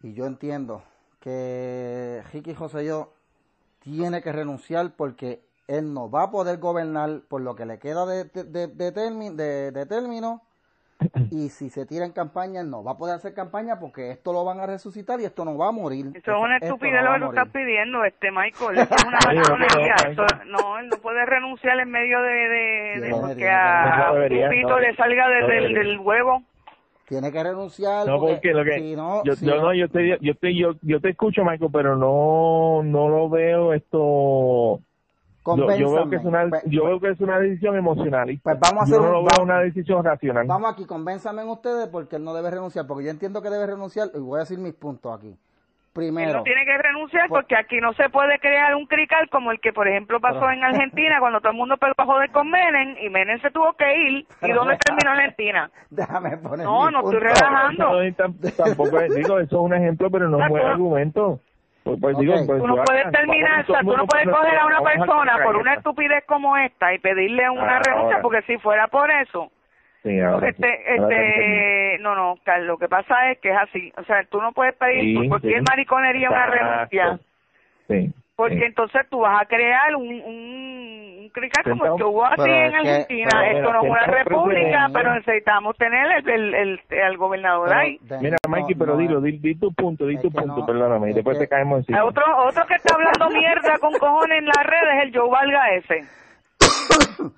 Y 0.04 0.14
yo 0.14 0.26
entiendo 0.26 0.82
que 1.20 2.22
Ricky 2.34 2.54
José 2.56 2.86
yo 2.86 3.14
tiene 3.84 4.22
que 4.22 4.32
renunciar 4.32 4.92
porque 4.96 5.42
él 5.68 5.94
no 5.94 6.10
va 6.10 6.24
a 6.24 6.32
poder 6.32 6.58
gobernar 6.60 7.22
por 7.28 7.42
lo 7.42 7.56
que 7.56 7.66
le 7.66 7.80
queda 7.80 8.06
de, 8.06 8.26
de, 8.26 8.44
de, 8.44 8.68
de 8.68 8.94
termi- 8.94 9.36
de- 9.36 9.72
de 9.72 9.86
término. 9.86 10.42
Y 11.32 11.50
si 11.50 11.70
se 11.70 11.86
tira 11.86 12.06
en 12.06 12.12
campaña, 12.12 12.64
no 12.64 12.84
va 12.84 12.92
a 12.92 12.98
poder 12.98 13.16
hacer 13.16 13.34
campaña 13.34 13.80
porque 13.80 14.12
esto 14.12 14.34
lo 14.34 14.44
van 14.46 14.60
a 14.60 14.66
resucitar 14.68 15.20
y 15.20 15.26
esto 15.26 15.46
no 15.46 15.58
va 15.58 15.70
a 15.70 15.72
morir. 15.72 16.08
Eso 16.14 16.32
es 16.32 16.38
una 16.44 16.56
Esto 16.56 16.66
estupidez 16.68 17.02
no 17.04 17.08
lo 17.08 17.14
que 17.14 17.20
tú 17.20 17.26
estás 17.30 17.48
pidiendo, 17.50 18.04
este 18.06 18.32
Michael. 18.32 18.78
Eso 18.80 18.96
es 18.96 19.06
una 19.06 19.18
masonería. 19.26 19.96
no, 20.48 20.78
él 20.80 20.88
no 20.90 20.98
puede 20.98 21.26
renunciar 21.26 21.80
en 21.80 21.90
medio 21.90 22.22
de, 22.22 22.32
de, 22.32 23.00
de 23.00 23.02
tiene 23.02 23.50
a 23.50 23.84
que- 23.84 24.08
No 24.08 24.14
debería, 24.14 24.50
no. 24.68 24.80
le 24.80 24.96
salga 24.96 25.28
desde 25.30 25.58
el 25.58 25.74
del 25.74 26.00
huevo. 26.00 26.44
Tiene 27.08 27.32
que 27.32 27.44
renunciar. 27.44 28.08
No, 28.08 28.20
porque 28.20 28.54
lo 28.54 28.64
que 28.64 28.80
si 28.80 28.96
no, 28.96 29.24
yo, 29.26 29.36
si 29.36 29.46
yo 29.46 29.62
no, 29.62 29.74
yo 29.74 29.90
te, 29.90 30.18
yo 30.22 30.36
te, 30.36 30.56
yo, 30.56 30.76
yo 30.82 31.02
te 31.02 31.10
escucho, 31.10 31.44
Michael, 31.44 31.70
pero 31.74 31.98
no, 31.98 32.84
no 32.84 33.10
lo 33.10 33.30
veo 33.30 33.74
esto. 33.74 34.80
Yo, 35.46 35.56
yo 35.76 35.92
veo 35.92 36.10
que 36.10 36.16
es 36.18 36.24
una, 36.26 36.48
Pues- 36.50 36.64
yo 36.66 36.86
veo 36.86 37.00
que 37.00 37.10
es 37.10 37.20
una 37.20 37.40
decisión 37.40 37.76
emocionalista. 37.76 38.52
Pues 38.52 38.60
vamos 38.60 38.84
a 38.88 38.92
yo 38.92 38.98
no 39.02 39.08
un- 39.08 39.12
lo 39.14 39.20
veo 39.24 39.30
vamos- 39.32 39.46
una 39.46 39.60
decisión 39.60 40.04
racional. 40.04 40.46
Vamos 40.48 40.72
aquí, 40.74 40.86
convénzame 40.86 41.42
en 41.42 41.50
ustedes 41.50 41.88
porque 41.88 42.18
él 42.18 42.24
no 42.24 42.34
debe 42.34 42.52
renunciar, 42.52 42.86
porque 42.88 43.06
yo 43.06 43.12
entiendo 43.12 43.42
que 43.42 43.50
debe 43.50 43.66
renunciar 43.66 44.10
y 44.14 44.20
voy 44.20 44.38
a 44.38 44.42
decir 44.42 44.60
mis 44.60 44.74
puntos 44.74 45.18
aquí. 45.18 45.30
Él 45.30 45.38
Primero, 45.94 46.38
no 46.38 46.44
tiene 46.44 46.64
que 46.64 46.78
renunciar 46.78 47.28
Por- 47.28 47.40
porque 47.40 47.56
aquí 47.58 47.82
no 47.82 47.92
se 47.94 48.08
puede 48.10 48.40
crear 48.40 48.76
un 48.76 48.86
crical 48.86 49.28
como 49.30 49.52
el 49.52 49.60
que, 49.60 49.74
por 49.74 49.90
ejemplo, 49.90 50.22
pasó 50.22 50.40
Pero- 50.40 50.52
en 50.52 50.64
Argentina 50.64 51.18
cuando 51.20 51.42
todo 51.42 51.52
el 51.52 51.58
mundo 51.58 51.76
pegó 51.76 51.92
a 51.98 52.06
joder 52.06 52.32
con 52.32 52.50
Menem 52.50 52.96
y 53.02 53.10
Menem 53.10 53.42
se 53.42 53.52
tuvo 53.52 53.74
que 53.74 53.98
ir. 53.98 54.26
¿Y 54.42 54.52
dónde 54.54 54.78
terminó 54.78 55.12
Argentina? 55.12 55.70
déjame 55.90 56.38
poner 56.38 56.66
No, 56.66 56.86
mi 56.86 56.94
no 56.94 57.00
estoy 57.00 57.20
relajando. 57.20 57.84
No, 57.92 58.04
no, 58.04 58.10
tam- 58.16 58.56
tampoco 58.56 59.00
es- 59.02 59.16
digo, 59.16 59.40
eso 59.40 59.56
es 59.58 59.62
un 59.62 59.74
ejemplo, 59.74 60.10
pero 60.10 60.30
no 60.30 60.38
es 60.38 60.44
un 60.44 60.50
buen 60.50 60.66
argumento. 60.66 61.40
Pues, 61.84 61.98
pues 62.00 62.16
Ok. 62.16 62.22
digo, 62.22 62.34
pues, 62.46 62.62
Tú 62.62 62.68
no 62.68 62.76
puedes 62.84 63.04
vamos, 63.06 63.20
terminar, 63.20 63.62
o 63.62 63.66
sea, 63.66 63.80
tú 63.80 63.86
no 63.86 63.92
vamos, 63.94 64.08
puedes 64.10 64.26
vamos, 64.28 64.40
coger 64.42 64.60
a 64.60 64.66
una 64.68 64.80
vamos 64.82 64.92
persona 65.08 65.38
por 65.44 65.56
una 65.56 65.74
estupidez 65.74 66.24
como 66.26 66.58
esta 66.58 66.94
y 66.94 67.00
pedirle 67.00 67.50
una 67.50 67.78
Ah, 67.78 67.82
renuncia, 67.84 68.16
ahora. 68.18 68.22
porque 68.22 68.42
si 68.44 68.58
fuera 68.60 68.88
por 68.88 69.10
eso, 69.10 69.52
Sí, 70.04 70.20
ahora 70.20 70.48
sí. 70.48 70.56
este, 70.56 71.00
Ahora 71.00 71.08
sí. 71.10 71.22
este, 71.24 71.98
no, 72.02 72.16
no, 72.16 72.36
Carlos, 72.44 72.68
lo 72.68 72.78
que 72.78 72.88
pasa 72.88 73.32
es 73.32 73.40
que 73.40 73.50
es 73.50 73.58
así, 73.58 73.92
o 73.98 74.04
sea, 74.04 74.24
tú 74.26 74.40
no 74.42 74.52
puedes 74.52 74.76
pedir 74.76 75.02
Sí, 75.02 75.14
por 75.16 75.28
cualquier 75.28 75.60
sí. 75.60 75.66
mariconería 75.70 76.30
una 76.30 76.46
Exacto. 76.46 76.60
renuncia, 76.60 77.20
Sí. 77.88 78.14
porque 78.36 78.56
sí. 78.58 78.64
entonces 78.64 79.02
tú 79.10 79.20
vas 79.20 79.42
a 79.42 79.46
crear 79.46 79.96
un, 79.96 80.08
un, 80.08 81.01
un 81.22 81.30
crical 81.30 81.64
como 81.64 81.86
el 81.86 81.96
que 81.98 82.04
hubo 82.04 82.26
así 82.26 82.36
Pero 82.38 82.54
en 82.56 82.72
que- 82.72 82.78
Argentina, 82.78 83.30
pero 83.32 83.58
esto 83.58 83.74
no 83.74 83.80
es 83.84 83.90
una 83.92 84.06
república, 84.08 84.90
pero 84.94 85.14
necesitamos 85.16 85.78
tener 85.78 86.12
el, 86.18 86.30
el, 86.30 86.54
el, 86.56 86.82
el 86.90 87.18
gobernador 87.18 87.68
Pero 87.70 87.80
ahí. 87.80 87.98
de- 88.02 88.18
Mira, 88.20 88.38
no, 88.46 88.52
Mikey, 88.52 88.76
pero 88.76 88.94
no, 88.94 88.98
dilo, 89.00 89.22
di, 89.22 89.38
di 89.38 89.56
tu 89.56 89.72
punto, 89.74 90.06
di 90.06 90.18
tu 90.18 90.30
que 90.32 90.40
punto, 90.40 90.58
no, 90.62 90.66
perdóname, 90.66 91.08
y 91.08 91.10
es 91.12 91.16
después 91.16 91.38
que- 91.38 91.46
te 91.46 91.50
caemos 91.50 91.80
encima. 91.80 92.04
Otro, 92.04 92.24
otro 92.46 92.66
que 92.68 92.76
está 92.76 92.96
hablando 92.96 93.30
mierda 93.30 93.78
con 93.80 93.94
cojones 93.94 94.40
en 94.40 94.46
las 94.46 94.66
redes 94.66 94.96
es 94.98 95.04
el 95.04 95.18
Joe 95.18 95.30
Valga 95.30 95.70
ese. 95.76 96.06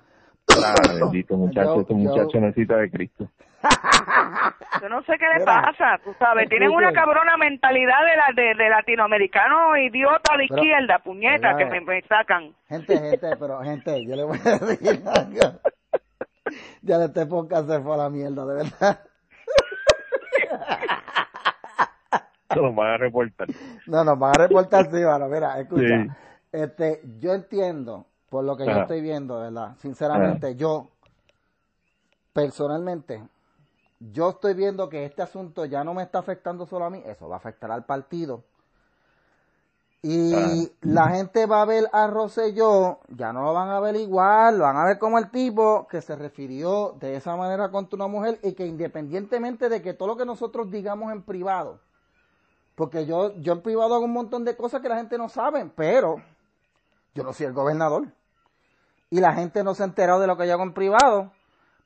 Ah, 0.56 0.74
bendito 1.00 1.36
muchacho, 1.36 1.80
este 1.80 1.94
muchacho 1.94 2.38
necesita 2.40 2.76
de 2.76 2.90
Cristo. 2.90 3.28
Yo 4.82 4.88
no 4.88 5.02
sé 5.02 5.16
qué 5.18 5.26
le 5.26 5.40
Mira, 5.40 5.62
pasa, 5.62 5.98
tú 6.04 6.14
sabes, 6.18 6.48
tienen 6.48 6.70
una 6.70 6.92
cabrona 6.92 7.36
mentalidad 7.36 8.00
de 8.04 8.16
la 8.16 8.42
de, 8.42 8.54
de 8.54 8.68
latinoamericano 8.68 9.76
idiota 9.76 10.36
de 10.36 10.46
Pero, 10.48 10.62
izquierda, 10.62 10.98
puñeta, 10.98 11.56
que 11.56 11.64
me, 11.66 11.80
me 11.80 12.02
sacan. 12.02 12.54
Gente, 12.68 12.98
gente, 12.98 13.36
pero 13.38 13.60
gente, 13.60 14.04
yo 14.06 14.16
le 14.16 14.24
voy 14.24 14.38
a 14.44 14.58
decir 14.58 15.02
algo. 15.06 15.60
Ya 16.82 17.04
este 17.04 17.26
podcast 17.26 17.68
se 17.68 17.80
fue 17.80 17.94
a 17.94 17.96
la 17.96 18.10
mierda, 18.10 18.44
de 18.44 18.54
verdad. 18.54 19.00
Lo 22.54 22.72
van 22.74 22.88
a 22.88 22.96
reportar. 22.98 23.48
No, 23.86 24.04
nos 24.04 24.18
van 24.18 24.30
a 24.30 24.46
reportar, 24.46 24.90
sí, 24.90 25.02
mano. 25.02 25.28
Mira, 25.28 25.58
escucha. 25.58 25.86
Sí. 25.86 26.08
Este, 26.52 27.00
yo 27.18 27.32
entiendo, 27.32 28.06
por 28.28 28.44
lo 28.44 28.56
que 28.56 28.64
yo 28.66 28.72
estoy 28.82 29.00
viendo, 29.00 29.40
¿verdad? 29.40 29.76
Sinceramente, 29.78 30.54
yo, 30.54 30.90
personalmente, 32.32 33.22
yo 34.12 34.30
estoy 34.30 34.54
viendo 34.54 34.88
que 34.88 35.04
este 35.04 35.22
asunto 35.22 35.64
ya 35.64 35.84
no 35.84 35.94
me 35.94 36.02
está 36.02 36.18
afectando 36.18 36.66
solo 36.66 36.84
a 36.84 36.90
mí, 36.90 37.02
eso 37.06 37.28
va 37.28 37.36
a 37.36 37.38
afectar 37.38 37.70
al 37.70 37.84
partido. 37.84 38.42
Y 40.02 40.34
Ah. 40.34 40.70
la 40.82 41.08
gente 41.08 41.46
va 41.46 41.62
a 41.62 41.64
ver 41.64 41.88
a 41.90 42.06
Rosselló, 42.08 42.98
ya 43.08 43.32
no 43.32 43.42
lo 43.42 43.54
van 43.54 43.70
a 43.70 43.80
ver 43.80 43.96
igual, 43.96 44.58
lo 44.58 44.64
van 44.64 44.76
a 44.76 44.84
ver 44.84 44.98
como 44.98 45.18
el 45.18 45.30
tipo 45.30 45.86
que 45.88 46.02
se 46.02 46.14
refirió 46.14 46.94
de 47.00 47.16
esa 47.16 47.36
manera 47.36 47.70
contra 47.70 47.96
una 47.96 48.06
mujer 48.06 48.38
y 48.42 48.52
que 48.52 48.66
independientemente 48.66 49.70
de 49.70 49.80
que 49.80 49.94
todo 49.94 50.08
lo 50.08 50.16
que 50.18 50.26
nosotros 50.26 50.70
digamos 50.70 51.10
en 51.10 51.22
privado, 51.22 51.80
porque 52.74 53.06
yo, 53.06 53.34
yo 53.36 53.54
en 53.54 53.62
privado 53.62 53.94
hago 53.94 54.04
un 54.04 54.12
montón 54.12 54.44
de 54.44 54.56
cosas 54.56 54.82
que 54.82 54.90
la 54.90 54.96
gente 54.96 55.16
no 55.16 55.30
sabe, 55.30 55.70
pero 55.74 56.16
yo 57.14 57.22
no 57.22 57.32
soy 57.32 57.46
el 57.46 57.52
gobernador. 57.54 58.08
Y 59.08 59.20
la 59.20 59.32
gente 59.32 59.62
no 59.62 59.74
se 59.74 59.84
ha 59.84 59.86
enterado 59.86 60.20
de 60.20 60.26
lo 60.26 60.36
que 60.36 60.46
yo 60.46 60.54
hago 60.54 60.64
en 60.64 60.74
privado. 60.74 61.30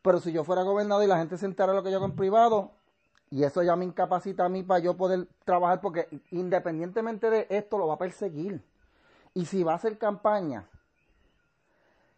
Pero 0.03 0.21
si 0.21 0.33
yo 0.33 0.45
fuera 0.45 0.63
gobernador 0.63 1.05
y 1.05 1.09
la 1.09 1.19
gente 1.19 1.37
se 1.37 1.47
entera 1.47 1.73
de 1.73 1.79
lo 1.79 1.83
que 1.85 1.91
yo 1.91 1.97
hago 1.97 2.07
en 2.07 2.17
privado, 2.17 2.71
y 3.31 3.45
eso 3.45 3.63
ya 3.63 3.77
me 3.77 3.85
incapacita 3.85 4.45
a 4.45 4.49
mí 4.49 4.63
para 4.63 4.81
yo 4.81 4.97
poder 4.97 5.27
trabajar, 5.45 5.81
porque 5.81 6.09
independientemente 6.31 7.29
de 7.31 7.47
esto 7.51 7.77
lo 7.79 7.87
va 7.89 7.95
a 7.95 7.99
perseguir. 7.99 8.63
Y 9.35 9.45
si 9.45 9.63
va 9.63 9.73
a 9.73 9.77
hacer 9.77 9.99
campaña, 9.99 10.65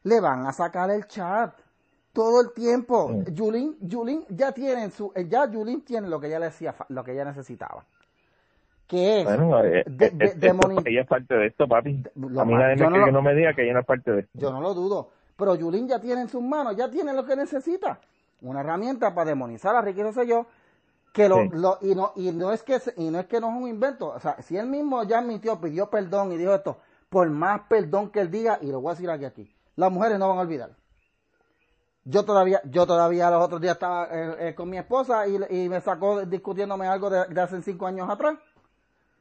le 0.04 0.20
van 0.20 0.46
a 0.46 0.52
sacar 0.52 0.90
el 0.90 1.06
chat 1.06 1.52
todo 2.12 2.40
el 2.40 2.52
tiempo. 2.52 3.08
Mm. 3.08 3.24
Yulín, 3.34 3.76
Yulín 3.80 4.24
ya 4.28 4.52
tiene 4.52 4.90
su, 4.90 5.12
ya 5.28 5.50
Yulín 5.50 5.82
tiene 5.84 6.08
lo 6.08 6.20
que 6.20 6.28
ella 6.28 6.38
le 6.38 6.46
decía, 6.46 6.74
lo 6.88 7.02
que 7.04 7.12
ella 7.12 7.24
necesitaba. 7.24 7.84
Que 8.86 9.20
es 9.20 9.24
Bueno, 9.24 9.62
eh, 9.64 9.84
de- 9.86 10.06
eh, 10.06 10.10
de- 10.14 10.24
esto- 10.26 10.38
de 10.40 10.52
moni- 10.52 10.82
ella 10.86 11.02
es 11.02 11.06
parte 11.06 11.34
de 11.34 11.46
esto, 11.46 11.68
papi. 11.68 12.02
lo 12.16 12.40
a 12.40 12.44
mí 12.44 12.52
más- 12.54 12.62
nadie 12.62 12.76
me 12.76 12.82
no 12.82 12.90
lo- 12.98 13.04
que 13.04 13.12
no 13.12 13.22
me 13.22 13.34
diga 13.34 13.54
que 13.54 13.62
ella 13.62 13.74
no 13.74 13.80
es 13.80 13.86
parte 13.86 14.10
de 14.10 14.20
esto. 14.20 14.38
Yo 14.38 14.50
no 14.50 14.60
lo 14.60 14.74
dudo. 14.74 15.10
Pero 15.40 15.56
Yulín 15.56 15.88
ya 15.88 15.98
tiene 15.98 16.20
en 16.20 16.28
sus 16.28 16.42
manos, 16.42 16.76
ya 16.76 16.88
tiene 16.90 17.12
lo 17.12 17.24
que 17.24 17.34
necesita. 17.34 17.98
Una 18.42 18.60
herramienta 18.60 19.12
para 19.14 19.30
demonizar 19.30 19.74
a 19.74 19.80
Ricky 19.80 20.02
Rosselló, 20.02 20.46
que 21.12 21.28
lo, 21.28 21.36
Sí. 21.36 21.48
lo- 21.52 21.78
y 21.80 21.94
no, 21.96 22.12
y 22.14 22.30
no 22.30 22.52
es 22.52 22.62
que 22.62 22.78
y 22.96 23.10
no 23.10 23.18
es 23.18 23.26
que 23.26 23.40
no 23.40 23.48
es 23.50 23.62
un 23.62 23.68
invento. 23.68 24.08
O 24.08 24.20
sea, 24.20 24.40
si 24.42 24.56
él 24.56 24.66
mismo 24.66 25.02
ya 25.02 25.18
admitió, 25.18 25.60
pidió 25.60 25.90
perdón 25.90 26.32
y 26.32 26.36
dijo 26.36 26.54
esto, 26.54 26.78
por 27.08 27.28
más 27.30 27.62
perdón 27.68 28.10
que 28.10 28.20
él 28.20 28.30
diga, 28.30 28.58
y 28.62 28.66
lo 28.70 28.80
voy 28.80 28.90
a 28.92 28.94
decir 28.94 29.10
aquí 29.10 29.24
aquí, 29.24 29.56
las 29.76 29.90
mujeres 29.90 30.18
no 30.18 30.28
van 30.28 30.38
a 30.38 30.42
olvidar. 30.42 30.70
Yo 32.04 32.24
todavía, 32.24 32.60
yo 32.64 32.86
todavía 32.86 33.30
los 33.30 33.44
otros 33.44 33.60
días 33.60 33.74
estaba 33.74 34.08
eh, 34.10 34.48
eh, 34.50 34.54
con 34.54 34.70
mi 34.70 34.78
esposa 34.78 35.26
y, 35.26 35.38
y 35.50 35.68
me 35.68 35.80
sacó 35.80 36.24
discutiéndome 36.24 36.86
algo 36.86 37.10
de, 37.10 37.26
de 37.26 37.40
hace 37.40 37.60
cinco 37.62 37.86
años 37.86 38.08
atrás. 38.08 38.38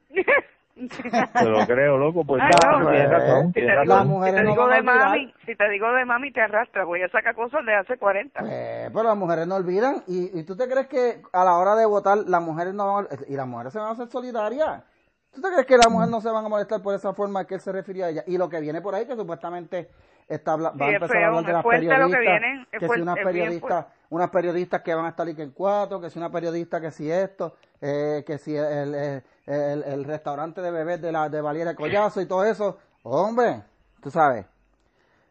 Te 0.88 1.44
lo 1.44 1.66
creo, 1.66 1.98
loco, 1.98 2.24
pues 2.24 2.42
Ay, 2.42 2.50
no, 2.80 2.90
tienes 2.90 3.10
eh, 3.10 3.42
Si 3.46 3.52
te 3.52 3.60
digo, 3.82 4.24
si 4.24 4.30
te 4.30 4.76
de 4.76 4.82
mami, 4.82 5.34
si 5.46 5.56
te 5.56 5.68
digo 5.68 5.92
de 5.92 6.04
mami 6.04 6.32
te 6.32 6.40
arrastra, 6.40 6.84
voy 6.84 7.02
a 7.02 7.08
sacar 7.08 7.34
cosas 7.34 7.64
de 7.66 7.74
hace 7.74 7.98
40. 7.98 8.40
Pues, 8.40 8.90
pero 8.92 9.02
las 9.02 9.16
mujeres 9.16 9.46
no 9.46 9.56
olvidan. 9.56 10.02
¿Y, 10.06 10.38
y 10.38 10.44
tú 10.44 10.56
te 10.56 10.68
crees 10.68 10.88
que 10.88 11.22
a 11.32 11.44
la 11.44 11.58
hora 11.58 11.74
de 11.74 11.86
votar 11.86 12.18
las 12.26 12.42
mujeres 12.42 12.74
no 12.74 12.94
van 12.94 13.04
a, 13.04 13.08
y 13.28 13.36
las 13.36 13.46
mujeres 13.46 13.72
se 13.72 13.78
van 13.78 13.88
a 13.88 13.92
hacer 13.92 14.08
solidarias? 14.08 14.84
¿Tú 15.32 15.40
te 15.40 15.48
crees 15.48 15.66
que 15.66 15.76
las 15.76 15.88
mujeres 15.88 16.10
no 16.10 16.20
se 16.20 16.30
van 16.30 16.44
a 16.44 16.48
molestar 16.48 16.82
por 16.82 16.94
esa 16.94 17.12
forma 17.12 17.44
que 17.46 17.54
él 17.54 17.60
se 17.60 17.70
refirió 17.72 18.06
a 18.06 18.08
ella? 18.08 18.24
Y 18.26 18.36
lo 18.36 18.48
que 18.48 18.60
viene 18.60 18.80
por 18.80 18.94
ahí, 18.94 19.06
que 19.06 19.14
supuestamente 19.14 19.88
está, 20.26 20.56
va 20.56 20.70
a 20.70 20.90
empezar 20.90 21.22
a 21.22 21.26
hablar 21.28 21.44
de 21.44 21.52
las 21.52 21.64
lo 21.64 21.70
que 21.70 21.76
periodistas. 21.76 22.20
viene, 22.20 22.66
es 22.72 22.80
que 22.80 22.88
si 22.88 23.00
unas 23.00 23.16
periodistas, 23.16 23.86
unas 24.10 24.30
periodistas 24.30 24.82
que 24.82 24.94
van 24.94 25.06
a 25.06 25.10
estar 25.10 25.26
aquí 25.28 25.40
en 25.40 25.50
cuatro, 25.52 26.00
que 26.00 26.10
si 26.10 26.18
una 26.18 26.30
periodista 26.30 26.80
que 26.80 26.90
si 26.90 27.10
esto, 27.10 27.54
eh, 27.80 28.22
que 28.26 28.38
si 28.38 28.54
el, 28.56 28.94
el, 28.94 29.22
el- 29.46 29.82
el 29.84 30.04
restaurante 30.04 30.60
de 30.60 30.70
bebés 30.70 31.00
de 31.00 31.12
la 31.12 31.28
de 31.28 31.40
Valiera 31.40 31.74
Collazo 31.74 32.20
y 32.20 32.26
todo 32.26 32.44
eso. 32.44 32.76
Hombre, 33.04 33.62
tú 34.02 34.10
sabes. 34.10 34.46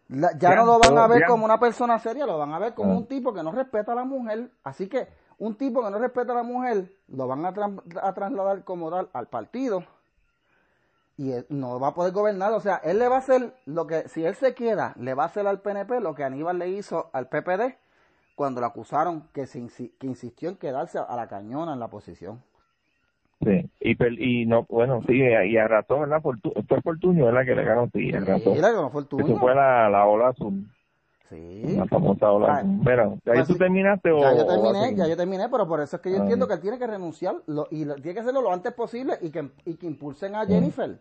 La- 0.07 0.31
ya 0.37 0.55
no 0.55 0.65
lo 0.65 0.79
van 0.79 0.97
a 0.97 1.07
ver 1.07 1.19
bien. 1.19 1.29
como 1.29 1.45
una 1.45 1.59
persona 1.59 1.99
seria, 1.99 2.25
lo 2.25 2.37
van 2.37 2.53
a 2.53 2.59
ver 2.59 2.73
como 2.73 2.93
Ah. 2.93 2.97
un 2.97 3.05
tipo 3.05 3.33
que 3.33 3.43
no 3.43 3.51
respeta 3.51 3.91
a 3.91 3.95
la 3.95 4.05
mujer. 4.05 4.49
Así 4.63 4.87
que 4.87 5.07
un 5.37 5.55
tipo 5.55 5.83
que 5.83 5.91
no 5.91 5.99
respeta 5.99 6.31
a 6.31 6.37
la 6.37 6.43
mujer 6.43 6.89
lo 7.09 7.27
van 7.27 7.45
a, 7.45 7.53
a 8.01 8.13
trasladar 8.13 8.63
como 8.63 8.89
tal 8.89 9.09
al 9.13 9.27
partido 9.27 9.83
y 11.17 11.31
él 11.33 11.45
no 11.49 11.79
va 11.79 11.89
a 11.89 11.93
poder 11.93 12.13
gobernar. 12.13 12.53
O 12.53 12.59
sea, 12.61 12.77
él 12.77 12.97
le 12.99 13.07
va 13.09 13.17
a 13.17 13.19
hacer 13.19 13.53
lo 13.65 13.85
que, 13.87 14.07
si 14.07 14.25
él 14.25 14.35
se 14.35 14.55
queda, 14.55 14.93
le 14.97 15.13
va 15.13 15.23
a 15.23 15.27
hacer 15.27 15.45
al 15.47 15.59
PNP 15.61 15.99
lo 15.99 16.15
que 16.15 16.23
Aníbal 16.23 16.57
le 16.59 16.69
hizo 16.69 17.09
al 17.13 17.27
PPD 17.27 17.77
cuando 18.39 18.61
lo 18.61 18.67
acusaron 18.67 19.25
que, 19.33 19.45
se 19.45 19.59
insi- 19.59 19.91
que 19.99 20.07
insistió 20.07 20.47
en 20.47 20.55
quedarse 20.55 20.97
a 20.97 21.13
la 21.17 21.27
cañona 21.27 21.73
en 21.73 21.79
la 21.81 21.89
posición. 21.89 22.41
Sí, 23.43 23.69
y, 23.81 24.41
y 24.41 24.45
no, 24.45 24.65
bueno, 24.69 25.01
sí, 25.05 25.15
y 25.17 25.57
arrastró, 25.57 25.99
¿verdad? 25.99 26.21
Fortu 26.21 26.53
fue 26.65 26.81
Fortuño, 26.81 27.25
¿verdad? 27.25 27.43
Que 27.43 27.53
le 27.53 27.65
ganó, 27.65 27.89
sí, 27.91 28.13
arrastró. 28.13 28.53
Mira 28.53 28.69
que 28.69 28.75
no 28.75 28.89
fue 28.91 29.01
el 29.01 29.07
tuyo. 29.07 29.25
Eso 29.25 29.37
fue 29.39 29.53
la, 29.53 29.89
la 29.89 30.05
ola 30.05 30.29
azul, 30.29 30.65
Sí. 31.27 31.63
la 31.75 31.85
famosa 31.87 32.31
ola 32.31 32.47
Ah, 32.47 32.57
azul. 32.59 32.79
Pero, 32.85 33.15
¿ya 33.25 33.33
pues 33.33 33.47
tú 33.47 33.53
sí. 33.53 33.59
terminaste 33.59 34.09
o...? 34.09 34.21
Ya 34.21 34.33
yo 34.33 34.45
terminé, 34.47 34.95
ya 34.95 35.07
yo 35.07 35.17
terminé, 35.17 35.49
pero 35.49 35.67
por 35.67 35.81
eso 35.81 35.97
es 35.97 36.01
que 36.01 36.09
yo 36.09 36.15
Ah. 36.15 36.21
entiendo 36.21 36.47
que 36.47 36.53
él 36.53 36.61
tiene 36.61 36.79
que 36.79 36.87
renunciar 36.87 37.35
lo- 37.45 37.67
y 37.71 37.83
lo- 37.83 37.95
tiene 37.95 38.13
que 38.13 38.19
hacerlo 38.21 38.39
lo 38.41 38.53
antes 38.53 38.71
posible 38.71 39.15
y 39.21 39.31
que, 39.31 39.49
y 39.65 39.75
que 39.75 39.85
impulsen 39.85 40.35
a 40.35 40.45
Jennifer. 40.45 40.97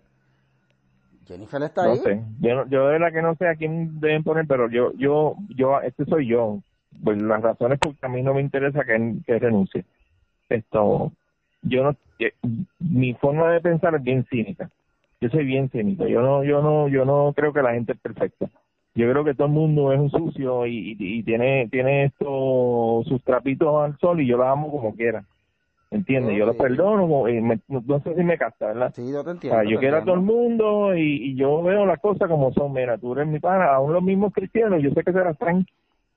Jennifer 1.24 1.62
está 1.62 1.84
No 1.84 1.92
ahí. 1.92 1.98
sé, 1.98 2.20
yo, 2.40 2.66
yo 2.66 2.86
de 2.86 2.98
verdad 2.98 3.12
que 3.12 3.22
no 3.22 3.36
sé 3.36 3.46
a 3.46 3.54
quién 3.54 4.00
deben 4.00 4.24
poner, 4.24 4.44
pero 4.48 4.68
yo, 4.68 4.90
yo, 4.94 5.36
yo, 5.54 5.80
este 5.82 6.04
soy 6.04 6.26
yo. 6.26 6.58
Pues 7.02 7.20
las 7.20 7.42
razones 7.42 7.78
porque 7.80 8.04
a 8.04 8.08
mí 8.08 8.22
no 8.22 8.34
me 8.34 8.40
interesa 8.40 8.84
que, 8.84 9.14
que 9.26 9.38
renuncie. 9.38 9.84
Esto, 10.48 11.12
yo 11.62 11.84
no, 11.84 11.96
eh, 12.18 12.32
mi 12.78 13.14
forma 13.14 13.52
de 13.52 13.60
pensar 13.60 13.94
es 13.94 14.02
bien 14.02 14.24
cínica. 14.30 14.70
Yo 15.20 15.28
soy 15.30 15.44
bien 15.44 15.68
cínico. 15.70 16.06
Yo 16.06 16.22
no, 16.22 16.44
yo 16.44 16.62
no, 16.62 16.88
yo 16.88 17.04
no 17.04 17.32
creo 17.34 17.52
que 17.52 17.62
la 17.62 17.74
gente 17.74 17.92
es 17.92 18.00
perfecta. 18.00 18.48
Yo 18.94 19.10
creo 19.10 19.24
que 19.24 19.34
todo 19.34 19.46
el 19.46 19.52
mundo 19.52 19.92
es 19.92 20.00
un 20.00 20.10
sucio 20.10 20.66
y, 20.66 20.96
y, 20.98 21.18
y 21.18 21.22
tiene, 21.22 21.68
tiene 21.70 22.04
esto, 22.04 23.02
sus 23.06 23.22
trapitos 23.22 23.68
al 23.82 23.96
sol 23.98 24.20
y 24.20 24.26
yo 24.26 24.38
la 24.38 24.50
amo 24.50 24.70
como 24.70 24.94
quiera. 24.94 25.24
¿Entiendes? 25.90 26.34
Oh, 26.34 26.38
yo 26.38 26.46
lo 26.46 26.52
sí. 26.52 26.58
perdono, 26.58 27.28
y 27.28 27.40
me- 27.40 27.60
no, 27.68 28.00
sé 28.00 28.14
si 28.14 28.22
me 28.22 28.36
casta, 28.36 28.66
¿verdad? 28.66 28.92
Sí, 28.94 29.02
yo 29.10 29.24
te 29.24 29.30
O 29.30 29.32
entiendo. 29.34 29.60
sea, 29.60 29.70
yo 29.70 29.76
te 29.76 29.80
quiero 29.80 29.98
a 29.98 30.04
todo 30.04 30.14
el 30.16 30.20
mundo 30.20 30.94
y, 30.96 31.30
y 31.30 31.34
yo 31.34 31.62
veo 31.62 31.86
las 31.86 31.98
cosas 32.00 32.28
como 32.28 32.52
son. 32.52 32.72
Mira, 32.72 32.98
tú 32.98 33.12
eres 33.14 33.26
mi 33.28 33.38
pana, 33.38 33.72
aún 33.72 33.92
los 33.92 34.02
mismos 34.02 34.32
cristianos, 34.32 34.82
yo 34.82 34.90
sé 34.90 35.02
que 35.02 35.12
se 35.12 35.18
las 35.20 35.38
traen 35.38 35.66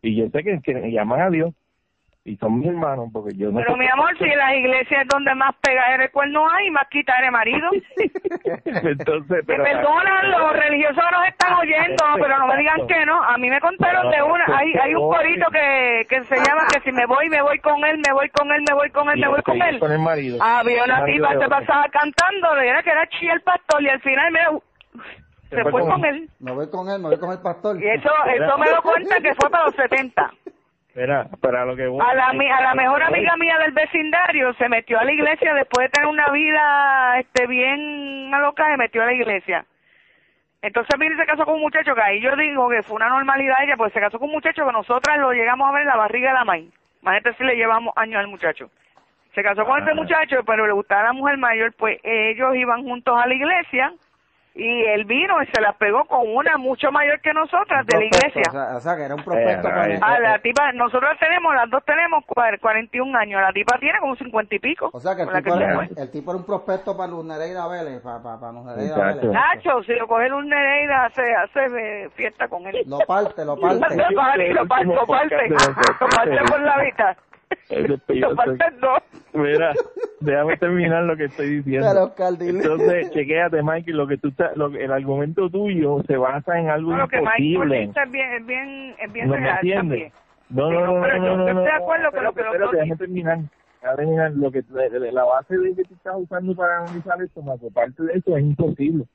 y 0.02 0.16
yo 0.16 0.30
sé 0.30 0.44
que, 0.44 0.60
que 0.62 0.92
llaman 0.92 1.22
a 1.22 1.30
Dios 1.30 1.54
y 2.24 2.38
son 2.38 2.60
mis 2.60 2.68
hermanos 2.68 3.10
porque 3.12 3.36
yo 3.36 3.52
no 3.52 3.58
Pero 3.60 3.76
mi 3.78 3.88
amor, 3.88 4.16
si 4.18 4.26
en 4.26 4.38
las 4.38 4.54
iglesias 4.54 5.02
es 5.02 5.08
donde 5.08 5.34
más 5.34 5.56
pega 5.60 5.96
el 5.96 6.12
cuerno 6.12 6.48
hay, 6.52 6.70
más 6.70 6.88
quita 6.90 7.18
eres 7.18 7.32
marido. 7.32 7.68
Entonces, 8.66 9.38
Me 9.38 9.44
pero... 9.44 9.64
perdonan, 9.64 10.30
los 10.30 10.54
religiosos 10.54 11.04
nos 11.12 11.28
están 11.28 11.54
oyendo, 11.54 12.04
pero 12.22 12.38
no 12.38 12.48
me 12.48 12.58
digan 12.58 12.86
que 12.86 13.06
no. 13.08 13.24
A 13.24 13.38
mí 13.40 13.50
me 13.50 13.60
contaron 13.60 14.12
de 14.12 14.22
una, 14.22 14.46
hay, 14.56 14.72
hay 14.74 14.94
un 14.94 15.10
corito 15.10 15.50
que, 15.50 16.06
que 16.10 16.24
se 16.26 16.36
llama 16.36 16.68
que 16.72 16.82
si 16.82 16.92
me 16.92 17.08
voy, 17.08 17.28
me 17.30 17.42
voy 17.42 17.58
con 17.58 17.84
él, 17.86 18.00
me 18.06 18.14
voy 18.14 18.30
con 18.30 18.52
él, 18.52 18.62
me 18.70 18.76
voy 18.76 18.90
con 18.92 19.10
él, 19.10 19.20
me 19.20 19.28
voy 19.28 19.42
con 19.42 19.62
él. 19.62 19.80
Con 19.80 19.92
el 19.92 20.00
marido. 20.00 20.38
Había 20.44 20.84
una 20.84 21.00
El 21.00 21.14
tipa 21.16 21.36
otro. 21.36 21.50
pasaba 21.50 21.86
cantando, 21.90 22.56
era 22.58 22.84
que 22.84 22.92
era 22.92 23.08
chía 23.10 23.34
el 23.34 23.42
pastor 23.42 23.82
y 23.82 23.90
al 23.90 24.02
final 24.02 24.32
mira, 24.32 24.52
se 25.56 25.64
fue 25.70 25.82
con 25.82 26.06
él. 26.06 26.30
Me 26.40 26.52
voy 26.52 26.70
con 26.70 26.90
él, 26.90 27.00
me 27.02 27.10
voy 27.10 27.20
con 27.20 27.32
el 27.32 27.40
pastor. 27.42 27.82
Y 27.82 27.88
eso, 27.90 28.10
eso 28.36 28.58
me 28.58 28.70
lo 28.70 28.82
cuenta 28.82 29.16
que 29.22 29.34
fue 29.36 29.50
para 29.50 29.66
los 29.66 29.76
70. 29.76 30.32
Espera, 30.88 31.28
para 31.40 31.64
lo 31.66 31.76
que 31.76 31.88
voy- 31.88 32.04
A 32.06 32.14
la, 32.14 32.34
mi- 32.34 32.50
a 32.52 32.60
la 32.62 32.76
mejor 32.76 33.02
amiga 33.04 33.36
mía 33.38 33.58
del 33.60 33.72
vecindario 33.72 34.54
se 34.56 34.68
metió 34.68 35.00
a 35.00 35.06
la 35.06 35.14
iglesia 35.14 35.54
después 35.54 35.86
de 35.86 35.90
tener 35.90 36.10
una 36.10 36.30
vida 36.32 37.20
este 37.20 37.48
bien 37.48 38.34
alocada, 38.34 38.72
se 38.72 38.78
metió 38.78 39.02
a 39.02 39.06
la 39.06 39.14
iglesia. 39.14 39.66
Entonces 40.62 41.00
vino 41.00 41.16
y 41.16 41.18
se 41.18 41.26
casó 41.26 41.46
con 41.46 41.56
un 41.56 41.62
muchacho 41.62 41.96
que 41.96 42.02
ahí 42.02 42.22
yo 42.22 42.36
digo 42.36 42.70
que 42.70 42.84
fue 42.84 42.98
una 42.98 43.10
normalidad 43.10 43.56
ella, 43.64 43.78
pues 43.78 43.92
se 43.94 44.00
casó 44.00 44.20
con 44.20 44.28
un 44.30 44.36
muchacho 44.36 44.66
que 44.66 44.72
nosotras 44.74 45.18
lo 45.18 45.32
llegamos 45.32 45.68
a 45.68 45.72
ver 45.72 45.82
en 45.84 45.88
la 45.88 45.96
barriga 45.98 46.30
de 46.30 46.36
la 46.36 46.46
maíz. 46.46 46.72
Imagínate 47.02 47.34
si 47.38 47.44
le 47.46 47.56
llevamos 47.56 47.94
años 47.96 48.20
al 48.20 48.28
muchacho. 48.28 48.70
Se 49.34 49.42
casó 49.42 49.66
con 49.66 49.78
Ah. 49.78 49.80
este 49.80 49.94
muchacho, 49.96 50.44
pero 50.46 50.68
le 50.68 50.74
gustaba 50.74 51.04
la 51.04 51.14
mujer 51.14 51.38
mayor, 51.38 51.74
pues 51.78 52.00
ellos 52.04 52.54
iban 52.56 52.84
juntos 52.84 53.18
a 53.18 53.28
la 53.28 53.34
iglesia 53.34 53.94
y 54.54 54.82
él 54.84 55.06
vino 55.06 55.42
y 55.42 55.46
se 55.48 55.62
la 55.62 55.72
pegó 55.74 56.04
con 56.06 56.28
una 56.36 56.58
mucho 56.58 56.92
mayor 56.92 57.22
que 57.22 57.34
nosotras 57.34 57.86
de 57.88 57.98
la 57.98 58.04
iglesia. 58.06 58.44
O 58.50 58.52
sea, 58.52 58.76
o 58.76 58.80
sea, 58.82 58.96
que 58.98 59.04
era 59.04 59.16
un 59.16 59.24
prospecto. 59.24 59.68
Eh, 59.68 59.72
con 59.72 59.80
ahí. 59.82 59.92
el- 59.92 59.98
eh, 59.98 60.20
la 60.22 60.36
eh, 60.36 60.40
tipa, 60.44 60.72
nosotros 60.74 61.12
tenemos, 61.20 61.56
las 61.56 61.70
dos 61.70 61.84
tenemos 61.86 62.26
cuar- 62.26 62.60
41 62.60 63.18
años, 63.18 63.42
la 63.42 63.54
tipa 63.54 63.78
tiene 63.80 64.00
como 64.00 64.16
50 64.18 64.54
y 64.56 64.60
pico. 64.60 64.90
o 64.92 65.00
sea, 65.00 65.16
que 65.16 65.22
el 65.24 65.30
tipo, 65.32 65.58
se 65.58 65.64
era, 65.64 65.88
el 65.98 66.12
tipo 66.12 66.32
era 66.32 66.38
un 66.40 66.46
prospecto 66.46 66.98
para 66.98 67.10
Luz 67.10 67.24
Nereida 67.26 67.68
Vélez. 67.68 68.02
Para, 68.02 68.22
para, 68.22 68.40
para 68.40 68.52
Luz 68.52 68.66
Nereida 68.66 68.96
Exacto. 68.96 69.18
Vélez. 69.28 69.32
Nacho, 69.34 69.84
si 69.84 69.94
lo 69.94 70.08
coge 70.08 70.32
un 70.34 70.48
Nereida, 70.50 71.06
hace, 71.06 71.34
hace 71.34 71.66
eh, 72.04 72.10
fiesta 72.16 72.48
con 72.50 72.68
él. 72.68 72.84
Lo 72.88 73.00
parte, 73.00 73.46
lo 73.46 73.58
parte. 73.58 73.76
Lo 74.02 74.16
parte, 74.16 74.50
lo 74.54 74.68
parte, 74.68 74.90
lo 74.90 75.06
parte, 75.08 75.48
lo 75.50 76.08
parte 76.10 76.38
por 76.50 76.62
la 76.62 76.78
mitad. 76.78 77.18
Lo. 78.80 78.98
Mira, 79.34 79.74
déjame 80.20 80.58
terminar 80.58 81.04
lo 81.04 81.16
que 81.16 81.26
estoy 81.26 81.58
diciendo. 81.58 82.04
Oscar. 82.04 82.34
Entonces, 82.40 83.10
chequéate, 83.12 83.62
Mikey, 83.62 83.94
lo 83.94 84.08
que 84.08 84.18
tú 84.18 84.28
estás- 84.30 84.56
lo, 84.58 84.72
que- 84.72 84.84
el 84.84 84.92
argumento 84.92 85.50
tuyo 85.50 86.04
se 86.08 86.18
basa 86.18 86.60
en 86.60 86.70
algo 86.70 86.96
Lo 86.96 87.08
que 87.08 87.18
Mike 87.18 87.44
imposible. 87.44 87.88
dice 87.88 88.00
es 88.04 88.12
bien, 88.12 88.34
es 88.34 88.46
bien, 88.46 88.96
es 89.00 89.14
bien 89.14 89.28
¿No 89.28 89.34
me 89.36 89.40
real 89.42 89.56
entiendes? 89.56 90.12
también. 90.12 90.14
No, 90.50 90.68
Sí, 90.70 90.74
no, 90.74 90.86
no, 90.86 90.94
no, 90.98 91.02
pero 91.02 91.18
no, 91.18 91.26
yo- 91.26 91.38
no, 91.38 91.38
no, 91.38 91.50
estoy 91.50 91.64
de 91.64 91.70
no, 91.72 91.76
acuerdo 91.76 92.12
con 92.12 92.24
lo 92.24 92.34
que 92.34 92.42
dos 92.60 92.72
déjame 92.72 92.96
terminar. 92.98 93.38
Déjame 93.82 93.96
terminar. 93.98 94.32
Lo 94.34 94.52
que, 94.52 94.64
la 95.12 95.24
base 95.24 95.58
de 95.58 95.76
que 95.76 95.86
tú 95.86 95.94
estás 95.94 96.16
usando 96.18 96.56
para 96.56 96.78
analizar 96.80 97.22
esto, 97.22 97.42
más 97.42 97.60
parte 97.74 98.04
de 98.04 98.14
eso, 98.14 98.36
es 98.38 98.44
imposible. 98.44 99.06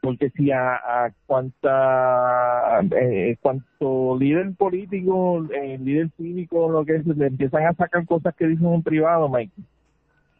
Porque 0.00 0.30
si 0.30 0.50
a, 0.52 0.76
a 0.76 1.12
cuanta, 1.26 2.80
eh, 2.92 3.36
cuanto 3.40 4.16
líder 4.18 4.54
político, 4.56 5.44
eh, 5.52 5.76
líder 5.78 6.10
cívico, 6.16 6.70
lo 6.70 6.84
que 6.84 6.96
es, 6.96 7.06
le 7.06 7.26
empiezan 7.26 7.66
a 7.66 7.74
sacar 7.74 8.06
cosas 8.06 8.34
que 8.36 8.46
dicen 8.46 8.72
en 8.72 8.82
privado, 8.82 9.28
Mike, 9.28 9.52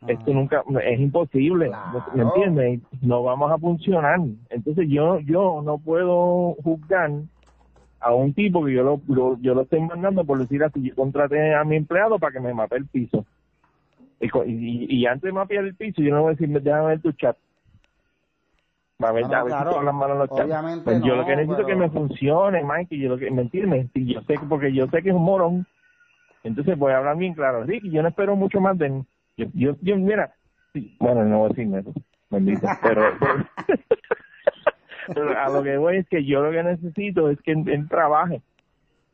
esto 0.07 0.33
nunca 0.33 0.63
es 0.85 1.01
imposible 1.01 1.67
Claro. 1.71 2.03
¿me 2.15 2.23
entiendes? 2.23 2.81
no 3.03 3.25
vamos 3.25 3.51
a 3.51 3.59
funcionar 3.59 4.21
entonces 4.49 4.87
yo 4.89 5.19
yo 5.21 5.61
no 5.65 5.79
puedo 5.79 6.55
juzgar 6.63 7.11
a 8.01 8.15
un 8.15 8.33
tipo 8.33 8.65
que 8.65 8.75
yo 8.75 8.85
lo, 8.85 9.01
lo- 9.09 9.37
yo 9.41 9.55
lo 9.55 9.63
estoy 9.63 9.81
mandando 9.81 10.25
por 10.25 10.39
decir 10.39 10.63
así 10.63 10.81
yo 10.83 10.95
contraté 10.95 11.53
a 11.53 11.65
mi 11.65 11.75
empleado 11.77 12.17
para 12.21 12.33
que 12.33 12.39
me 12.41 12.55
mape 12.55 12.77
el 12.77 12.87
piso 12.87 13.27
y, 14.21 14.27
y, 14.47 14.87
y 15.01 15.07
antes 15.07 15.23
de 15.25 15.33
mapear 15.33 15.65
el 15.65 15.75
piso 15.75 16.01
yo 16.01 16.15
no 16.15 16.23
voy 16.23 16.29
a 16.29 16.37
decir 16.37 16.49
déjame 16.63 16.87
ver 16.87 17.03
tu 17.03 17.11
chat 17.13 17.37
a 19.01 19.13
ver, 19.13 19.23
No, 19.25 19.29
no, 19.29 19.37
a 19.37 19.43
ver 19.45 19.53
si 19.53 19.57
claro. 19.57 19.71
todas 19.71 19.85
las 19.85 19.95
manos 19.95 20.13
en 20.15 20.19
los 20.19 20.29
chats. 20.31 20.43
Obviamente 20.45 20.85
Pues 20.85 21.03
yo 21.03 21.15
lo 21.17 21.25
que 21.25 21.37
necesito 21.37 21.61
es 21.61 21.67
que 21.67 21.77
me 21.77 21.91
funcione 21.91 22.65
Mike 22.65 22.95
y 22.97 23.01
yo 23.01 23.09
lo 23.11 23.19
que 23.19 23.31
me 23.31 23.43
entiendes 23.43 23.91
Si 23.93 24.05
yo 24.13 24.21
sé 24.23 24.35
que 24.39 24.47
porque 24.47 24.73
yo 24.73 24.87
sé 24.89 25.03
que 25.03 25.11
es 25.11 25.15
un 25.15 25.23
morón 25.25 25.67
entonces 26.45 26.79
voy 26.79 26.93
a 26.93 26.99
hablar 26.99 27.17
bien 27.17 27.35
claro 27.35 27.65
Ricky 27.65 27.91
yo 27.91 28.03
no 28.03 28.09
espero 28.09 28.35
mucho 28.37 28.61
más 28.61 28.77
de 28.79 28.87
él. 28.87 29.03
yo, 29.37 29.47
yo, 29.55 29.77
yo 29.83 29.97
mira 29.97 30.33
sí, 30.73 30.97
bueno 31.01 31.25
no 31.25 31.39
voy 31.39 31.47
a 31.47 31.49
decirme 31.51 31.79
eso 31.81 31.93
bendito 32.31 32.67
pero, 32.83 33.03
pero- 33.21 33.45
pero 35.15 35.39
a 35.39 35.49
lo 35.49 35.63
que 35.63 35.77
voy 35.77 35.97
es 35.99 36.09
que 36.09 36.25
yo 36.25 36.43
lo 36.43 36.51
que 36.51 36.63
necesito 36.63 37.31
es 37.31 37.41
que 37.43 37.53
él, 37.53 37.69
él 37.69 37.89
trabaje 37.89 38.41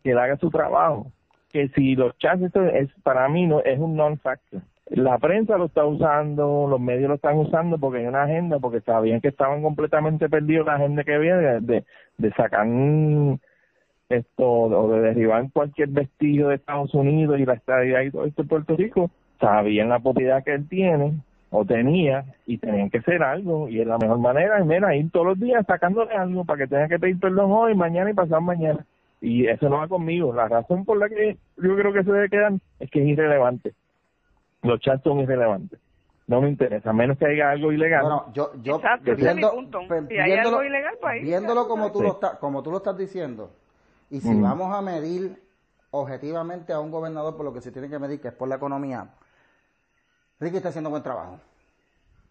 que 0.03 0.11
él 0.13 0.19
haga 0.19 0.37
su 0.37 0.51
trabajo 0.51 1.13
que 1.51 1.69
si 1.69 1.95
los 1.95 2.17
chats 2.19 2.43
es 2.43 2.91
para 3.03 3.29
mí 3.29 3.47
no 3.47 3.61
es 3.61 3.79
un 3.79 3.97
non 3.97 4.19
factor 4.19 4.61
la 4.91 5.19
prensa 5.19 5.57
lo 5.57 5.67
está 5.67 5.85
usando 5.87 6.67
los 6.69 6.81
medios 6.81 7.09
lo 7.09 7.15
están 7.15 7.39
usando 7.39 7.79
porque 7.79 8.01
hay 8.01 8.07
una 8.07 8.25
agenda 8.25 8.59
porque 8.59 8.81
sabían 8.81 9.21
que 9.21 9.29
estaban 9.29 9.63
completamente 9.63 10.29
perdidos 10.29 10.67
la 10.67 10.75
agenda 10.75 11.05
que 11.05 11.15
había 11.15 11.37
de, 11.61 11.85
sacar 12.37 12.67
esto 14.11 14.45
o 14.45 14.93
de 14.93 15.01
derribar 15.01 15.51
cualquier 15.53 15.89
vestigio 15.89 16.49
de 16.49 16.57
Estados 16.57 16.93
Unidos 16.93 17.41
y 17.41 17.47
la 17.47 17.55
estadía 17.55 18.05
y 18.05 18.11
todo 18.11 18.27
esto 18.27 18.43
de 18.43 18.49
Puerto 18.49 18.77
Rico 18.77 19.11
sabían 19.41 19.89
la 19.89 20.01
propiedad 20.01 20.45
que 20.45 20.53
él 20.53 20.69
tiene 20.69 21.15
o 21.49 21.65
tenía 21.65 22.27
y 22.47 22.59
tenían 22.59 22.91
que 22.91 22.99
hacer 22.99 23.23
algo 23.23 23.69
y 23.71 23.81
es 23.81 23.87
la 23.87 23.97
mejor 23.97 24.19
manera 24.19 24.59
es 24.59 24.67
mira 24.67 24.95
ir 24.95 25.11
todos 25.11 25.27
los 25.27 25.41
días 25.41 25.65
sacándole 25.67 26.13
algo 26.13 26.45
para 26.45 26.59
que 26.59 26.67
tenga 26.67 26.89
que 26.89 26.99
pedir 26.99 27.19
perdón 27.19 27.51
hoy 27.53 27.75
mañana 27.75 28.11
y 28.11 28.15
pasado 28.15 28.41
mañana. 28.43 28.85
Y 29.21 29.47
eso 29.47 29.71
no 29.71 29.79
va 29.79 29.89
conmigo. 29.89 30.35
La 30.35 30.49
razón 30.49 30.85
por 30.85 30.99
la 30.99 31.09
que 31.09 31.39
yo 31.57 31.77
creo 31.77 31.93
que 31.95 32.05
se 32.05 32.29
quedan 32.29 32.61
es 32.79 32.91
que 32.91 33.01
es 33.01 33.09
irrelevante 33.09 33.73
los 34.65 34.81
chats 34.81 35.03
son 35.05 35.21
irrelevantes 35.21 35.79
no 36.27 36.41
me 36.41 36.49
interesa 36.49 36.91
a 36.91 36.93
menos 36.93 37.19
que 37.19 37.27
haya 37.27 37.51
algo 37.51 37.71
ilegal 37.71 38.03
Bueno, 38.03 38.25
yo, 38.33 38.51
yo 38.63 38.77
Exacto, 38.77 39.13
ese 39.13 39.31
es 39.31 39.37
Si 40.09 40.19
hay 40.19 40.33
algo 40.33 40.63
ilegal, 40.63 40.95
pues 41.01 41.13
ahí 41.13 41.23
viéndolo 41.23 41.69
como 41.69 41.93
tú, 41.93 41.99
Sí. 41.99 42.05
lo 42.07 42.13
estás, 42.13 42.39
como 42.39 42.63
tú 42.63 42.71
lo 42.71 42.79
estás 42.79 42.97
diciendo, 42.97 43.51
y 44.11 44.21
si 44.21 44.31
Mm. 44.35 44.43
vamos 44.43 44.75
a 44.75 44.81
medir 44.81 45.37
objetivamente 45.91 46.73
a 46.73 46.81
un 46.81 46.91
gobernador 46.91 47.37
por 47.37 47.45
lo 47.45 47.53
que 47.53 47.61
se 47.61 47.71
tiene 47.73 47.89
que 47.91 47.99
medir, 47.99 48.21
que 48.21 48.29
es 48.29 48.35
por 48.35 48.49
la 48.49 48.57
economía, 48.57 49.09
Ricky 50.41 50.57
está 50.57 50.71
haciendo 50.71 50.91
buen 50.91 51.03
trabajo. 51.03 51.39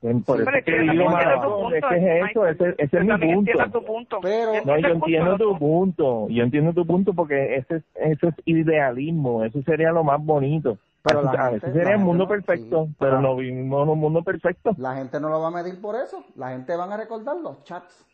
por 0.02 0.12
Sí, 0.12 0.42
eso 0.42 0.46
pero 0.46 0.58
es 0.58 0.66
que 0.66 0.80
digo, 0.80 1.06
punto, 1.06 1.76
es 1.76 1.86
que 1.86 1.96
es 1.96 2.30
eso, 2.32 2.48
ese, 2.48 2.76
ese 2.78 2.98
es 2.98 3.04
mi 3.06 3.18
punto. 3.18 3.52
entiendo 3.52 3.80
tu 3.80 3.86
punto. 3.86 4.20
Pero- 4.22 4.66
No, 4.66 4.78
yo 4.78 4.88
entiendo 4.90 5.38
tu 5.38 5.58
punto, 5.58 6.28
yo 6.30 6.44
entiendo 6.44 6.74
tu 6.74 6.86
punto 6.86 7.14
porque 7.14 7.56
ese 7.56 7.78
es, 7.78 7.84
eso 7.96 8.28
es 8.28 8.36
idealismo, 8.44 9.46
eso 9.46 9.62
sería 9.62 9.92
lo 9.94 10.04
más 10.04 10.22
bonito. 10.22 10.78
Pero 11.04 11.22
la 11.22 11.32
a 11.32 11.34
gente- 11.50 11.54
veces 11.68 11.74
sería 11.74 11.92
la 11.92 11.98
un 11.98 12.04
mundo 12.04 12.24
no- 12.24 12.30
perfecto, 12.30 12.86
sí, 12.86 12.96
pero 12.98 13.12
pero- 13.12 13.22
no 13.22 13.36
vivimos 13.36 13.84
en 13.84 13.90
un 13.90 14.00
mundo 14.00 14.24
perfecto. 14.24 14.72
La 14.78 14.96
gente 14.96 15.20
no 15.20 15.30
lo 15.30 15.42
va 15.42 15.50
a 15.50 15.52
medir 15.52 15.82
por 15.82 15.96
eso. 15.96 16.24
La 16.36 16.50
gente 16.52 16.76
van 16.76 16.92
a 16.92 16.98
recordar 16.98 17.36
los 17.38 17.64
chats. 17.66 18.06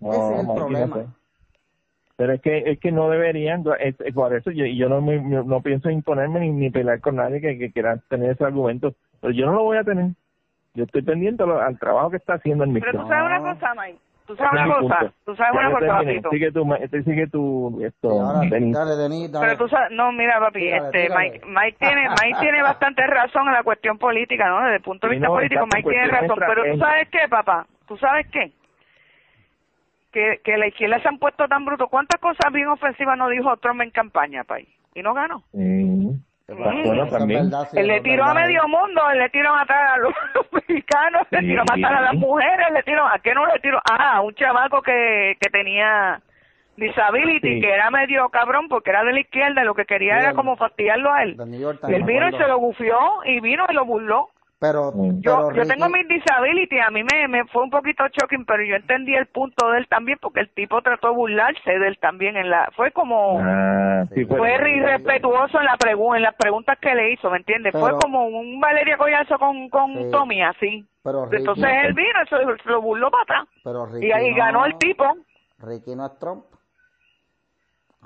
No, 0.00 0.12
Ese 0.12 0.34
es 0.34 0.40
el 0.40 0.54
problema. 0.54 1.14
Pero 2.16 2.32
es 2.32 2.40
que 2.40 2.58
es 2.70 2.80
que 2.80 2.90
no 2.92 3.10
deberían, 3.10 3.62
es- 3.78 4.00
es 4.00 4.14
por 4.14 4.34
eso 4.34 4.50
yo, 4.50 4.64
yo 4.64 4.88
no 4.88 5.02
me, 5.02 5.18
no 5.20 5.60
pienso 5.60 5.90
imponerme 5.90 6.40
ni, 6.40 6.50
ni 6.50 6.70
pelear 6.70 7.00
con 7.00 7.16
nadie 7.16 7.42
que, 7.42 7.58
que 7.58 7.70
quiera 7.72 7.98
tener 8.08 8.30
ese 8.30 8.44
argumento, 8.44 8.94
pero 9.20 9.34
yo 9.34 9.44
no 9.44 9.52
lo 9.52 9.64
voy 9.64 9.76
a 9.76 9.84
tener. 9.84 10.12
Yo 10.72 10.84
estoy 10.84 11.02
pendiente 11.02 11.42
a 11.42 11.46
lo- 11.46 11.60
al 11.60 11.78
trabajo 11.78 12.10
que 12.10 12.16
está 12.16 12.34
haciendo 12.34 12.64
el 12.64 12.72
Pero 12.72 12.84
mixto. 12.86 13.02
tú 13.02 13.08
sabes 13.08 13.38
una 13.38 13.52
cosa, 13.54 13.74
Mike. 13.74 13.98
Tú 14.26 14.34
sabes 14.36 14.52
una 14.52 14.78
cosa. 14.78 15.12
Tú 15.24 15.36
sabes 15.36 15.52
una 15.54 15.70
cosa, 15.70 15.86
papito. 15.98 16.30
Sigue 16.30 16.52
tu, 16.52 16.74
este 16.74 17.02
sigue 17.04 17.26
tu, 17.28 17.80
esto, 17.84 18.08
dale, 18.22 18.48
Denis, 18.50 19.30
dale. 19.30 19.46
Pero 19.46 19.58
tú 19.58 19.68
sabes, 19.68 19.90
no, 19.92 20.10
mira, 20.12 20.40
papi, 20.40 20.60
Tírale, 20.60 20.86
este, 20.86 21.02
tírale. 21.02 21.30
Mike, 21.30 21.46
Mike 21.46 21.76
tiene, 21.78 22.08
Mike 22.08 22.38
tiene 22.40 22.62
bastante 22.62 23.06
razón 23.06 23.46
en 23.46 23.52
la 23.54 23.62
cuestión 23.62 23.98
política, 23.98 24.48
¿no? 24.48 24.62
Desde 24.62 24.76
el 24.76 24.82
punto 24.82 25.06
de 25.06 25.12
vista 25.12 25.28
no, 25.28 25.34
político, 25.34 25.66
Mike 25.72 25.88
tiene 25.88 26.06
razón. 26.08 26.38
Pero 26.38 26.72
tú 26.72 26.78
sabes 26.78 27.08
qué, 27.10 27.28
papá, 27.28 27.66
tú 27.86 27.96
sabes 27.98 28.26
qué, 28.32 28.52
que, 30.12 30.40
que 30.42 30.56
la 30.56 30.66
izquierda 30.66 31.00
se 31.00 31.08
han 31.08 31.18
puesto 31.18 31.46
tan 31.46 31.64
brutos. 31.64 31.88
¿Cuántas 31.88 32.20
cosas 32.20 32.52
bien 32.52 32.68
ofensivas 32.68 33.16
no 33.16 33.28
dijo 33.28 33.56
Trump 33.58 33.82
en 33.82 33.90
campaña, 33.90 34.42
país? 34.44 34.68
Y 34.94 35.02
no 35.02 35.14
ganó. 35.14 35.44
Bueno 36.48 37.08
también. 37.08 37.50
verdad, 37.50 37.68
sí, 37.70 37.82
le 37.82 38.00
tiró 38.02 38.24
a 38.24 38.32
medio 38.34 38.68
mundo, 38.68 39.02
él 39.12 39.18
le 39.18 39.28
tiró 39.30 39.50
a 39.52 39.56
matar 39.56 39.86
a 39.88 39.96
los, 39.98 40.12
mexicanos, 40.52 41.26
le 41.30 41.40
tiró 41.40 41.62
a 41.62 41.76
matar 41.76 41.94
a 41.96 42.00
las 42.02 42.14
mujeres, 42.14 42.66
le 42.72 42.82
tiró, 42.84 43.04
¿a 43.04 43.18
qué 43.18 43.34
no 43.34 43.46
le 43.46 43.58
tiró? 43.58 43.80
Ah, 43.90 44.16
a 44.16 44.20
un 44.20 44.32
chamaco 44.34 44.80
que, 44.80 45.36
que 45.40 45.50
tenía 45.50 46.20
disability, 46.76 47.54
Sí. 47.54 47.60
que 47.60 47.72
era 47.72 47.90
medio 47.90 48.28
cabrón 48.28 48.68
porque 48.68 48.90
era 48.90 49.02
de 49.02 49.12
la 49.12 49.20
izquierda, 49.20 49.62
y 49.62 49.64
lo 49.64 49.74
que 49.74 49.86
quería 49.86 50.18
Sí, 50.18 50.24
era 50.24 50.34
como 50.34 50.56
fastidiarlo 50.56 51.12
a 51.12 51.22
él. 51.24 51.36
Y 51.88 51.94
él 51.94 52.04
vino 52.04 52.28
y 52.28 52.32
se 52.32 52.46
lo 52.46 52.58
bufió, 52.60 52.96
y 53.24 53.40
vino 53.40 53.66
y 53.68 53.74
lo 53.74 53.84
burló. 53.84 54.30
Pero. 54.58 54.90
Yo, 55.20 55.48
pero 55.48 55.62
yo 55.62 55.68
tengo 55.68 55.88
mis 55.90 56.08
disability, 56.08 56.78
a 56.80 56.90
mí 56.90 57.02
me, 57.04 57.28
me 57.28 57.44
fue 57.48 57.62
un 57.62 57.70
poquito 57.70 58.04
shocking, 58.08 58.46
pero 58.46 58.64
yo 58.64 58.76
entendí 58.76 59.14
el 59.14 59.26
punto 59.26 59.70
de 59.70 59.78
él 59.78 59.88
también, 59.88 60.18
porque 60.20 60.40
el 60.40 60.48
tipo 60.54 60.80
trató 60.80 61.08
de 61.08 61.14
burlarse 61.14 61.78
de 61.78 61.88
él 61.88 61.98
también 62.00 62.36
en 62.38 62.48
la, 62.48 62.70
fue 62.74 62.90
como, 62.92 63.38
Ah, 63.44 64.04
sí, 64.14 64.24
fue- 64.24 64.54
irrespetuoso 64.76 65.58
en 65.58 65.66
la 65.66 65.76
pregu 65.76 66.14
en 66.14 66.22
las 66.22 66.34
preguntas 66.36 66.78
que 66.80 66.94
le 66.94 67.12
hizo, 67.12 67.30
¿me 67.30 67.36
entiendes? 67.36 67.72
fue 67.72 67.92
como 67.98 68.26
un 68.28 68.58
Valeria 68.58 68.96
Collazo 68.96 69.38
con, 69.38 69.68
con 69.68 69.92
Sí. 69.94 70.10
Tommy, 70.10 70.42
así. 70.42 70.86
Pero 71.02 71.26
Ricky, 71.26 71.36
Entonces 71.36 71.70
él 71.84 71.92
vino 71.92 72.08
y 72.24 72.28
se, 72.56 72.62
se 72.64 72.68
lo 72.70 72.80
burló 72.82 73.10
para 73.10 73.22
atrás. 73.24 73.44
pero 73.62 73.86
Ricky 73.86 74.06
Y 74.06 74.12
ahí 74.12 74.30
no- 74.30 74.36
ganó 74.38 74.64
el 74.66 74.76
tipo. 74.78 75.04
Ricky 75.58 75.94
no 75.94 76.06
es 76.06 76.18
Trump. 76.18 76.44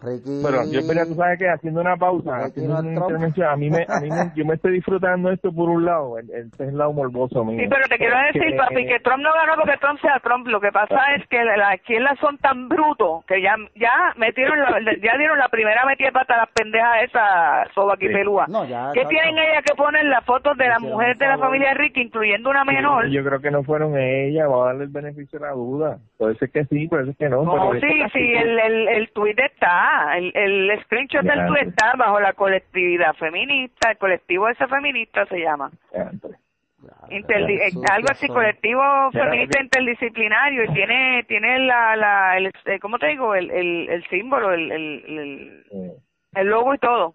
Ricky. 0.02 0.40
Pero 0.42 0.64
yo, 0.70 0.80
pero 0.86 1.06
tú 1.06 1.14
sabes 1.14 1.38
que 1.38 1.48
haciendo 1.48 1.80
una 1.80 1.96
pausa, 1.96 2.36
haciendo 2.44 2.78
una 2.80 2.92
intervención, 2.92 3.48
a 3.48 3.56
mí 3.56 3.70
me, 3.70 3.86
a 3.88 4.00
mí 4.00 4.08
me, 4.10 4.32
yo 4.34 4.44
me 4.44 4.54
estoy 4.54 4.72
disfrutando 4.72 5.30
esto 5.30 5.52
por 5.52 5.68
un 5.68 5.84
lado, 5.84 6.18
el- 6.18 6.30
el- 6.30 6.46
este 6.50 6.64
es 6.64 6.68
el 6.70 6.78
lado 6.78 6.92
morboso 6.92 7.44
mío. 7.44 7.60
Sí, 7.60 7.66
pero 7.68 7.86
te 7.88 7.96
quiero 7.98 8.16
decir, 8.26 8.42
Que- 8.52 8.56
papi, 8.56 8.86
que 8.86 9.00
Trump 9.00 9.22
no 9.22 9.30
ganó 9.32 9.54
porque 9.56 9.76
Trump 9.78 10.00
sea 10.00 10.18
Trump. 10.22 10.46
Lo 10.48 10.60
que 10.60 10.72
pasa 10.72 11.14
es 11.16 11.26
que 11.28 11.42
la- 11.44 11.56
las 11.56 11.74
izquierdas 11.76 12.18
son 12.20 12.38
tan 12.38 12.68
brutos 12.68 13.24
que 13.26 13.40
ya 13.42 13.54
ya 13.76 13.90
metieron 14.16 14.58
la, 14.58 14.80
ya 15.02 15.16
dieron 15.18 15.38
la 15.38 15.48
primera 15.48 15.84
metida 15.86 16.08
de 16.08 16.12
pata 16.12 16.34
a 16.34 16.38
las 16.38 16.50
pendejas 16.50 17.02
esas 17.04 17.68
sobaquipelúas. 17.74 18.48
No, 18.48 18.64
ya, 18.66 18.90
¿Qué 18.94 19.04
tienen 19.06 19.36
ellas 19.38 19.62
que 19.64 19.74
poner 19.74 20.04
las 20.06 20.24
fotos 20.24 20.56
de 20.56 20.68
las 20.68 20.80
mujeres 20.80 21.18
de 21.18 21.26
la 21.26 21.38
familia 21.38 21.74
Ricky, 21.74 22.00
incluyendo 22.02 22.50
una 22.50 22.64
menor? 22.64 23.08
Yo 23.08 23.24
creo 23.24 23.40
que 23.40 23.50
no 23.50 23.62
fueron 23.62 23.96
ellas, 23.98 24.46
voy 24.48 24.62
a 24.62 24.66
darle 24.66 24.84
el 24.84 24.90
beneficio 24.90 25.38
de 25.38 25.46
la 25.46 25.52
duda. 25.52 25.98
Puede 26.20 26.35
ser 26.35 26.50
que 26.50 26.66
sí, 26.66 26.87
puede 26.87 27.06
ser 27.06 27.16
que 27.16 27.28
no. 27.30 27.44
No, 27.44 27.70
pero 27.70 27.80
sí, 27.80 28.02
sí, 28.12 28.35
el, 28.35 28.59
el, 28.59 28.88
el 28.88 29.11
tuit 29.12 29.38
está, 29.38 30.18
el, 30.18 30.30
el 30.35 30.78
screenshot 30.83 31.22
del 31.22 31.46
tweet 31.46 31.68
está 31.68 31.94
bajo 31.96 32.20
la 32.20 32.35
colectividad 32.35 33.14
feminista, 33.14 33.92
el 33.92 33.96
colectivo 33.96 34.46
ese 34.50 34.66
feminista 34.66 35.24
se 35.24 35.38
llama. 35.38 35.70
Interdi 37.09 37.59
algo 37.90 38.09
así, 38.11 38.28
colectivo 38.28 38.83
feminista 39.12 39.62
interdisciplinario 39.62 40.64
y 40.64 40.74
tiene 40.74 41.24
tiene 41.26 41.59
la, 41.61 41.96
la 41.96 42.37
el, 42.37 42.52
eh, 42.66 42.78
¿cómo 42.80 42.98
te 42.98 43.06
digo? 43.06 43.35
El, 43.35 43.50
el, 43.50 43.88
el 43.88 44.04
símbolo, 44.09 44.52
el, 44.52 44.70
el, 44.70 45.64
el, 46.35 46.46
logo 46.46 46.74
y 46.74 46.78
todo. 46.78 47.14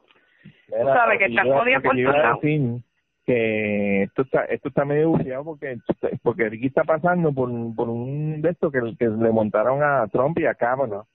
Tú 0.65 0.83
sabes 0.83 1.19
que 1.19 1.25
están 1.25 1.47
jodidos 1.47 1.83
por 1.83 1.95
que 3.25 4.03
esto 4.03 4.21
está 4.21 4.45
esto 4.45 4.69
está 4.69 4.85
medio 4.85 5.09
buceado 5.09 5.43
porque 5.43 5.77
porque 6.21 6.49
Ricky 6.49 6.67
está 6.67 6.83
pasando 6.83 7.33
por, 7.33 7.49
por 7.75 7.89
un 7.89 8.41
de 8.41 8.49
estos 8.51 8.71
que, 8.71 8.79
que 8.99 9.07
le 9.07 9.31
montaron 9.31 9.81
a 9.81 10.07
Trump 10.07 10.37
y 10.37 10.45
a 10.45 10.53
Kavanaugh 10.53 11.05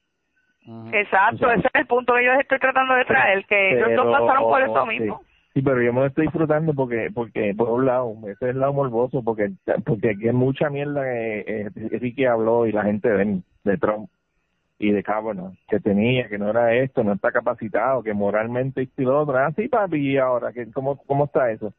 Exacto, 0.92 1.50
ese 1.50 1.66
es 1.66 1.80
el 1.80 1.86
punto 1.86 2.14
que 2.14 2.24
yo 2.24 2.32
estoy 2.32 2.58
tratando 2.58 2.94
de 2.94 3.04
traer, 3.04 3.44
que 3.46 3.72
ellos 3.72 3.96
dos 3.96 4.18
pasaron 4.18 4.44
por 4.44 4.62
eso 4.62 4.86
mismo. 4.86 5.22
Sí, 5.54 5.62
pero 5.62 5.82
yo 5.82 5.92
me 5.92 6.00
lo 6.00 6.06
estoy 6.06 6.26
disfrutando 6.26 6.74
porque, 6.74 7.10
porque 7.12 7.54
por 7.56 7.70
un 7.70 7.86
lado, 7.86 8.14
ese 8.24 8.32
es 8.32 8.50
el 8.50 8.60
lado 8.60 8.72
morboso, 8.72 9.22
porque 9.24 9.50
porque 9.84 10.10
aquí 10.10 10.28
hay 10.28 10.34
mucha 10.34 10.70
mierda 10.70 11.02
que 11.02 11.40
eh, 11.46 11.70
Ricky 11.98 12.24
habló 12.24 12.66
y 12.66 12.72
la 12.72 12.84
gente 12.84 13.08
de, 13.08 13.40
de 13.64 13.78
Trump 13.78 14.08
y 14.78 14.92
de 14.92 15.02
Kavanaugh, 15.02 15.52
que 15.68 15.80
tenía, 15.80 16.28
que 16.28 16.38
no 16.38 16.50
era 16.50 16.74
esto, 16.74 17.02
no 17.02 17.14
está 17.14 17.32
capacitado, 17.32 18.02
que 18.02 18.14
moralmente 18.14 18.88
y 18.96 19.02
lo 19.02 19.20
otro. 19.20 19.36
Ah, 19.38 19.50
sí, 19.56 19.66
papi, 19.66 20.12
y 20.12 20.18
ahora, 20.18 20.52
que 20.52 20.70
¿cómo, 20.70 20.96
¿cómo 21.04 21.24
está 21.24 21.50
eso? 21.50 21.72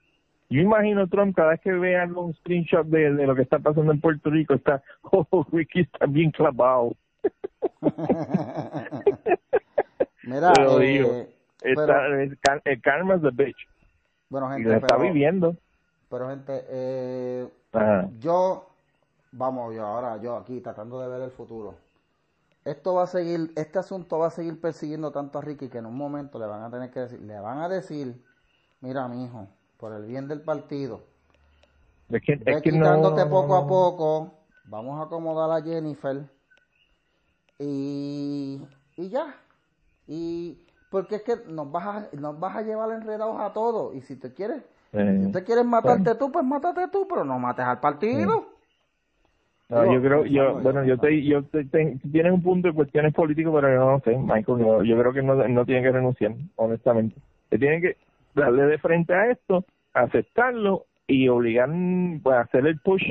Yo 0.52 0.60
imagino 0.60 1.08
Trump 1.08 1.34
cada 1.34 1.52
vez 1.52 1.62
que 1.62 1.72
vea 1.72 2.06
un 2.14 2.34
screenshot 2.36 2.86
de, 2.86 3.14
de 3.14 3.26
lo 3.26 3.34
que 3.36 3.44
está 3.44 3.58
pasando 3.60 3.94
en 3.94 4.02
Puerto 4.02 4.30
Rico, 4.30 4.54
está, 4.54 4.84
oh, 5.04 5.46
Ricky 5.50 5.80
está 5.80 6.06
bien 6.08 6.30
clavado. 6.32 6.92
Mira, 10.24 10.52
eh, 10.82 11.34
está, 11.62 12.06
el, 12.66 12.82
karma 12.82 13.16
es 13.16 13.22
the 13.22 13.30
bitch. 13.32 13.56
Bueno, 14.28 14.50
gente, 14.50 14.70
y 14.70 14.74
está 14.74 14.98
viviendo. 14.98 15.56
Pero, 16.10 16.28
gente, 16.30 16.66
eh, 16.68 17.48
yo, 18.20 18.68
vamos, 19.32 19.74
yo 19.74 19.86
ahora, 19.86 20.22
yo 20.22 20.36
aquí 20.36 20.60
tratando 20.60 21.00
de 21.00 21.08
ver 21.08 21.22
el 21.22 21.32
futuro. 21.32 21.76
Esto 22.66 22.96
va 22.96 23.04
a 23.04 23.08
seguir, 23.08 23.54
este 23.56 23.80
asunto 23.80 24.20
va 24.20 24.28
a 24.28 24.32
seguir 24.32 24.60
persiguiendo 24.60 25.14
tanto 25.14 25.40
a 25.40 25.42
Ricky 25.42 25.70
que 25.70 25.78
en 25.78 25.86
un 25.86 25.96
momento 25.96 26.38
le 26.40 26.46
van 26.46 26.64
a 26.64 26.70
tener 26.70 26.92
que 26.92 27.00
decir, 27.00 27.22
le 27.22 27.40
van 27.40 27.60
a 27.60 27.70
decir, 27.70 28.22
mira, 28.82 29.08
mi 29.08 29.24
hijo, 29.24 29.48
por 29.82 29.94
el 29.94 30.06
bien 30.06 30.28
del 30.28 30.42
partido. 30.42 31.02
Es 32.10 32.22
que, 32.22 32.40
es 32.46 32.62
quitándote 32.62 33.26
poco 33.26 33.56
a 33.56 33.68
poco. 33.68 34.34
Vamos 34.66 35.00
a 35.00 35.06
acomodar 35.06 35.50
a 35.50 35.64
Jennifer. 35.64 36.22
Y, 37.58 38.62
y 38.96 39.10
ya. 39.10 39.36
Y 40.08 40.60
porque 40.92 41.16
es 41.16 41.24
que 41.24 41.34
nos 41.48 41.72
vas 41.72 41.88
a, 41.88 42.16
nos 42.16 42.40
vas 42.40 42.58
a 42.58 42.62
llevar 42.62 42.92
enredados 42.92 43.42
a 43.42 43.54
todos. 43.54 43.96
Y 43.96 44.02
si 44.02 44.18
te 44.18 44.32
quieres, 44.34 44.62
si 44.92 45.32
te 45.32 45.44
quieres 45.44 45.66
matarte 45.66 46.14
tú, 46.16 46.32
pues 46.32 46.46
mátate 46.46 46.88
tú, 46.90 47.08
pero 47.10 47.26
no 47.26 47.40
mates 47.40 47.66
al 47.66 47.80
partido. 47.80 48.46
No, 49.70 49.94
yo 49.94 50.02
creo, 50.02 50.26
yo, 50.26 50.60
bueno, 50.60 50.84
yo 50.84 50.98
te, 50.98 51.24
yo 51.24 51.44
te, 51.44 51.64
tienes 51.64 52.34
un 52.34 52.44
punto 52.44 52.68
de 52.68 52.74
cuestiones 52.74 53.14
políticas, 53.14 53.54
pero 53.56 53.74
yo 53.74 53.92
no 53.92 54.00
sé, 54.02 54.18
Michael, 54.18 54.86
yo, 54.86 55.00
creo 55.00 55.14
que 55.14 55.24
no, 55.24 55.36
no 55.48 55.66
tiene 55.66 55.82
que 55.82 55.92
renunciar, 55.92 56.34
honestamente. 56.58 57.16
Te 57.50 57.58
tiene 57.58 57.80
que, 57.80 57.96
darle 58.34 58.64
de 58.64 58.78
frente 58.78 59.14
a 59.14 59.32
esto, 59.32 59.66
aceptarlo 59.94 60.86
y 61.08 61.28
obligar 61.28 61.70
pues, 62.24 62.36
a 62.36 62.42
hacer 62.42 62.66
el 62.68 62.80
push 62.80 63.04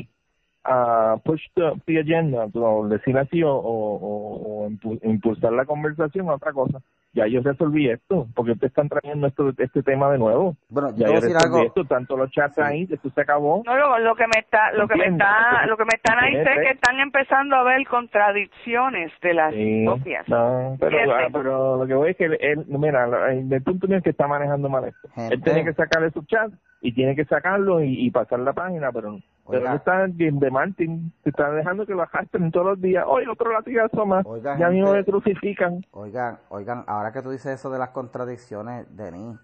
a 0.65 1.17
push 1.25 1.41
the, 1.55 2.01
agenda, 2.01 2.47
o 2.53 2.87
decir 2.87 3.17
así, 3.17 3.43
o, 3.43 3.51
o, 3.53 4.69
impulsar 5.03 5.53
la 5.53 5.65
conversación 5.65 6.29
a 6.29 6.35
otra 6.35 6.53
cosa. 6.53 6.83
Ya 7.13 7.27
yo 7.27 7.41
resolví 7.43 7.91
esto, 7.91 8.29
porque 8.37 8.53
ustedes 8.53 8.71
están 8.71 8.89
trayendo 8.89 9.27
esto, 9.27 9.53
este 9.59 9.83
tema 9.83 10.11
de 10.13 10.19
nuevo. 10.19 10.57
Bueno, 10.69 10.91
yo 10.91 11.07
ya 11.07 11.07
yo 11.09 11.21
decir 11.21 11.37
algo. 11.37 11.63
Esto, 11.63 11.85
tanto 11.85 12.17
los 12.17 12.31
chats 12.31 12.59
ahí, 12.59 12.87
esto 12.89 13.11
se 13.11 13.21
acabó. 13.21 13.63
No, 13.67 13.99
lo, 13.99 14.15
que 14.15 14.27
me 14.27 14.39
está, 14.39 14.73
lo 14.73 14.87
que 14.87 14.95
me 14.97 15.07
está, 15.07 15.67
lo 15.67 15.77
que 15.77 15.85
me 15.85 15.95
están 15.97 16.19
ahí 16.21 16.37
es 16.37 16.49
que 16.49 16.71
están 16.71 17.01
empezando 17.01 17.57
a 17.57 17.65
ver 17.65 17.85
contradicciones 17.89 19.13
de 19.23 19.35
las 19.35 19.53
copias. 19.87 20.29
No, 20.29 20.77
pero, 20.79 21.13
ah, 21.13 21.29
pero 21.33 21.77
lo 21.79 21.87
que 21.87 21.95
voy 21.95 22.11
es 22.11 22.17
que 22.17 22.27
él, 22.27 22.65
mira, 22.69 23.09
el 23.33 23.63
punto 23.63 23.89
mío 23.89 23.99
es 23.99 24.05
que 24.05 24.11
está 24.11 24.29
manejando 24.29 24.69
mal 24.69 24.85
esto. 24.85 25.09
Él 25.31 25.43
tiene 25.43 25.65
que 25.65 25.73
sacarle 25.73 26.11
su 26.13 26.23
chat 26.27 26.53
y 26.81 26.93
tiene 26.93 27.15
que 27.15 27.25
sacarlo 27.25 27.83
y, 27.83 28.07
y 28.07 28.11
pasar 28.11 28.41
la 28.41 28.53
página, 28.53 28.91
pero 28.93 29.19
pero 29.51 29.69
no 29.69 29.75
está 29.75 30.07
de 30.07 30.51
Martin, 30.51 31.13
te 31.23 31.31
está 31.31 31.51
dejando 31.51 31.85
que 31.85 31.95
lo 31.95 32.05
en 32.33 32.51
todos 32.51 32.67
los 32.67 32.81
días. 32.81 33.05
Hoy 33.07 33.25
otro 33.27 33.53
latigazo 33.53 34.07
más, 34.07 34.25
ya 34.43 34.69
mismo 34.69 34.93
me 34.93 35.05
crucifican. 35.05 35.85
Oigan, 35.91 36.39
oigan, 36.49 36.85
ahora 36.87 37.13
que 37.13 37.23
tú 37.23 37.31
dices 37.31 37.59
eso 37.59 37.71
de 37.71 37.79
las 37.79 37.91
contradicciones, 37.91 38.87
Denis, 38.97 39.39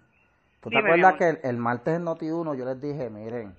¿tú 0.61 0.69
te 0.69 0.77
acuerdas 0.77 1.15
que 1.15 1.39
el, 1.43 1.57
martes 1.57 1.95
en 1.95 2.05
Noti1 2.05 2.55
yo 2.55 2.65
les 2.65 2.81
dije, 2.81 3.09
miren, 3.09 3.55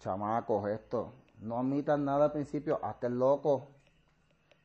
chamacos, 0.00 0.68
esto, 0.68 1.14
no 1.40 1.58
admitan 1.58 2.04
nada 2.04 2.26
al 2.26 2.32
principio, 2.32 2.80
hasta 2.82 3.06
el 3.06 3.18
loco, 3.18 3.70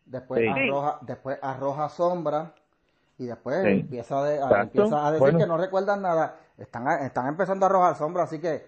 después 0.05 0.49
arroja, 0.49 0.99
después 1.01 1.37
arroja 1.41 1.89
sombra 1.89 2.53
y 3.19 3.25
después 3.25 3.65
empieza, 3.65 4.23
a, 4.23 4.61
empieza 4.61 5.07
a 5.07 5.11
decir 5.11 5.37
que 5.37 5.47
no 5.47 5.57
recuerdan 5.57 6.01
nada. 6.01 6.37
Están, 6.57 6.87
están 7.03 7.27
empezando 7.27 7.65
a 7.65 7.69
arrojar 7.69 7.95
sombra, 7.95 8.23
así 8.23 8.39
que 8.39 8.65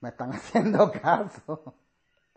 me 0.00 0.10
están 0.10 0.30
haciendo 0.34 0.90
caso. 0.92 1.74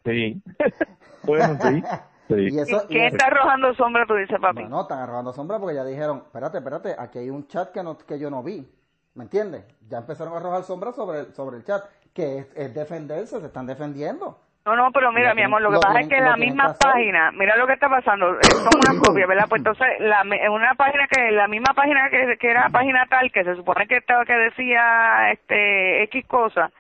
Sí. 0.04 0.42
bueno, 1.24 1.58
sí. 1.62 1.84
¿Y, 2.30 2.60
eso, 2.60 2.88
¿Qué 2.88 3.08
está 3.08 3.28
arrojando 3.28 3.74
sombra, 3.76 4.06
tú 4.08 4.16
dices, 4.16 4.40
papi? 4.40 4.64
No, 4.66 4.82
están 4.82 5.00
arrojando 5.00 5.34
sombra 5.34 5.60
porque 5.60 5.76
ya 5.76 5.84
dijeron, 5.84 6.24
espérate, 6.26 6.58
espérate, 6.58 6.96
aquí 6.98 7.20
hay 7.20 7.30
un 7.30 7.48
chat 7.48 7.72
que, 7.72 7.84
no, 7.84 7.98
que 7.98 8.18
yo 8.18 8.30
no 8.30 8.42
vi. 8.42 8.68
¿Me 9.16 9.26
entiendes? 9.26 9.66
Ya 9.88 10.00
empezaron 10.00 10.34
a 10.34 10.38
arrojar 10.38 10.64
sombra 10.64 10.92
sobre 10.92 11.20
el, 11.20 11.34
sobre 11.34 11.58
el 11.58 11.64
chat, 11.64 11.84
que 12.14 12.50
es, 12.56 12.74
defenderse, 12.74 13.40
se 13.40 13.46
están 13.46 13.68
defendiendo. 13.68 14.40
No, 14.66 14.78
no, 14.78 14.92
pero 14.94 15.12
mira, 15.12 15.34
mi 15.34 15.42
amor, 15.42 15.62
lo 15.62 15.72
que 15.72 15.80
pasa 15.80 16.00
es 16.00 16.08
que 16.08 16.22
la 16.22 16.38
misma 16.38 16.74
página, 16.80 17.32
mira 17.34 17.58
lo 17.58 17.68
que 17.68 17.74
está 17.74 17.90
pasando, 17.90 18.40
es 18.40 18.54
como 18.54 18.80
una 18.80 19.02
copia, 19.06 19.28
¿verdad? 19.28 19.46
Pues 19.50 19.60
entonces, 19.60 19.88
la, 20.00 20.24
una 20.50 20.74
página 20.76 21.06
que, 21.08 21.32
la 21.32 21.50
misma 21.50 21.74
página 21.74 22.10
que, 22.10 22.38
que 22.40 22.50
era 22.50 22.70
página 22.70 23.06
tal, 23.10 23.30
que 23.30 23.44
se 23.44 23.56
supone 23.56 23.86
que 23.88 23.98
estaba, 23.98 24.24
que 24.24 24.34
decía, 24.34 25.32
este, 25.34 26.04
X 26.04 26.26
cosa, 26.28 26.72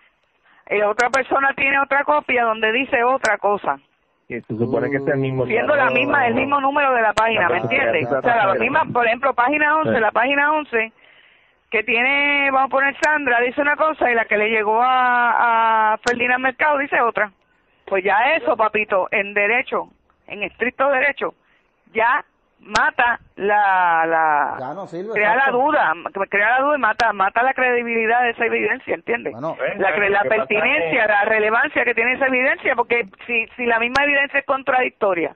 y 0.69 0.81
otra 0.81 1.09
persona 1.09 1.53
tiene 1.57 1.77
otra 1.77 2.05
copia 2.05 2.45
donde 2.45 2.71
dice 2.71 3.03
otra 3.03 3.37
cosa. 3.37 3.77
Que 4.29 4.39
se 4.39 4.57
supone 4.57 4.89
que 4.89 4.95
es 4.95 5.07
el 5.07 5.17
mismo 5.17 5.45
Siendo 5.45 5.75
la 5.75 5.89
misma, 5.89 6.25
el 6.27 6.35
mismo 6.35 6.61
número 6.61 6.93
de 6.93 7.01
la 7.01 7.11
página, 7.11 7.49
¿me 7.49 7.57
entiendes? 7.57 8.09
O 8.09 8.21
sea, 8.21 8.47
la 8.47 8.53
misma, 8.53 8.85
por 8.93 9.05
ejemplo, 9.05 9.33
página 9.33 9.77
11, 9.79 9.99
la 9.99 10.11
página 10.11 10.53
11, 10.53 10.93
que 11.69 11.83
tiene, 11.83 12.49
vamos 12.49 12.67
a 12.67 12.71
poner 12.71 12.95
Sandra, 13.01 13.41
dice 13.41 13.59
una 13.59 13.75
cosa 13.75 14.09
y 14.09 14.15
la 14.15 14.23
que 14.23 14.37
le 14.37 14.49
llegó 14.49 14.81
a, 14.81 15.95
a 15.95 15.97
Ferdinand 15.97 16.41
Mercado 16.41 16.77
dice 16.77 17.01
otra. 17.01 17.29
Pues 17.93 18.05
ya 18.05 18.17
eso, 18.35 18.57
papito, 18.57 19.07
en 19.11 19.35
derecho, 19.35 19.87
en 20.25 20.41
estricto 20.41 20.89
derecho, 20.89 21.35
ya 21.93 22.25
mata 22.59 23.19
la 23.35 24.03
la 24.07 24.87
crea 25.13 25.35
la 25.35 25.51
duda 25.51 25.93
crea 26.27 26.57
la 26.57 26.65
duda 26.65 26.75
y 26.75 26.79
mata 26.79 27.13
mata 27.13 27.43
la 27.43 27.53
credibilidad 27.53 28.23
de 28.23 28.31
esa 28.31 28.47
evidencia 28.47 28.95
¿entiendes? 28.95 29.35
la, 29.35 30.09
la 30.09 30.23
pertinencia 30.23 31.05
la 31.05 31.25
relevancia 31.25 31.85
que 31.85 31.93
tiene 31.93 32.13
esa 32.13 32.25
evidencia 32.25 32.75
porque 32.75 33.05
si 33.27 33.45
si 33.57 33.65
la 33.67 33.77
misma 33.79 34.05
evidencia 34.05 34.39
es 34.39 34.45
contradictoria 34.45 35.35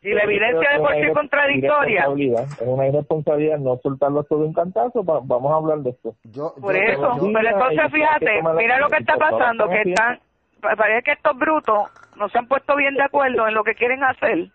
si 0.00 0.08
la 0.12 0.24
evidencia 0.24 0.72
de 0.72 0.78
por 0.78 0.94
sí 0.94 1.02
es 1.02 1.12
contradictoria 1.12 2.06
es 2.06 2.62
una 2.62 2.88
irresponsabilidad 2.88 3.58
no 3.58 3.78
soltarlo 3.80 4.24
todo 4.24 4.46
un 4.46 4.54
cantazo 4.54 5.04
vamos 5.04 5.52
a 5.52 5.56
hablar 5.56 5.78
de 5.80 5.90
esto. 5.90 6.16
Por 6.60 6.74
eso 6.74 7.16
pero 7.32 7.48
entonces 7.48 7.92
fíjate 7.92 8.42
mira 8.56 8.78
lo 8.78 8.88
que 8.88 8.96
está 8.96 9.16
pasando 9.16 9.68
que 9.68 9.82
están 9.82 10.18
parece 10.60 11.02
que 11.02 11.12
estos 11.12 11.36
brutos 11.36 11.90
no 12.16 12.28
se 12.28 12.38
han 12.38 12.46
puesto 12.46 12.76
bien 12.76 12.94
de 12.94 13.02
acuerdo 13.02 13.48
en 13.48 13.54
lo 13.54 13.64
que 13.64 13.74
quieren 13.74 14.02
hacer 14.04 14.50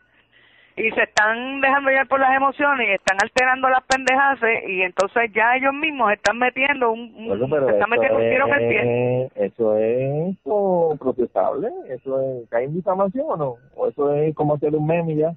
y 0.78 0.92
se 0.92 1.04
están 1.04 1.62
dejando 1.62 1.90
llevar 1.90 2.08
por 2.08 2.20
las 2.20 2.36
emociones 2.36 2.90
y 2.90 2.94
están 2.94 3.18
alterando 3.22 3.70
las 3.70 3.84
pendejas 3.86 4.40
y 4.68 4.82
entonces 4.82 5.32
ya 5.34 5.56
ellos 5.56 5.74
mismos 5.74 6.12
están 6.12 6.38
metiendo 6.38 6.92
un, 6.92 7.32
están 7.32 7.90
metiendo 7.90 8.18
un 8.18 8.30
tiro 8.30 8.48
en 8.48 8.54
el 8.54 8.68
pie. 8.68 9.30
Eso 9.36 9.78
es 9.78 10.38
procesable, 11.00 11.70
eso 11.90 12.20
es, 12.22 12.50
¿cae 12.50 12.66
en 12.66 12.74
difamación 12.74 13.26
o 13.30 13.38
no? 13.38 13.56
¿O 13.76 13.88
eso 13.88 14.14
es 14.14 14.36
como 14.36 14.56
hacer 14.56 14.76
un 14.76 14.86
meme 14.86 15.16
ya? 15.16 15.34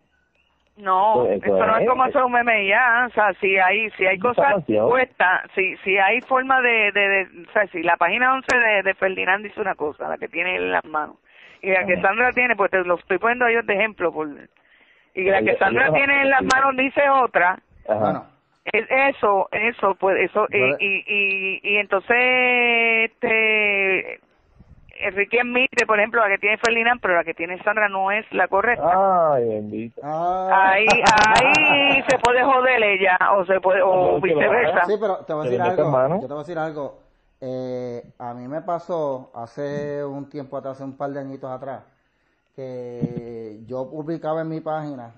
No, 0.79 1.27
eso, 1.27 1.67
no 1.67 1.77
es, 1.77 1.89
como 1.89 2.05
hacer 2.05 2.23
un 2.23 2.33
meme 2.33 2.69
ya, 2.69 3.07
o 3.09 3.13
sea, 3.13 3.35
si 3.41 3.59
hay, 3.59 3.91
si 3.91 4.07
hay 4.07 4.17
cosas 4.19 4.65
puestas, 4.65 5.51
si, 5.55 5.77
si 5.79 5.99
hay 5.99 6.21
forma 6.21 6.61
de, 6.61 6.93
de, 6.93 7.29
o 7.49 7.53
sea, 7.53 7.67
si 7.69 7.83
la 7.83 7.97
página 7.97 8.33
11 8.35 8.57
de, 8.57 8.83
de 8.85 8.95
Ferdinand 8.95 9.43
dice 9.43 9.61
una 9.61 9.75
cosa, 9.75 10.09
la 10.09 10.19
que 10.19 10.29
tiene 10.29 10.55
en 10.55 10.71
las 10.71 10.85
manos, 10.85 11.17
y 11.63 11.71
la 11.73 11.85
que 11.85 12.01
Sandra 12.01 12.33
tiene, 12.33 12.55
pues 12.55 12.71
te 12.71 12.85
lo 12.85 12.95
estoy 12.95 13.19
poniendo 13.19 13.47
a 13.47 13.51
ellos 13.51 13.67
de 13.67 13.75
ejemplo, 13.75 14.13
por 14.13 14.29
y 15.15 15.25
la 15.25 15.43
que 15.43 15.57
Sandra 15.57 15.93
tiene 15.93 16.23
en 16.23 16.31
las 16.31 16.43
manos 16.43 16.77
dice 16.77 17.09
otra. 17.11 17.59
Es 18.65 18.87
eso, 18.89 19.49
eso, 19.51 19.97
pues 19.97 20.31
eso, 20.31 20.47
y, 20.51 20.77
y, 20.79 21.61
y, 21.63 21.77
entonces, 21.79 23.11
este, 23.11 24.21
Enrique 25.01 25.41
admite, 25.41 25.87
por 25.87 25.99
ejemplo, 25.99 26.21
la 26.21 26.29
que 26.29 26.39
tiene 26.39 26.59
Ferdinand, 26.59 27.01
pero 27.01 27.15
la 27.15 27.25
que 27.25 27.35
tiene 27.35 27.63
Sandra 27.63 27.89
no 27.89 28.11
es 28.11 28.25
la 28.33 28.49
correcta. 28.49 29.35
Ay, 29.35 29.49
bendito. 29.49 30.01
Ahí, 30.05 30.87
ahí 30.87 32.03
se 32.09 32.19
puede 32.19 32.45
joder 32.45 32.83
ella 32.83 33.19
o 33.37 33.45
se 33.45 33.61
puede 33.61 33.81
o 33.83 34.21
viceversa. 34.21 34.85
Sí, 34.87 34.95
pero 35.01 35.19
te 35.19 35.33
voy 35.33 35.47
a 35.47 35.51
decir 35.51 35.63
algo. 35.63 36.21
Yo 36.21 36.27
te 36.27 36.27
voy 36.27 36.37
a 36.37 36.39
decir 36.39 36.59
algo. 36.59 37.09
Eh, 37.41 38.03
a 38.19 38.35
mí 38.35 38.49
me 38.49 38.63
pasó 38.63 39.31
hace 39.35 40.05
un 40.05 40.29
tiempo 40.29 40.57
atrás, 40.57 40.77
hace 40.77 40.85
un 40.85 40.97
par 40.97 41.11
de 41.11 41.21
añitos 41.21 41.51
atrás, 41.51 41.85
que 42.57 43.61
yo 43.67 43.89
publicaba 43.89 44.41
en 44.41 44.49
mi 44.49 44.61
página 44.61 45.15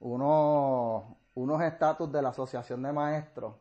unos 0.00 1.04
unos 1.34 1.62
estatus 1.62 2.10
de 2.12 2.20
la 2.20 2.30
Asociación 2.30 2.82
de 2.82 2.92
Maestros 2.92 3.54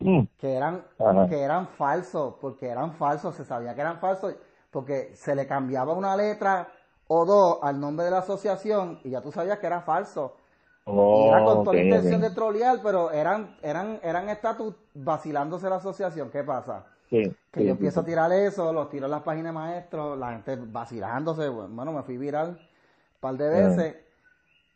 mm. 0.00 0.22
que 0.38 0.54
eran 0.54 0.82
que 1.28 1.40
eran 1.40 1.68
falsos, 1.68 2.34
porque 2.40 2.68
eran 2.68 2.92
falsos, 2.92 3.34
se 3.34 3.44
sabía 3.44 3.74
que 3.74 3.80
eran 3.80 3.98
falsos, 3.98 4.34
porque 4.70 5.14
se 5.14 5.34
le 5.34 5.46
cambiaba 5.46 5.92
una 5.94 6.16
letra 6.16 6.68
o 7.08 7.24
dos 7.24 7.58
al 7.62 7.80
nombre 7.80 8.04
de 8.04 8.10
la 8.10 8.18
asociación 8.18 9.00
y 9.04 9.10
ya 9.10 9.20
tú 9.20 9.30
sabías 9.32 9.58
que 9.58 9.66
era 9.66 9.80
falso. 9.80 10.36
Oh, 10.84 11.28
era 11.28 11.44
con 11.44 11.64
toda 11.64 11.74
la 11.76 11.82
intención 11.82 12.20
de 12.20 12.30
trolear, 12.30 12.78
pero 12.82 13.10
eran 13.10 13.56
eran 13.62 13.98
eran 14.02 14.28
estatus 14.28 14.74
vacilándose 14.94 15.68
la 15.68 15.76
asociación. 15.76 16.30
¿Qué 16.30 16.44
pasa? 16.44 16.86
que 17.08 17.64
yo 17.64 17.70
empiezo 17.70 18.00
a 18.00 18.04
tirar 18.04 18.32
eso, 18.32 18.72
los 18.72 18.90
tiro 18.90 19.06
en 19.06 19.12
las 19.12 19.22
páginas 19.22 19.46
de 19.46 19.52
maestros, 19.52 20.18
la 20.18 20.32
gente 20.32 20.56
vacilándose, 20.56 21.48
bueno, 21.48 21.92
me 21.92 22.02
fui 22.02 22.18
viral 22.18 22.48
un 22.48 23.20
par 23.20 23.36
de 23.36 23.48
veces. 23.48 23.96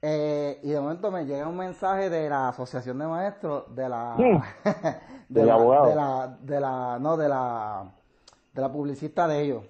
Eh, 0.03 0.61
y 0.62 0.70
de 0.70 0.80
momento 0.80 1.11
me 1.11 1.26
llega 1.26 1.47
un 1.47 1.59
mensaje 1.59 2.09
de 2.09 2.30
la 2.30 2.49
asociación 2.49 2.99
de 2.99 3.07
maestros, 3.07 3.74
de 3.74 3.88
la, 3.88 4.16
de, 5.28 5.45
la, 5.45 5.59
de 5.59 5.95
la, 5.95 6.38
de 6.41 6.61
la, 6.61 6.99
no, 6.99 7.16
de 7.18 7.28
la, 7.28 7.93
de 8.55 8.61
la 8.62 8.72
publicista 8.72 9.28
de 9.28 9.43
ellos. 9.43 9.64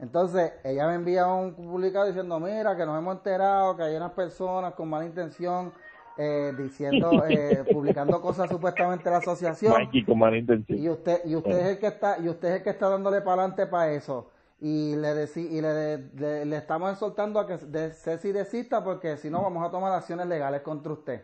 Entonces, 0.00 0.52
ella 0.64 0.86
me 0.88 0.94
envía 0.94 1.26
un 1.26 1.54
publicado 1.54 2.06
diciendo, 2.06 2.40
mira, 2.40 2.76
que 2.76 2.86
nos 2.86 2.98
hemos 2.98 3.16
enterado 3.16 3.76
que 3.76 3.82
hay 3.82 3.96
unas 3.96 4.12
personas 4.12 4.74
con 4.74 4.88
mala 4.88 5.04
intención 5.04 5.72
eh, 6.16 6.52
diciendo, 6.56 7.24
eh, 7.28 7.64
publicando 7.70 8.20
cosas 8.20 8.50
supuestamente 8.50 9.04
de 9.04 9.10
la 9.10 9.18
asociación. 9.18 9.74
Y 10.74 10.88
usted, 10.88 11.22
y 11.24 11.36
usted 11.36 11.58
es 11.58 11.66
el 11.66 11.78
que 11.78 11.86
está, 11.88 12.18
y 12.18 12.28
usted 12.28 12.48
es 12.48 12.54
el 12.56 12.62
que 12.62 12.70
está 12.70 12.88
dándole 12.88 13.20
para 13.20 13.42
adelante 13.42 13.66
para 13.66 13.92
eso. 13.92 14.30
Y 14.60 14.94
le 14.96 15.14
decí, 15.14 15.40
y 15.40 15.60
le, 15.60 15.98
le, 16.44 16.56
estamos 16.56 16.92
exhortando 16.92 17.40
a 17.40 17.46
que 17.46 17.56
de, 17.56 17.90
Ceci 17.90 18.30
desista 18.30 18.84
porque 18.84 19.16
si 19.16 19.28
no 19.28 19.42
vamos 19.42 19.66
a 19.66 19.70
tomar 19.70 19.92
acciones 19.92 20.26
legales 20.26 20.60
contra 20.62 20.92
usted. 20.92 21.22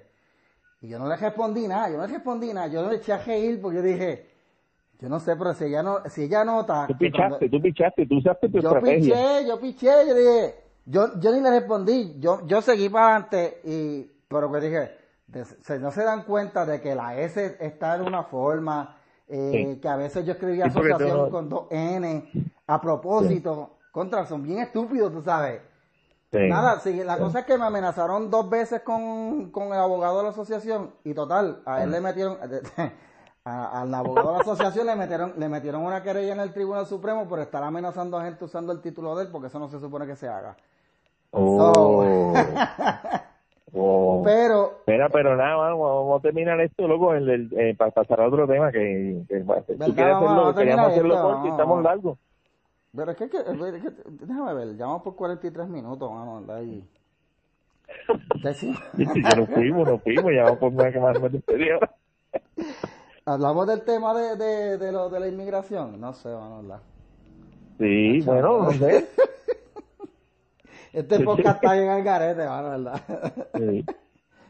Y 0.80 0.89
yo 0.89 0.99
no 0.99 1.09
le 1.09 1.16
respondí 1.16 1.68
nada, 1.68 1.89
yo 1.89 1.99
no 1.99 2.07
le 2.07 2.12
respondí 2.12 2.53
nada, 2.53 2.66
yo 2.68 2.82
no 2.82 2.91
le 2.91 2.97
eché 2.97 3.12
a 3.12 3.18
reír 3.18 3.61
porque 3.61 3.76
yo 3.76 3.82
dije, 3.82 4.27
yo 5.01 5.09
no 5.09 5.20
sé, 5.20 5.36
pero 5.36 5.55
si 5.55 5.64
ella 5.64 5.82
no, 5.82 5.99
si 6.07 6.24
ella 6.24 6.44
nota. 6.44 6.86
Tú 6.86 6.99
pichaste, 6.99 7.49
tú 7.49 7.61
pichaste, 7.61 8.07
tú 8.07 8.18
usaste 8.18 8.49
tu 8.49 8.61
yo 8.61 8.68
estrategia. 8.68 9.14
piché, 9.14 9.46
yo 9.46 9.61
piché, 9.61 10.09
yo 10.09 10.14
dije, 10.14 10.55
yo, 10.86 11.20
yo 11.20 11.32
ni 11.32 11.40
le 11.40 11.51
respondí, 11.51 12.16
yo, 12.18 12.46
yo 12.46 12.61
seguí 12.62 12.88
para 12.88 13.16
adelante 13.16 13.61
y 13.64 14.11
pero 14.28 14.53
que 14.53 14.61
dije, 14.61 14.99
no 15.80 15.90
se 15.90 16.05
dan 16.05 16.24
cuenta 16.24 16.66
de 16.66 16.80
que 16.80 16.94
la 16.94 17.18
S 17.18 17.57
está 17.61 17.96
en 17.96 18.03
una 18.03 18.24
forma, 18.24 18.96
eh, 19.26 19.78
que 19.80 19.88
a 19.88 19.96
veces 19.96 20.24
yo 20.26 20.32
escribía 20.32 20.66
asociación 20.66 21.30
con 21.30 21.49
dos 21.49 21.66
N, 21.70 22.28
a 22.66 22.80
propósito, 22.80 23.78
contra, 23.90 24.26
son 24.26 24.42
bien 24.42 24.59
estúpidos, 24.59 25.12
tú 25.12 25.22
sabes. 25.22 25.62
Nada, 26.30 26.78
la 26.84 27.18
cosa 27.18 27.40
es 27.40 27.46
que 27.46 27.57
me 27.57 27.64
amenazaron 27.64 28.30
dos 28.30 28.51
veces 28.51 28.82
con, 28.82 29.51
con 29.51 29.68
el 29.68 29.78
abogado 29.78 30.18
de 30.18 30.24
la 30.24 30.28
asociación 30.28 30.92
y 31.03 31.14
total, 31.14 31.62
a 31.64 31.82
él 31.82 31.90
le 31.90 32.03
metieron, 32.03 32.36
al 33.49 33.94
abogado 33.94 34.28
de 34.28 34.34
la 34.34 34.40
asociación 34.40 34.86
le 34.86 34.96
metieron, 34.96 35.32
le 35.36 35.49
metieron 35.49 35.82
una 35.82 36.03
querella 36.03 36.32
en 36.32 36.40
el 36.40 36.53
Tribunal 36.53 36.86
Supremo 36.86 37.28
por 37.28 37.40
estar 37.40 37.62
amenazando 37.62 38.18
a 38.18 38.24
gente 38.24 38.44
usando 38.44 38.72
el 38.72 38.80
título 38.80 39.16
de 39.16 39.24
él 39.24 39.30
porque 39.30 39.49
eso 39.49 39.59
no 39.59 39.68
se 39.68 39.80
supone 39.80 40.07
que 40.07 40.16
se 40.16 40.28
haga. 40.28 40.57
Oh. 41.30 42.34
Oh. 43.74 44.22
Pero. 44.24 44.78
Espera, 44.78 45.11
pero 45.11 45.36
nada, 45.36 45.57
vamos, 45.57 46.18
a 46.18 46.22
terminar 46.22 46.59
esto, 46.61 46.88
luego, 46.88 47.12
el, 47.14 47.51
eh, 47.55 47.74
para 47.76 47.90
pasar 47.90 48.20
a 48.20 48.26
otro 48.26 48.46
tema 48.46 48.72
que, 48.72 49.22
que 49.28 49.40
tú 49.40 49.94
quieres 49.94 50.16
hacerlo, 50.16 50.55
queríamos 50.55 50.86
hacerlo 50.86 51.22
porque 51.22 51.49
estamos 51.51 51.82
largos. 51.82 52.18
Pero 52.96 53.11
es 53.11 53.16
que, 53.18 53.28
que, 53.28 53.38
déjame 54.09 54.55
ver, 54.55 54.76
llamamos 54.76 55.03
por 55.03 55.14
43 55.16 55.68
minutos, 55.68 56.11
vamos, 56.11 56.49
ahí. 56.49 56.82
Sí, 58.55 58.74
ya 58.96 59.36
nos 59.36 59.49
fuimos, 59.49 59.88
nos 59.88 60.03
fuimos, 60.03 60.32
ya 60.34 60.44
vamos 60.44 60.59
por 60.59 60.72
más 60.72 60.92
que 60.92 61.01
más 61.01 61.20
me 61.20 61.28
Hablamos 63.28 63.66
del 63.66 63.82
tema 63.82 64.14
de, 64.14 64.36
de, 64.36 64.78
de, 64.78 64.90
lo, 64.90 65.10
de 65.10 65.20
la 65.20 65.28
inmigración, 65.28 66.00
no 66.00 66.14
sé, 66.14 66.30
vamos 66.30 66.50
a 66.50 66.58
hablar. 66.58 66.80
Sí, 67.78 68.22
bueno, 68.22 68.62
no 68.62 68.72
sé. 68.72 69.06
Este 70.94 71.20
podcast 71.20 71.62
está 71.62 71.74
bien 71.74 71.90
al 71.90 72.02
garete, 72.02 72.40
¿verdad? 72.40 73.02
Sí. 73.54 73.84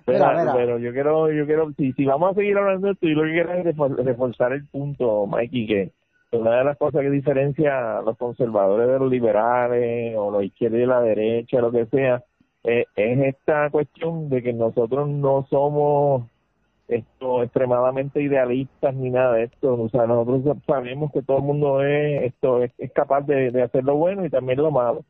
Pero, 0.06 0.24
pero 0.54 0.78
yo 0.78 0.90
quiero, 0.90 1.30
yo 1.30 1.44
quiero, 1.44 1.70
si, 1.76 1.92
si 1.92 2.06
vamos 2.06 2.30
a 2.30 2.34
seguir 2.34 2.56
hablando 2.56 2.86
de 2.86 2.92
esto, 2.94 3.06
yo 3.06 3.14
lo 3.16 3.24
que 3.24 3.32
quiero 3.32 3.52
es 3.52 4.06
reforzar 4.06 4.54
el 4.54 4.66
punto, 4.66 5.26
Mikey, 5.26 5.66
que 5.66 5.92
una 6.32 6.56
de 6.56 6.64
las 6.64 6.78
cosas 6.78 7.02
que 7.02 7.10
diferencia 7.10 7.98
a 7.98 8.00
los 8.00 8.16
conservadores 8.16 8.88
de 8.88 8.98
los 8.98 9.10
liberales, 9.10 10.16
o 10.16 10.30
los 10.30 10.44
izquierdos 10.44 10.80
de 10.80 10.86
la 10.86 11.02
derecha, 11.02 11.60
lo 11.60 11.70
que 11.70 11.84
sea, 11.86 12.24
eh, 12.64 12.86
es 12.96 13.34
esta 13.34 13.68
cuestión 13.68 14.30
de 14.30 14.42
que 14.42 14.54
nosotros 14.54 15.10
no 15.10 15.46
somos 15.50 16.22
esto 16.88 17.42
extremadamente 17.42 18.22
idealistas 18.22 18.94
ni 18.94 19.10
nada 19.10 19.34
de 19.34 19.44
esto, 19.44 19.74
o 19.74 19.88
sea, 19.90 20.06
nosotros 20.06 20.56
sabemos 20.66 21.12
que 21.12 21.22
todo 21.22 21.38
el 21.38 21.44
mundo 21.44 21.82
es 21.82 22.24
esto 22.24 22.62
es, 22.62 22.72
es 22.78 22.90
capaz 22.92 23.22
de, 23.22 23.50
de 23.50 23.62
hacer 23.62 23.84
lo 23.84 23.96
bueno 23.96 24.24
y 24.24 24.30
también 24.30 24.58
lo 24.58 24.70
malo 24.70 25.04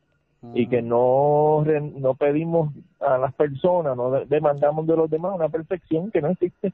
y 0.53 0.67
que 0.67 0.81
no, 0.81 1.63
no 1.65 2.13
pedimos 2.15 2.71
a 2.99 3.17
las 3.17 3.33
personas, 3.33 3.95
no 3.97 4.11
demandamos 4.25 4.87
de 4.87 4.95
los 4.95 5.09
demás 5.09 5.33
una 5.35 5.49
perfección 5.49 6.11
que 6.11 6.21
no 6.21 6.29
existe. 6.29 6.73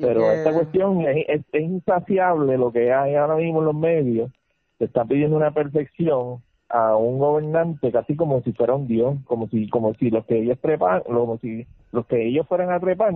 Pero 0.00 0.30
esta 0.30 0.52
cuestión 0.52 1.02
es, 1.02 1.44
es, 1.52 1.60
insaciable 1.60 2.56
lo 2.58 2.72
que 2.72 2.92
hay 2.92 3.14
ahora 3.14 3.36
mismo 3.36 3.60
en 3.60 3.64
los 3.64 3.74
medios. 3.74 4.30
Se 4.78 4.84
está 4.84 5.04
pidiendo 5.04 5.36
una 5.36 5.52
perfección 5.52 6.42
a 6.68 6.96
un 6.96 7.18
gobernante 7.18 7.92
casi 7.92 8.16
como 8.16 8.42
si 8.42 8.52
fuera 8.52 8.74
un 8.74 8.86
dios, 8.86 9.16
como 9.24 9.48
si 9.48 9.68
como 9.68 9.94
si 9.94 10.10
los 10.10 10.24
que 10.26 10.38
ellos 10.38 10.58
trepan, 10.60 11.02
como 11.02 11.38
si 11.38 11.66
los 11.92 12.06
que 12.06 12.26
ellos 12.26 12.46
fueran 12.48 12.72
a 12.72 12.80
trepar, 12.80 13.14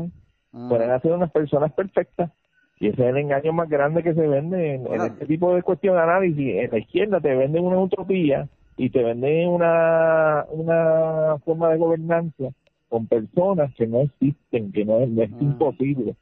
fueran 0.52 0.90
a 0.90 1.00
ser 1.00 1.12
unas 1.12 1.30
personas 1.30 1.72
perfectas. 1.72 2.30
Y 2.78 2.88
ese 2.88 3.02
es 3.02 3.08
el 3.10 3.18
engaño 3.18 3.52
más 3.52 3.68
grande 3.68 4.02
que 4.02 4.14
se 4.14 4.26
vende 4.26 4.74
en, 4.74 4.86
en 4.86 5.00
este 5.02 5.26
tipo 5.26 5.54
de 5.54 5.62
cuestión 5.62 5.96
de 5.96 6.02
análisis. 6.02 6.56
En 6.56 6.70
la 6.70 6.78
izquierda 6.78 7.20
te 7.20 7.34
venden 7.34 7.64
una 7.64 7.78
utopía 7.78 8.48
y 8.76 8.88
te 8.88 9.02
venden 9.02 9.48
una, 9.48 10.46
una 10.50 11.36
forma 11.44 11.68
de 11.68 11.76
gobernanza 11.76 12.44
con 12.88 13.06
personas 13.06 13.74
que 13.74 13.86
no 13.86 14.00
existen, 14.00 14.72
que 14.72 14.84
no, 14.84 15.00
es 15.00 15.30
ah. 15.32 15.36
imposible. 15.40 16.16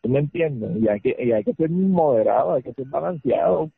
¿Tú 0.00 0.08
me 0.08 0.20
entiendes? 0.20 0.76
Y 0.80 0.88
hay 0.88 1.00
que, 1.00 1.16
y 1.18 1.32
hay 1.32 1.42
que 1.42 1.54
ser 1.54 1.70
moderado, 1.70 2.54
hay 2.54 2.62
que 2.62 2.72
ser 2.72 2.86
balanceado. 2.86 3.70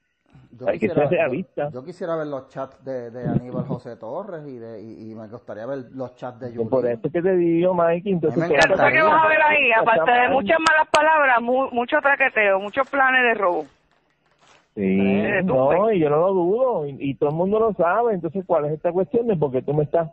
Que. 0.78 1.68
Yo, 1.72 1.84
quisiera 1.84 2.16
ver 2.16 2.26
los 2.26 2.48
chats 2.48 2.84
de, 2.84 3.10
de 3.10 3.28
Aníbal 3.28 3.64
José 3.64 3.96
Torres 3.96 4.46
y, 4.46 4.58
de, 4.58 4.80
y, 4.80 5.14
me 5.14 5.28
gustaría 5.28 5.66
ver 5.66 5.86
los 5.92 6.14
chats 6.16 6.40
de 6.40 6.52
Yuri. 6.52 6.68
Por 6.68 6.86
eso 6.86 7.10
que 7.10 7.22
te 7.22 7.36
digo, 7.36 7.74
Mike. 7.74 8.10
Entonces, 8.10 8.38
me 8.38 8.54
encanta 8.54 8.90
que 8.90 9.02
vas 9.02 9.24
a 9.24 9.28
ver 9.28 9.42
ahí, 9.42 9.72
aparte 9.72 10.10
de 10.10 10.28
muchas 10.28 10.58
malas 10.58 10.88
palabras, 10.90 11.40
mucho 11.40 11.96
traqueteo, 12.00 12.60
muchos 12.60 12.88
planes 12.88 13.22
de 13.22 13.34
robo. 13.34 13.66
Sí, 14.74 15.22
no, 15.44 15.90
y 15.90 16.00
yo 16.00 16.10
no 16.10 16.18
lo 16.18 16.34
dudo, 16.34 16.86
y, 16.86 17.14
todo 17.14 17.30
el 17.30 17.36
mundo 17.36 17.58
lo 17.58 17.72
sabe. 17.74 18.14
Entonces, 18.14 18.44
¿cuál 18.46 18.66
es 18.66 18.72
esta 18.72 18.92
cuestión 18.92 19.26
de 19.26 19.36
por 19.36 19.50
qué 19.50 19.62
tú 19.62 19.72
me 19.72 19.84
estás 19.84 20.10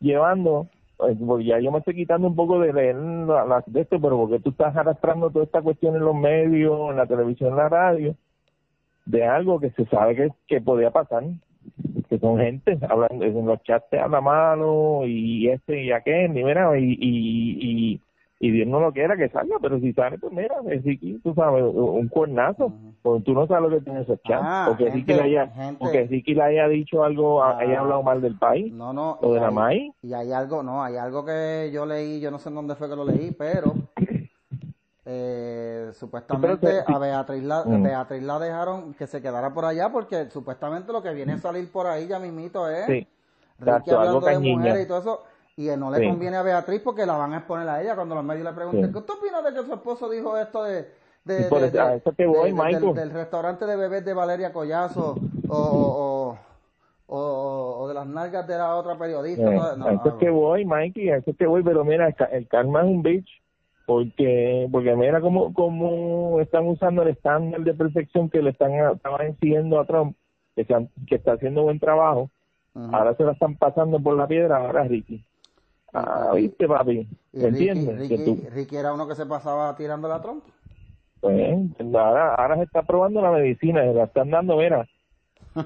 llevando? 0.00 0.66
Pues, 0.96 1.16
porque 1.24 1.44
ya 1.44 1.60
yo 1.60 1.70
me 1.70 1.78
estoy 1.78 1.94
quitando 1.94 2.26
un 2.26 2.36
poco 2.36 2.58
de 2.58 2.72
leer 2.72 2.96
de 2.96 3.80
esto, 3.80 4.00
pero 4.00 4.18
porque 4.18 4.40
tú 4.40 4.50
estás 4.50 4.76
arrastrando 4.76 5.30
toda 5.30 5.44
esta 5.44 5.62
cuestión 5.62 5.94
en 5.96 6.04
los 6.04 6.14
medios, 6.14 6.90
en 6.90 6.96
la 6.96 7.06
televisión, 7.06 7.50
en 7.50 7.56
la 7.56 7.68
radio, 7.68 8.16
de 9.10 9.24
algo 9.24 9.60
que 9.60 9.70
se 9.70 9.84
sabe 9.86 10.14
que, 10.14 10.28
que 10.46 10.60
podía 10.60 10.90
pasar, 10.90 11.24
que 12.08 12.18
son 12.18 12.38
gente, 12.38 12.78
hablando 12.88 13.24
en 13.24 13.46
los 13.46 13.62
chats 13.62 13.88
te 13.90 13.98
habla 13.98 14.20
malo, 14.20 15.02
y 15.06 15.48
este 15.48 15.84
y 15.84 15.92
aquel, 15.92 16.36
y 16.36 16.44
mira, 16.44 16.78
y, 16.78 16.96
y, 17.00 18.00
y 18.42 18.50
Dios 18.52 18.68
no 18.68 18.80
lo 18.80 18.92
quiera 18.92 19.16
que 19.16 19.28
salga, 19.28 19.56
pero 19.60 19.78
si 19.80 19.92
sale, 19.92 20.16
pues 20.18 20.32
mira, 20.32 20.54
es 20.70 20.82
tú 21.22 21.34
sabes, 21.34 21.62
un 21.62 22.08
cuernazo, 22.08 22.72
porque 23.02 23.24
tú 23.24 23.34
no 23.34 23.46
sabes 23.46 23.70
lo 23.70 23.78
que 23.78 23.84
tiene 23.84 24.00
ese 24.00 24.16
chat, 24.26 24.40
ah, 24.42 24.64
porque 24.68 24.92
sí 24.92 25.04
que 25.04 25.14
le 25.14 25.22
haya, 25.22 25.52
porque 25.78 26.08
sí 26.08 26.22
que 26.22 26.34
le 26.34 26.42
haya 26.42 26.68
dicho 26.68 27.02
algo, 27.04 27.44
haya 27.44 27.78
ah. 27.78 27.80
hablado 27.80 28.02
mal 28.02 28.22
del 28.22 28.38
país, 28.38 28.72
no, 28.72 28.92
no, 28.92 29.18
o 29.20 29.34
de 29.34 29.40
la 29.40 29.50
maíz. 29.50 29.92
Y 30.02 30.14
hay 30.14 30.32
algo, 30.32 30.62
no, 30.62 30.82
hay 30.82 30.96
algo 30.96 31.24
que 31.24 31.70
yo 31.72 31.84
leí, 31.84 32.20
yo 32.20 32.30
no 32.30 32.38
sé 32.38 32.48
en 32.48 32.54
dónde 32.54 32.76
fue 32.76 32.88
que 32.88 32.96
lo 32.96 33.04
leí, 33.04 33.32
pero 33.32 33.74
eh, 35.12 35.90
supuestamente 35.92 36.84
a 36.86 36.98
Beatriz 36.98 37.42
la, 37.42 37.64
mm. 37.64 37.82
Beatriz 37.82 38.22
la 38.22 38.38
dejaron 38.38 38.94
que 38.94 39.08
se 39.08 39.20
quedara 39.20 39.52
por 39.52 39.64
allá 39.64 39.90
porque 39.90 40.30
supuestamente 40.30 40.92
lo 40.92 41.02
que 41.02 41.12
viene 41.12 41.32
a 41.32 41.38
salir 41.38 41.70
por 41.72 41.88
ahí 41.88 42.06
ya 42.06 42.20
mismito 42.20 42.68
es 42.68 42.86
sí. 42.86 43.08
Ricky 43.58 43.90
hablando 43.90 44.20
de 44.20 44.38
mujeres 44.38 44.84
y 44.84 44.88
todo 44.88 44.98
eso 44.98 45.22
y 45.56 45.66
no 45.76 45.90
le 45.90 46.06
conviene 46.08 46.36
a 46.36 46.42
Beatriz 46.42 46.80
porque 46.80 47.04
la 47.04 47.16
van 47.16 47.32
a 47.32 47.38
exponer 47.38 47.68
a 47.68 47.82
ella 47.82 47.96
cuando 47.96 48.14
los 48.14 48.24
medios 48.24 48.44
le 48.44 48.52
pregunten, 48.52 48.92
¿qué 48.92 49.00
tú 49.00 49.12
opinas 49.12 49.44
de 49.44 49.52
que 49.52 49.66
su 49.66 49.74
esposo 49.74 50.08
dijo 50.08 50.38
esto 50.38 50.62
de, 50.62 50.88
de, 51.24 51.48
del, 51.48 53.10
restaurante 53.10 53.66
de 53.66 53.76
bebés 53.76 54.04
de 54.04 54.14
Valeria 54.14 54.52
Collazo 54.52 55.16
o, 55.48 56.38
o, 57.08 57.16
o, 57.16 57.88
de 57.88 57.94
las 57.94 58.06
nalgas 58.06 58.46
de 58.46 58.56
la 58.56 58.76
otra 58.76 58.96
periodista? 58.96 59.42
Eh, 59.42 59.96
eso 60.00 60.08
es 60.08 60.14
que 60.14 60.30
voy, 60.30 60.64
Mikey, 60.64 61.10
eso 61.10 61.32
es 61.32 61.36
que 61.36 61.46
voy, 61.46 61.62
pero 61.62 61.84
mira, 61.84 62.08
el, 62.30 62.48
karma 62.48 62.80
es 62.80 62.86
un 62.86 63.02
bitch. 63.02 63.28
Porque 63.90 64.68
porque 64.70 64.94
mira 64.94 65.20
cómo, 65.20 65.52
cómo 65.52 66.38
están 66.40 66.64
usando 66.68 67.02
el 67.02 67.08
estándar 67.08 67.60
de 67.62 67.74
perfección 67.74 68.30
que 68.30 68.40
le 68.40 68.50
están 68.50 68.70
estaban 68.72 69.26
exigiendo 69.26 69.80
a 69.80 69.84
Trump, 69.84 70.14
que, 70.54 70.64
se 70.64 70.72
han- 70.74 70.88
que 71.08 71.16
está 71.16 71.32
haciendo 71.32 71.64
buen 71.64 71.80
trabajo, 71.80 72.30
ahora 72.92 73.16
se 73.16 73.24
la 73.24 73.32
están 73.32 73.56
pasando 73.56 73.98
por 73.98 74.16
la 74.16 74.28
piedra, 74.28 74.58
ahora 74.58 74.84
Ricky. 74.84 75.24
Ah, 75.92 76.30
viste, 76.36 76.68
papi, 76.68 77.08
Y 77.32 77.38
¿me 77.38 77.50
Ricky, 77.50 77.68
entiendes? 77.68 78.08
Que 78.08 78.16
Ricky, 78.16 78.24
tú- 78.24 78.48
Ricky 78.54 78.76
era 78.76 78.94
uno 78.94 79.08
que 79.08 79.16
se 79.16 79.26
pasaba 79.26 79.74
tirando 79.74 80.12
a 80.12 80.22
Trump. 80.22 80.44
Pues, 81.20 81.58
ahora, 81.92 82.36
ahora 82.36 82.56
se 82.58 82.62
está 82.62 82.82
probando 82.82 83.20
la 83.20 83.32
medicina, 83.32 83.82
se 83.82 83.92
la 83.92 84.04
están 84.04 84.30
dando, 84.30 84.56
mira, 84.56 84.86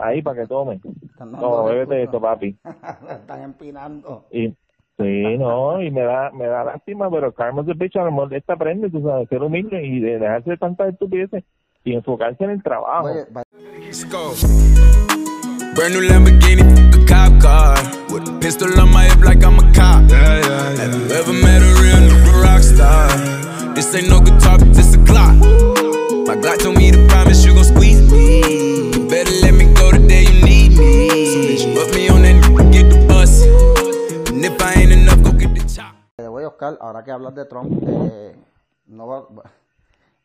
ahí 0.00 0.22
para 0.22 0.40
que 0.40 0.46
tomen. 0.46 0.80
No, 1.20 1.64
bébete 1.64 2.04
esto, 2.04 2.18
papi. 2.22 2.56
Están 3.10 3.42
empinando. 3.42 4.24
Y, 4.32 4.54
sí, 4.98 5.38
no, 5.38 5.82
y 5.82 5.90
me 5.90 6.02
da, 6.02 6.30
me 6.32 6.46
da 6.46 6.64
lástima, 6.64 7.10
pero 7.10 7.32
Carlos 7.32 7.66
de 7.66 7.74
Bitch 7.74 7.96
a 7.96 8.04
lo 8.04 8.10
mejor 8.12 8.34
esta 8.34 8.54
aprende, 8.54 8.90
tú 8.90 9.02
sabes, 9.02 9.28
ser 9.28 9.42
humilde 9.42 9.84
y 9.84 10.00
de 10.00 10.18
dejarse 10.18 10.50
de 10.50 10.56
tantas 10.56 10.92
estupideces 10.92 11.44
y 11.84 11.94
enfocarse 11.94 12.44
en 12.44 12.50
el 12.50 12.62
trabajo. 12.62 13.08
Oye, 13.08 13.24
va- 13.36 13.42
Let's 13.80 14.04
go. 14.10 14.32
Brand 15.74 15.92
new 15.94 16.02
Lamborghini, 16.02 16.62
a 16.62 17.06
cop 17.06 17.40
car. 17.42 17.76
With 18.12 18.28
a 18.28 18.38
pistol 18.40 18.68
on 18.80 18.92
my 18.92 19.04
hip 19.06 19.20
like 19.24 19.42
I'm 19.44 19.58
a 19.58 19.72
cop. 19.72 20.08
Have 20.10 20.94
you 20.94 21.14
ever 21.14 21.32
met 21.32 21.62
a 21.62 21.70
real 21.82 21.98
nigga 21.98 22.42
rock 22.42 22.62
star? 22.62 23.08
This 23.74 23.92
ain't 23.96 24.08
no 24.08 24.20
guitar, 24.20 24.58
but 24.58 24.72
this 24.72 24.94
a 24.94 24.98
Glock. 24.98 25.34
My 26.28 26.36
Glock 26.36 26.58
told 26.62 26.76
me 26.78 26.92
to 26.92 27.04
promise 27.08 27.44
you 27.44 27.54
gon' 27.54 27.64
squeeze 27.64 28.00
me. 28.10 28.92
You 28.94 29.08
better 29.08 29.32
let 29.42 29.53
Oscar, 36.46 36.76
ahora 36.80 37.02
que 37.04 37.10
hablas 37.12 37.34
de 37.34 37.44
Trump, 37.46 37.72
eh, 37.86 38.36
no 38.86 39.06
va, 39.06 39.24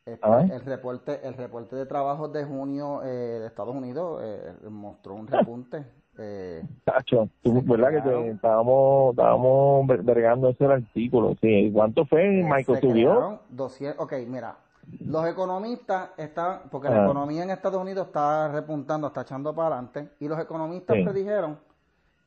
este, 0.05 0.27
el 0.55 0.61
reporte, 0.65 1.19
el 1.27 1.33
reporte 1.35 1.75
de 1.75 1.85
trabajos 1.85 2.31
de 2.33 2.43
junio 2.45 3.01
eh, 3.03 3.07
de 3.39 3.47
Estados 3.47 3.75
Unidos 3.75 4.21
eh, 4.23 4.53
mostró 4.69 5.13
un 5.15 5.27
repunte. 5.27 5.85
Eh, 6.17 6.63
Tacho, 6.83 7.29
tú, 7.41 7.61
¿verdad 7.63 7.91
que 7.91 8.01
te- 8.01 8.29
estábamos, 8.31 9.11
estábamos 9.11 9.87
bregando 9.87 10.49
ese 10.49 10.65
artículo? 10.65 11.35
Sí, 11.39 11.71
¿cuánto 11.73 12.05
fue? 12.05 12.27
Michael 12.27 12.65
se 12.65 12.81
subió. 12.81 13.09
crearon 13.11 13.39
200, 13.49 14.03
ok, 14.03 14.13
mira, 14.27 14.57
los 15.05 15.25
economistas 15.27 16.09
están, 16.17 16.63
porque 16.71 16.89
la 16.89 17.01
Ah. 17.01 17.03
economía 17.05 17.43
en 17.43 17.51
Estados 17.51 17.81
Unidos 17.81 18.07
está 18.07 18.49
repuntando, 18.51 19.07
está 19.07 19.21
echando 19.21 19.53
para 19.55 19.75
adelante, 19.77 20.09
y 20.19 20.27
los 20.27 20.39
economistas 20.39 20.97
Sí. 20.97 21.03
predijeron 21.03 21.57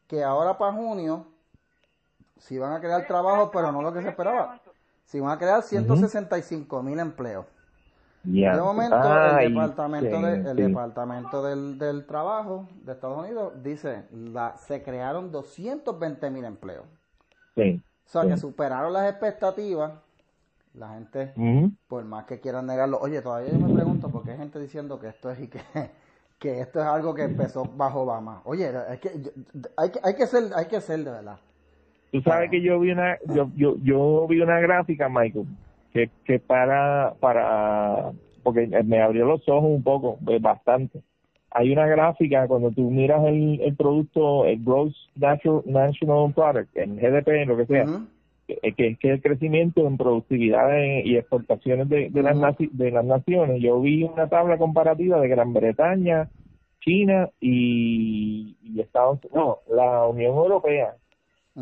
que 0.07 0.23
ahora 0.25 0.57
para 0.57 0.73
junio 0.73 1.27
si 2.43 2.59
van 2.59 2.73
a 2.73 2.81
crear 2.81 3.07
trabajo, 3.07 3.51
pero 3.53 3.71
no 3.71 3.83
lo 3.83 3.93
que 3.93 4.03
se 4.03 4.09
esperaba. 4.09 4.61
Si 5.05 5.21
van 5.21 5.31
a 5.33 5.39
crear 5.39 5.63
165 5.63 6.83
mil 6.83 6.99
empleos. 6.99 7.47
Ya. 8.25 8.55
De 8.57 8.63
momento, 8.63 8.97
Ay, 9.01 9.47
el 9.47 9.53
departamento, 9.55 10.17
sí, 10.17 10.23
de- 10.23 10.51
el 10.51 10.57
sí. 10.57 10.63
departamento 10.63 11.43
del, 11.43 11.79
del 11.79 12.07
trabajo 12.07 12.69
de 12.85 12.93
Estados 12.93 13.19
Unidos 13.19 13.53
dice, 13.63 14.05
la, 14.13 14.57
se 14.57 14.83
crearon 14.83 15.31
220 15.33 16.31
mil 16.31 16.45
empleos. 16.45 16.85
Sí. 17.57 17.81
O 18.07 18.09
sea, 18.09 18.23
que 18.27 18.37
superaron 18.37 18.93
las 18.93 19.09
expectativas. 19.11 19.93
La 20.75 20.89
gente, 20.95 21.35
por 21.87 22.03
más 22.05 22.25
que 22.25 22.41
quieran 22.41 22.67
negarlo, 22.67 22.99
oye, 23.01 23.21
todavía 23.21 23.53
yo 23.53 23.59
me 23.59 23.75
pregunto 23.75 24.09
por 24.09 24.25
qué 24.25 24.31
hay 24.33 24.39
gente 24.39 24.59
diciendo 24.59 24.99
que 24.99 25.09
esto 25.09 25.31
es 25.31 25.41
y 25.41 25.49
que, 25.49 25.61
que 26.39 26.61
esto 26.61 26.81
es 26.81 26.87
algo 26.87 27.15
que 27.15 27.25
empezó 27.25 27.65
bajo 27.65 28.01
Obama. 28.03 28.41
Oye, 28.45 28.73
es 28.89 28.99
que 29.01 29.33
hay 29.77 29.91
que, 29.91 30.01
hay 30.03 30.15
que 30.15 30.27
ser, 30.27 30.51
hay 30.55 30.67
que 30.67 30.81
ser 30.81 31.05
de 31.05 31.11
verdad. 31.11 31.39
Tú 32.13 32.21
sabes 32.21 32.51
que 32.51 32.61
yo 32.61 32.79
vi 32.79 32.91
una, 32.91 33.17
yo, 33.35 33.49
yo, 33.57 33.77
yo 33.83 34.27
vi 34.29 34.41
una 34.41 34.61
gráfica, 34.61 35.09
Michael, 35.09 35.47
que, 35.93 36.11
que 36.25 36.39
para, 36.39 37.15
para, 37.21 38.13
porque 38.43 38.67
me 38.85 39.01
abrió 39.01 39.25
los 39.25 39.49
ojos 39.49 39.65
un 39.71 39.83
poco, 39.83 40.19
eh, 40.29 40.39
bastante. 40.39 41.01
Hay 41.51 41.73
una 41.73 41.87
gráfica 41.87 42.47
cuando 42.47 42.71
tú 42.71 42.91
miras 42.91 43.25
el, 43.25 43.61
el 43.63 43.75
producto, 43.77 44.45
el 44.45 44.63
Gross 44.63 44.95
Natural, 45.17 45.63
National 45.65 46.33
Product, 46.35 46.77
el 46.77 46.97
GDP, 47.01 47.47
lo 47.47 47.57
que 47.57 47.67
sea, 47.67 47.85
Ujú. 47.85 48.07
que, 48.47 48.73
que, 48.75 48.97
que 48.97 49.11
el 49.11 49.23
crecimiento 49.23 49.87
en 49.87 49.97
productividad 49.97 50.69
de- 50.69 51.03
y 51.07 51.17
exportaciones 51.17 51.89
de, 51.89 52.11
de, 52.11 52.23
las 52.23 52.37
Ujú. 52.37 52.45
naci- 52.45 52.71
de 52.73 52.91
las 52.91 53.05
naciones. 53.07 53.63
Yo 53.63 53.81
vi 53.81 54.03
una 54.05 54.29
tabla 54.29 54.59
comparativa 54.59 55.19
de 55.21 55.29
Gran 55.29 55.53
Bretaña, 55.55 56.29
China 56.81 57.31
y, 57.41 58.57
y 58.63 58.81
Estados 58.81 59.21
no, 59.35 59.59
la 59.71 60.07
Unión 60.09 60.37
Europea, 60.37 60.95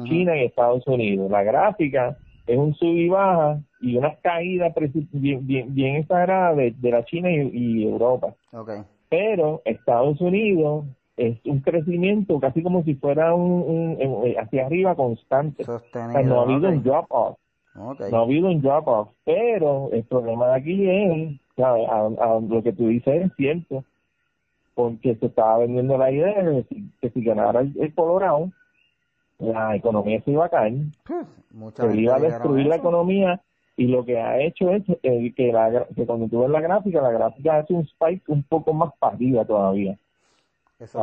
China 0.04 0.36
y 0.36 0.44
Estados 0.44 0.86
Unidos. 0.86 1.30
La 1.30 1.42
gráfica 1.42 2.16
es 2.46 2.56
un 2.56 2.74
sub 2.74 2.96
y 2.96 3.08
baja 3.08 3.60
y 3.80 3.96
unas 3.96 4.18
caídas 4.20 4.72
bien, 5.12 5.46
bien, 5.46 5.74
bien 5.74 5.96
exageradas 5.96 6.56
de, 6.56 6.70
de 6.72 6.90
la 6.90 7.04
China 7.04 7.30
y, 7.30 7.50
y 7.52 7.84
Europa. 7.88 8.34
Ok. 8.52 8.70
Pero 9.08 9.62
Estados 9.64 10.20
Unidos 10.20 10.84
es 11.16 11.38
un 11.44 11.60
crecimiento 11.60 12.38
casi 12.40 12.62
como 12.62 12.82
si 12.84 12.94
fuera 12.94 13.34
un, 13.34 13.50
un- 13.62 13.96
un- 14.06 14.38
hacia 14.38 14.66
arriba 14.66 14.94
constante. 14.94 15.62
O 15.62 15.66
sea, 15.66 15.78
Sostenido. 15.78 16.22
no 16.22 16.40
ha 16.40 16.42
habido 16.44 16.68
un 16.70 16.82
drop 16.82 17.06
off, 17.10 17.36
no 18.10 18.18
ha 18.18 18.22
habido 18.22 18.48
un 18.48 18.62
drop 18.62 18.88
off, 18.88 19.08
pero 19.24 19.90
el 19.92 20.04
problema 20.04 20.48
de 20.48 20.54
aquí 20.54 20.88
es, 20.88 21.40
¿sabes? 21.56 21.88
A, 21.88 22.06
a 22.06 22.40
lo 22.40 22.62
que 22.62 22.72
tú 22.72 22.88
dices 22.88 23.26
es 23.26 23.32
cierto, 23.36 23.84
porque 24.74 25.14
se 25.16 25.26
estaba 25.26 25.58
vendiendo 25.58 25.98
la 25.98 26.10
idea 26.10 26.42
de 26.42 26.62
que 26.64 26.74
si, 26.74 26.90
que 27.00 27.10
si 27.10 27.22
ganara 27.22 27.60
el, 27.60 27.72
el 27.80 27.94
Colorado, 27.94 28.50
la 29.40 29.76
economía 29.76 30.20
se 30.22 30.30
iba 30.32 30.46
a 30.46 30.48
caer, 30.48 30.74
Mucha 31.50 31.82
se 31.82 31.96
iba 31.96 32.14
a 32.16 32.20
destruir 32.20 32.66
la 32.66 32.76
economía 32.76 33.40
y 33.76 33.86
lo 33.86 34.04
que 34.04 34.18
ha 34.20 34.38
hecho 34.40 34.70
es 34.70 34.82
eh, 35.02 35.32
que, 35.34 35.52
la, 35.52 35.86
que 35.96 36.04
cuando 36.06 36.28
tú 36.28 36.40
ves 36.40 36.50
la 36.50 36.60
gráfica, 36.60 37.00
la 37.00 37.10
gráfica 37.12 37.58
hace 37.58 37.72
un 37.72 37.82
spike 37.82 38.24
un 38.28 38.42
poco 38.42 38.72
más 38.72 38.92
para 38.98 39.14
arriba 39.14 39.44
todavía. 39.44 39.96
Eso 40.78 40.98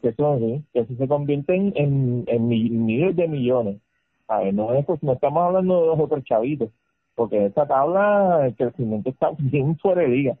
que 0.00 0.08
eso 0.08 0.36
eso, 0.72 0.94
se 0.96 1.08
convierte 1.08 1.54
en, 1.54 1.72
en, 1.76 2.24
en 2.26 2.48
mi- 2.48 2.70
miles 2.70 3.16
de 3.16 3.28
millones. 3.28 3.76
¿sabes? 4.26 4.54
No, 4.54 4.72
es, 4.74 4.84
pues, 4.84 5.02
no 5.02 5.12
estamos 5.12 5.42
hablando 5.42 5.80
de 5.80 5.86
dos 5.88 6.00
o 6.00 6.08
tres 6.08 6.24
chavitos, 6.24 6.70
porque 7.14 7.46
esta 7.46 7.66
tabla, 7.66 8.46
el 8.46 8.54
crecimiento 8.54 9.10
está 9.10 9.30
bien 9.38 9.76
fuera 9.78 10.02
de 10.02 10.08
liga. 10.08 10.36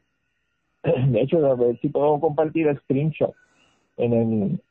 De 0.82 1.20
hecho, 1.20 1.44
a 1.44 1.54
ver 1.54 1.78
si 1.80 1.88
puedo 1.88 2.20
compartir 2.20 2.68
el 2.68 2.78
screenshot 2.78 3.34
en, 3.98 4.12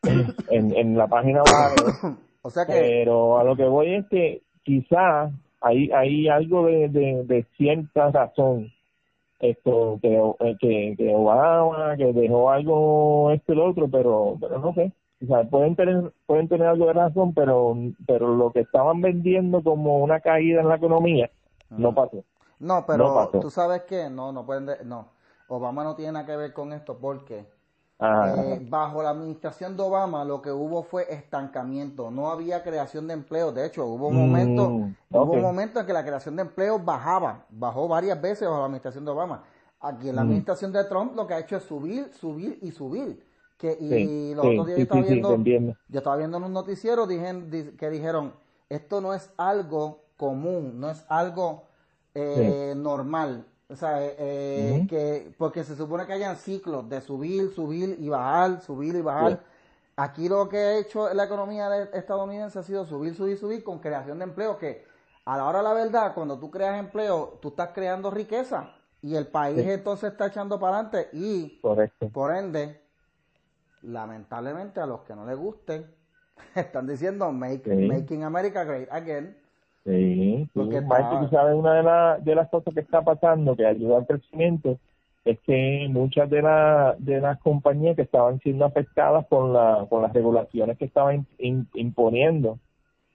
el, 0.03 0.33
en, 0.49 0.75
en 0.75 0.97
la 0.97 1.07
página 1.07 1.43
web. 1.43 2.17
O 2.43 2.49
sea 2.49 2.65
que, 2.65 2.71
Pero 2.71 3.39
a 3.39 3.43
lo 3.43 3.57
que 3.57 3.65
voy 3.65 3.95
es 3.95 4.05
que 4.07 4.41
quizá 4.63 5.29
hay, 5.59 5.91
hay 5.91 6.29
algo 6.29 6.65
de, 6.65 6.87
de, 6.87 7.23
de 7.25 7.45
cierta 7.57 8.09
razón 8.11 8.71
esto 9.39 9.99
que, 10.01 10.19
que, 10.59 10.95
que 10.97 11.13
Obama 11.15 11.95
que 11.97 12.13
dejó 12.13 12.49
algo 12.49 13.31
esto 13.31 13.53
y 13.53 13.55
lo 13.55 13.69
otro 13.69 13.87
pero 13.87 14.35
pero 14.39 14.59
no 14.59 14.73
sé 14.73 14.91
o 15.23 15.27
sea 15.27 15.43
pueden 15.43 15.75
tener 15.75 16.11
pueden 16.25 16.47
tener 16.47 16.67
algo 16.67 16.87
de 16.87 16.93
razón 16.93 17.33
pero 17.35 17.75
pero 18.07 18.35
lo 18.35 18.51
que 18.51 18.61
estaban 18.61 19.01
vendiendo 19.01 19.61
como 19.61 19.99
una 19.99 20.21
caída 20.21 20.61
en 20.61 20.69
la 20.69 20.75
economía 20.77 21.29
no 21.69 21.93
pasó 21.93 22.23
no, 22.59 22.85
pero 22.87 23.09
no 23.09 23.13
pasó. 23.13 23.39
tú 23.39 23.51
sabes 23.51 23.83
que 23.83 24.09
no, 24.09 24.31
no 24.31 24.45
pueden, 24.45 24.65
de- 24.65 24.83
no. 24.83 25.09
Obama 25.49 25.83
no 25.83 25.95
tiene 25.95 26.13
nada 26.13 26.25
que 26.25 26.35
ver 26.35 26.53
con 26.53 26.73
esto 26.73 26.97
porque 26.97 27.45
eh, 28.19 28.59
bajo 28.69 29.03
la 29.03 29.09
administración 29.11 29.75
de 29.77 29.83
Obama 29.83 30.23
lo 30.25 30.41
que 30.41 30.51
hubo 30.51 30.83
fue 30.83 31.11
estancamiento, 31.13 32.11
no 32.11 32.29
había 32.31 32.63
creación 32.63 33.07
de 33.07 33.13
empleo. 33.13 33.51
De 33.51 33.65
hecho, 33.65 33.85
hubo 33.85 34.11
Mm, 34.11 34.13
momentos, 34.13 34.73
hubo 35.11 35.37
momentos 35.37 35.81
en 35.81 35.87
que 35.87 35.93
la 35.93 36.03
creación 36.05 36.35
de 36.35 36.43
empleo 36.43 36.79
bajaba, 36.79 37.45
bajó 37.49 37.87
varias 37.87 38.19
veces 38.21 38.47
bajo 38.47 38.59
la 38.59 38.65
administración 38.65 39.05
de 39.05 39.11
Obama. 39.11 39.43
Aquí 39.79 40.09
en 40.09 40.15
la 40.15 40.21
Mm. 40.21 40.25
administración 40.25 40.71
de 40.71 40.83
Trump 40.85 41.15
lo 41.15 41.27
que 41.27 41.33
ha 41.35 41.39
hecho 41.39 41.57
es 41.57 41.63
subir, 41.63 42.11
subir 42.13 42.59
y 42.61 42.71
subir. 42.71 43.23
Que, 43.57 43.73
y 43.79 44.33
Sí, 44.33 44.35
los 44.35 44.45
sí, 44.45 44.47
otros 44.47 44.67
días 44.67 44.75
sí, 44.75 44.79
yo 44.79 44.83
estaba 44.83 45.01
viendo, 45.01 45.29
yo 45.87 45.97
estaba 45.99 46.15
viendo 46.17 46.37
en 46.37 46.43
un 46.43 46.53
noticiero 46.53 47.07
dijen- 47.07 47.49
di- 47.49 47.71
que 47.77 47.89
dijeron, 47.89 48.33
esto 48.69 49.01
no 49.01 49.13
es 49.13 49.31
algo 49.37 50.03
común, 50.17 50.79
no 50.79 50.89
es 50.91 51.03
algo 51.09 51.63
eh, 52.15 52.73
normal. 52.75 53.45
O 53.69 53.75
sea, 53.75 54.01
eh, 54.05 54.15
eh, 54.17 54.87
que 54.89 55.33
porque 55.37 55.63
se 55.63 55.75
supone 55.75 56.05
que 56.05 56.13
hayan 56.13 56.37
ciclos 56.37 56.87
de 56.87 57.01
subir, 57.01 57.53
subir 57.53 57.97
y 57.99 58.07
bajar, 58.07 58.61
subir 58.61 58.95
y 58.95 59.01
bajar. 59.01 59.41
Aquí 59.97 60.29
lo 60.29 60.47
que 60.47 60.57
ha 60.57 60.77
hecho 60.77 61.13
la 61.13 61.25
economía 61.25 61.69
de- 61.69 61.97
estadounidense 61.97 62.59
ha 62.59 62.63
sido 62.63 62.85
subir, 62.85 63.13
subir, 63.15 63.37
subir 63.37 63.63
con 63.63 63.79
creación 63.79 64.19
de 64.19 64.23
empleo 64.25 64.57
que 64.57 64.85
a 65.25 65.35
la 65.35 65.45
hora 65.45 65.57
de 65.57 65.63
la 65.65 65.73
verdad, 65.73 66.13
cuando 66.13 66.39
tú 66.39 66.49
creas 66.49 66.79
empleo, 66.79 67.39
tú 67.41 67.49
estás 67.49 67.71
creando 67.73 68.09
riqueza 68.09 68.71
y 69.01 69.15
el 69.15 69.27
país 69.27 69.61
Sí. 69.61 69.69
entonces 69.71 70.11
está 70.13 70.27
echando 70.27 70.57
para 70.59 70.79
adelante 70.79 71.09
y 71.11 71.59
correcto 71.59 72.07
por 72.09 72.33
ende, 72.33 72.79
lamentablemente 73.81 74.79
a 74.79 74.85
los 74.85 75.01
que 75.01 75.13
no 75.15 75.25
les 75.25 75.37
guste, 75.37 75.85
están 76.55 76.87
diciendo 76.87 77.29
make, 77.31 77.75
Sí. 77.75 77.87
Making 77.87 78.23
America 78.23 78.63
Great 78.63 78.87
Again. 78.91 79.37
Sí. 79.87 80.47
Porque 80.53 80.77
está- 80.79 81.19
tú 81.21 81.27
sabes, 81.29 81.55
una 81.55 81.73
de, 81.75 81.83
la- 81.83 82.17
de 82.19 82.35
las 82.35 82.49
cosas 82.49 82.73
que 82.73 82.81
está 82.81 83.01
pasando 83.01 83.55
que 83.55 83.65
ayuda 83.65 83.97
al 83.97 84.05
crecimiento 84.05 84.77
es 85.23 85.39
que 85.41 85.87
muchas 85.89 86.29
de, 86.29 86.41
la, 86.41 86.95
de 86.99 87.21
las 87.21 87.39
compañías 87.39 87.95
que 87.95 88.01
estaban 88.01 88.39
siendo 88.39 88.65
afectadas 88.65 89.25
con, 89.27 89.53
la, 89.53 89.85
con 89.89 90.01
las 90.01 90.11
regulaciones 90.13 90.77
que 90.77 90.85
estaban 90.85 91.25
in- 91.39 91.67
imponiendo 91.73 92.59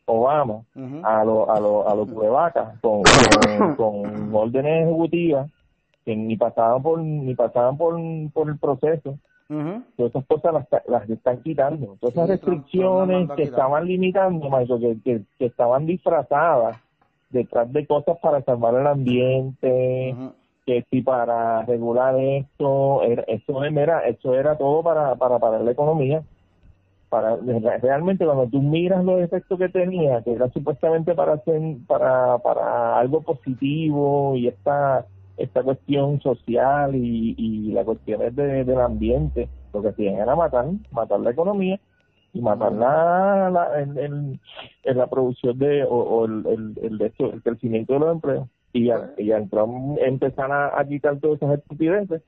Obama 0.07 0.63
Ujú. 0.75 1.01
a 1.05 1.25
los 1.25 1.49
a 1.49 1.61
los 1.61 1.87
a 1.87 1.95
los 1.95 2.11
cuevacas 2.11 2.79
con, 2.81 3.03
con, 3.77 3.77
con 3.77 4.35
órdenes 4.35 4.87
ejecutivas 4.87 5.49
que 6.05 6.17
ni 6.17 6.37
pasaban 6.37 6.83
por 6.83 6.99
ni 7.01 7.35
pasaban 7.37 7.77
por, 7.77 7.95
por 8.33 8.49
el 8.49 8.59
proceso 8.59 9.19
Todas 9.97 10.11
esas 10.11 10.27
cosas 10.27 10.55
las, 10.55 10.67
las 10.87 11.11
están 11.11 11.43
quitando. 11.43 11.97
Todas 12.01 12.15
esas 12.15 12.27
Sí, 12.27 12.33
restricciones 12.33 13.31
que 13.37 13.43
estaban 13.45 13.87
limitando 13.87 14.49
Michael, 14.51 14.81
que, 14.81 15.03
que, 15.03 15.23
que 15.39 15.47
estaban 15.47 15.87
disfrazadas 15.87 16.77
detrás 17.31 17.73
de 17.73 17.87
cosas 17.87 18.19
para 18.23 18.43
salvar 18.43 18.75
el 18.75 18.87
ambiente 18.87 20.15
que 20.65 20.85
si 20.91 21.03
para 21.03 21.63
regular 21.65 22.17
esto 22.19 23.03
era, 23.03 23.23
eso 23.23 23.65
era 23.65 24.01
eso 24.07 24.35
era 24.35 24.57
todo 24.57 24.83
para 24.83 25.17
para 25.17 25.39
parar 25.39 25.63
la 25.63 25.73
economía. 25.73 26.23
Para 27.09 27.37
realmente 27.37 28.25
cuando 28.25 28.47
tú 28.47 28.63
miras 28.63 29.05
los 29.05 29.21
efectos 29.21 29.59
que 29.59 29.69
tenía 29.69 30.23
que 30.23 30.33
era 30.33 30.49
supuestamente 30.51 31.15
para 31.15 31.35
hacer 31.35 31.61
para 31.87 32.39
para 32.39 32.99
algo 32.99 33.23
positivo 33.23 34.35
y 34.37 34.49
esta 34.49 35.05
esta 35.37 35.63
cuestión 35.63 36.21
social 36.21 36.95
y, 36.95 37.35
y 37.39 37.73
las 37.73 37.85
cuestiones 37.85 38.35
de, 38.37 38.65
del 38.65 38.81
ambiente 38.81 39.49
lo 39.73 39.83
que 39.83 39.89
hacían 39.89 40.17
era 40.17 40.37
matar 40.37 40.67
matar 40.91 41.21
la 41.21 41.31
economía 41.31 41.81
y 42.35 42.41
matar 42.41 42.73
la, 42.73 43.51
la 43.51 43.81
el, 43.81 43.97
el- 43.99 44.41
el- 44.85 44.97
la 44.97 45.07
producción 45.09 45.59
de 45.59 45.85
o, 45.85 45.89
o 45.95 46.25
el, 46.27 46.47
el, 46.47 46.79
el, 46.85 46.99
de 46.99 47.07
esto, 47.07 47.33
el 47.33 47.43
crecimiento 47.43 47.93
de 47.95 47.99
los 48.01 48.13
empleos 48.13 48.49
y 48.73 48.91
al, 48.91 49.13
y 49.19 49.33
al 49.33 49.49
Trump 49.51 49.99
empezar 50.01 50.51
a, 50.51 50.79
a 50.79 50.85
quitar 50.87 51.19
todas 51.21 51.37
esas 51.43 51.59
estupideces 51.59 52.23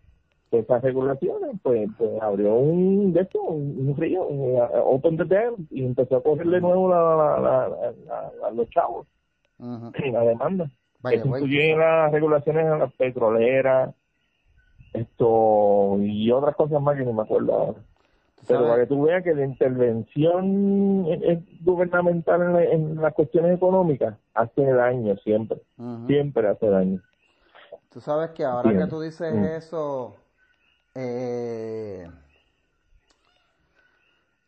esas 0.51 0.83
regulaciones 0.83 1.51
pues, 1.63 1.91
pues 1.99 2.11
abrió 2.23 2.55
un 2.55 3.13
de 3.13 3.23
esto 3.23 3.41
un, 3.43 3.89
un 3.89 3.97
río 3.97 4.25
un, 4.27 4.55
uh, 4.57 4.69
open 4.85 5.17
the 5.17 5.25
dam 5.25 5.55
y 5.71 5.85
empezó 5.85 6.17
a 6.19 6.23
coger 6.23 6.47
de 6.47 6.61
nuevo 6.61 6.89
la, 6.89 7.01
la, 7.17 7.41
la, 7.41 8.33
la- 8.41 8.51
los 8.53 8.69
chavos 8.71 9.07
Ujú. 9.59 9.91
y 10.05 10.11
la 10.13 10.21
demanda 10.21 10.71
By 11.05 11.15
the 11.15 11.21
eso 11.21 11.29
way, 11.31 11.43
incluye 11.43 11.77
las 11.77 12.11
regulaciones 12.11 12.67
a 12.67 12.79
las 12.79 12.93
petroleras 12.95 13.95
esto 14.93 15.97
y 16.01 16.31
otras 16.33 16.57
cosas 16.57 16.81
más 16.81 16.97
que 16.97 17.05
ni 17.05 17.13
me 17.13 17.23
acuerdo 17.23 17.53
ahora 17.55 17.79
pero 18.47 18.61
sabes- 18.61 18.71
para 18.73 18.83
que 18.83 18.89
tú 18.89 19.03
veas 19.03 19.25
que 19.25 19.35
la 19.35 19.45
intervención 19.45 21.05
gubernamental 21.63 22.43
en, 22.43 22.53
la- 22.53 22.65
en 22.65 22.97
las 23.03 23.15
cuestiones 23.15 23.57
económicas 23.57 24.17
hace 24.35 24.65
daño 24.65 25.17
siempre, 25.19 25.63
siempre 26.07 26.49
hace 26.49 26.67
daño. 26.69 27.01
Tú 27.91 28.01
sabes 28.01 28.31
que 28.31 28.45
ahora 28.45 28.71
Bien. 28.71 28.83
que 28.85 28.91
tú 28.91 29.01
dices 29.01 29.33
Mm. 29.33 29.45
eso, 29.45 30.17
eh, 30.95 32.11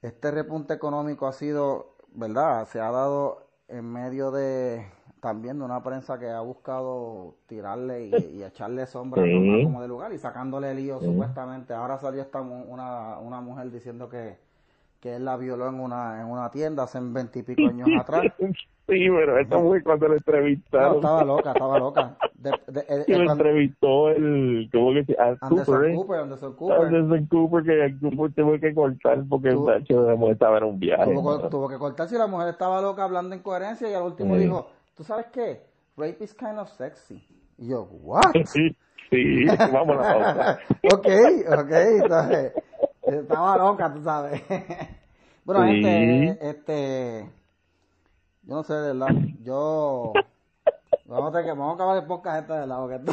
este 0.02 0.30
repunte 0.30 0.74
económico 0.74 1.26
ha 1.26 1.32
sido, 1.32 1.96
¿verdad? 2.12 2.66
Se 2.66 2.80
ha 2.80 2.90
dado 2.90 3.48
en 3.68 3.90
medio 3.90 4.30
de 4.30 4.86
también 5.26 5.58
de 5.58 5.64
una 5.64 5.82
prensa 5.82 6.20
que 6.20 6.30
ha 6.30 6.40
buscado 6.40 7.34
tirarle 7.48 8.06
y, 8.06 8.14
y 8.36 8.44
echarle 8.44 8.86
sombra 8.86 9.24
Sí. 9.24 9.32
¿no? 9.36 9.64
como 9.64 9.82
de 9.82 9.88
lugar 9.88 10.12
y 10.12 10.18
sacándole 10.18 10.72
lío 10.72 11.00
Sí. 11.00 11.06
supuestamente. 11.06 11.74
Ahora 11.74 11.98
salió 11.98 12.22
esta 12.22 12.40
una, 12.40 13.18
una 13.18 13.40
mujer 13.40 13.72
diciendo 13.72 14.08
que, 14.08 14.38
que 15.00 15.16
él 15.16 15.24
la 15.24 15.36
violó 15.36 15.68
en 15.68 15.80
una, 15.80 16.20
en 16.20 16.28
una 16.28 16.48
tienda 16.52 16.84
hace 16.84 17.00
veintipico 17.02 17.60
años 17.68 17.88
atrás. 18.00 18.22
Sí, 18.88 19.08
pero 19.10 19.36
esta 19.40 19.58
fue 19.58 19.82
cuando 19.82 20.06
No, 20.06 20.14
entrevistaron. 20.14 20.94
estaba 20.94 21.24
loca, 21.24 21.50
estaba 21.50 21.78
loca. 21.80 22.16
De- 22.38 22.50
de- 22.68 22.84
eh, 22.88 23.04
y 23.08 23.14
lo 23.14 23.32
entrevistó 23.32 24.10
el, 24.10 24.68
¿cómo 24.72 24.92
que 24.92 25.04
se 25.06 25.14
llama? 25.16 25.36
Anderson 25.40 25.64
Cooper, 25.74 25.90
¿eh? 25.90 25.94
Cooper, 25.96 26.20
Anderson 26.20 26.52
Cooper. 26.54 26.78
Anderson 26.82 27.26
Cooper, 27.26 27.64
que 27.64 27.84
el 27.84 27.98
Cooper 27.98 28.32
tuvo 28.34 28.60
que 28.60 28.72
cortar 28.74 29.24
porque 29.28 29.48
el 29.48 29.64
tacho 29.64 30.04
de 30.04 30.14
mujer 30.14 30.34
estaba 30.34 30.58
en 30.58 30.64
un 30.64 30.78
viaje. 30.78 31.12
Tuvo, 31.12 31.34
¿no? 31.36 31.42
que- 31.42 31.48
tuvo 31.48 31.68
que 31.68 31.78
cortar 31.78 32.08
si 32.08 32.16
la 32.16 32.28
mujer 32.28 32.46
estaba 32.50 32.80
loca 32.80 33.02
hablando 33.02 33.34
en 33.34 33.42
coherencia 33.42 33.90
y 33.90 33.94
al 33.94 34.04
último 34.04 34.36
Sí. 34.36 34.42
dijo, 34.42 34.68
¿tú 34.97 35.05
sabes 35.05 35.26
qué? 35.32 35.62
Rape 35.97 36.24
is 36.24 36.34
kind 36.34 36.59
of 36.59 36.68
sexy. 36.70 37.22
Y 37.59 37.68
yo, 37.68 37.82
¿what? 37.84 38.32
Sí, 38.47 38.76
sí, 39.11 39.44
vamos 39.72 39.97
a 40.05 40.16
la 40.18 40.59
ok, 40.92 41.07
ok, 41.59 41.72
entonces, 42.03 42.53
estaba 43.03 43.57
loca, 43.57 43.92
tú 43.94 44.03
sabes. 44.03 44.42
bueno, 45.44 45.62
Sí. 45.62 45.76
este, 45.76 46.49
este, 46.51 47.30
yo 48.42 48.55
no 48.57 48.62
sé, 48.64 48.74
de 48.74 48.92
verdad, 48.92 49.14
yo, 49.44 50.12
vamos 51.09 51.28
a, 51.28 51.32
tener 51.32 51.44
que, 51.46 51.59
vamos 51.59 51.72
a 51.72 51.74
acabar 51.74 51.96
el 51.98 52.07
podcast 52.07 52.40
este 52.42 52.52
de 52.54 52.66
lado 52.66 52.88
que 52.88 52.94
esto. 52.96 53.12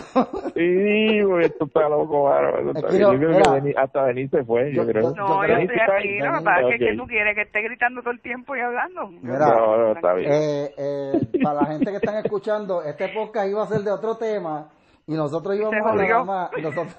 Sí, 0.55 1.19
porque 1.27 1.45
esto 1.45 1.65
está 1.65 1.89
loco, 1.89 2.23
bárbaro. 2.23 2.71
Es 2.71 2.75
Está 2.75 2.87
bien. 2.89 3.01
yo- 3.01 3.13
Yo 3.13 3.17
creo 3.19 3.29
mira, 3.29 3.43
que 3.43 3.49
Denis- 3.61 3.75
hasta 3.77 4.05
Denis 4.05 4.31
se 4.31 4.43
fue, 4.43 4.73
yo 4.73 4.83
yo- 4.83 4.89
creo. 4.89 5.03
yo- 5.03 5.15
No, 5.15 5.27
yo 5.35 5.39
creo- 5.43 5.57
estoy 5.59 5.77
aquí, 5.79 6.07
bien, 6.07 6.25
lo 6.33 6.39
que 6.79 6.95
tú 6.97 7.07
quieres 7.07 7.35
que 7.35 7.41
esté 7.41 7.61
gritando 7.61 8.01
todo 8.01 8.11
el 8.11 8.21
tiempo 8.21 8.55
y 8.55 8.59
hablando. 8.61 9.07
Mira, 9.07 9.39
No, 9.39 9.77
no, 9.77 9.91
está 9.93 10.13
bien. 10.13 10.31
Eh, 10.31 10.73
eh, 10.77 11.21
para 11.43 11.61
la 11.61 11.65
gente 11.67 11.91
que 11.91 11.97
están 11.97 12.15
escuchando, 12.23 12.81
este 12.83 13.09
podcast 13.09 13.47
iba 13.49 13.63
a 13.63 13.67
ser 13.67 13.81
de 13.81 13.91
otro 13.91 14.15
tema 14.17 14.69
y 15.07 15.13
nosotros 15.13 15.55
íbamos 15.55 15.85
a 15.85 15.89
hablar 15.89 16.25
más. 16.25 16.49
Nosotros, 16.61 16.95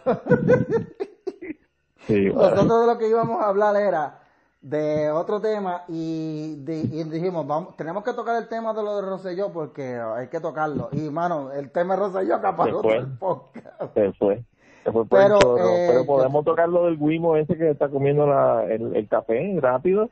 Sí, 2.07 2.29
bueno. 2.31 2.51
nosotros 2.51 2.81
de 2.83 2.87
lo 2.93 2.99
que 2.99 3.09
íbamos 3.09 3.43
a 3.43 3.49
hablar 3.49 3.77
era 3.77 4.19
de 4.65 5.11
otro 5.11 5.41
tema 5.43 5.85
y, 5.89 6.57
di- 6.65 6.89
y 6.91 7.05
dijimos, 7.05 7.47
vamos, 7.47 7.77
tenemos 7.77 8.03
que 8.03 8.15
tocar 8.15 8.41
el 8.43 8.49
tema 8.49 8.73
de 8.73 8.83
lo 8.83 8.97
de 8.97 9.03
Rosselló 9.03 9.53
porque 9.53 9.97
hay 9.97 10.29
que 10.29 10.41
tocarlo. 10.41 10.89
Y 10.93 11.11
mano, 11.11 11.53
el 11.53 11.71
tema 11.71 11.95
de 11.95 12.01
Rosselló 12.01 12.35
acaparó 12.37 12.81
todo 12.81 12.95
el 12.95 13.07
podcast. 13.19 13.93
se 13.95 14.13
fue. 14.15 14.43
Se 14.83 14.91
fue 14.91 15.05
Pero, 15.07 15.37
eh, 15.59 15.89
Pero 15.91 16.07
podemos 16.07 16.45
tocar 16.47 16.69
lo 16.71 16.87
del 16.87 16.99
guimo 16.99 17.37
ese 17.37 17.57
que 17.59 17.71
está 17.71 17.89
comiendo 17.91 18.27
la, 18.27 18.65
el, 18.65 18.97
el 18.97 19.07
café 19.07 19.55
rápido. 19.61 20.09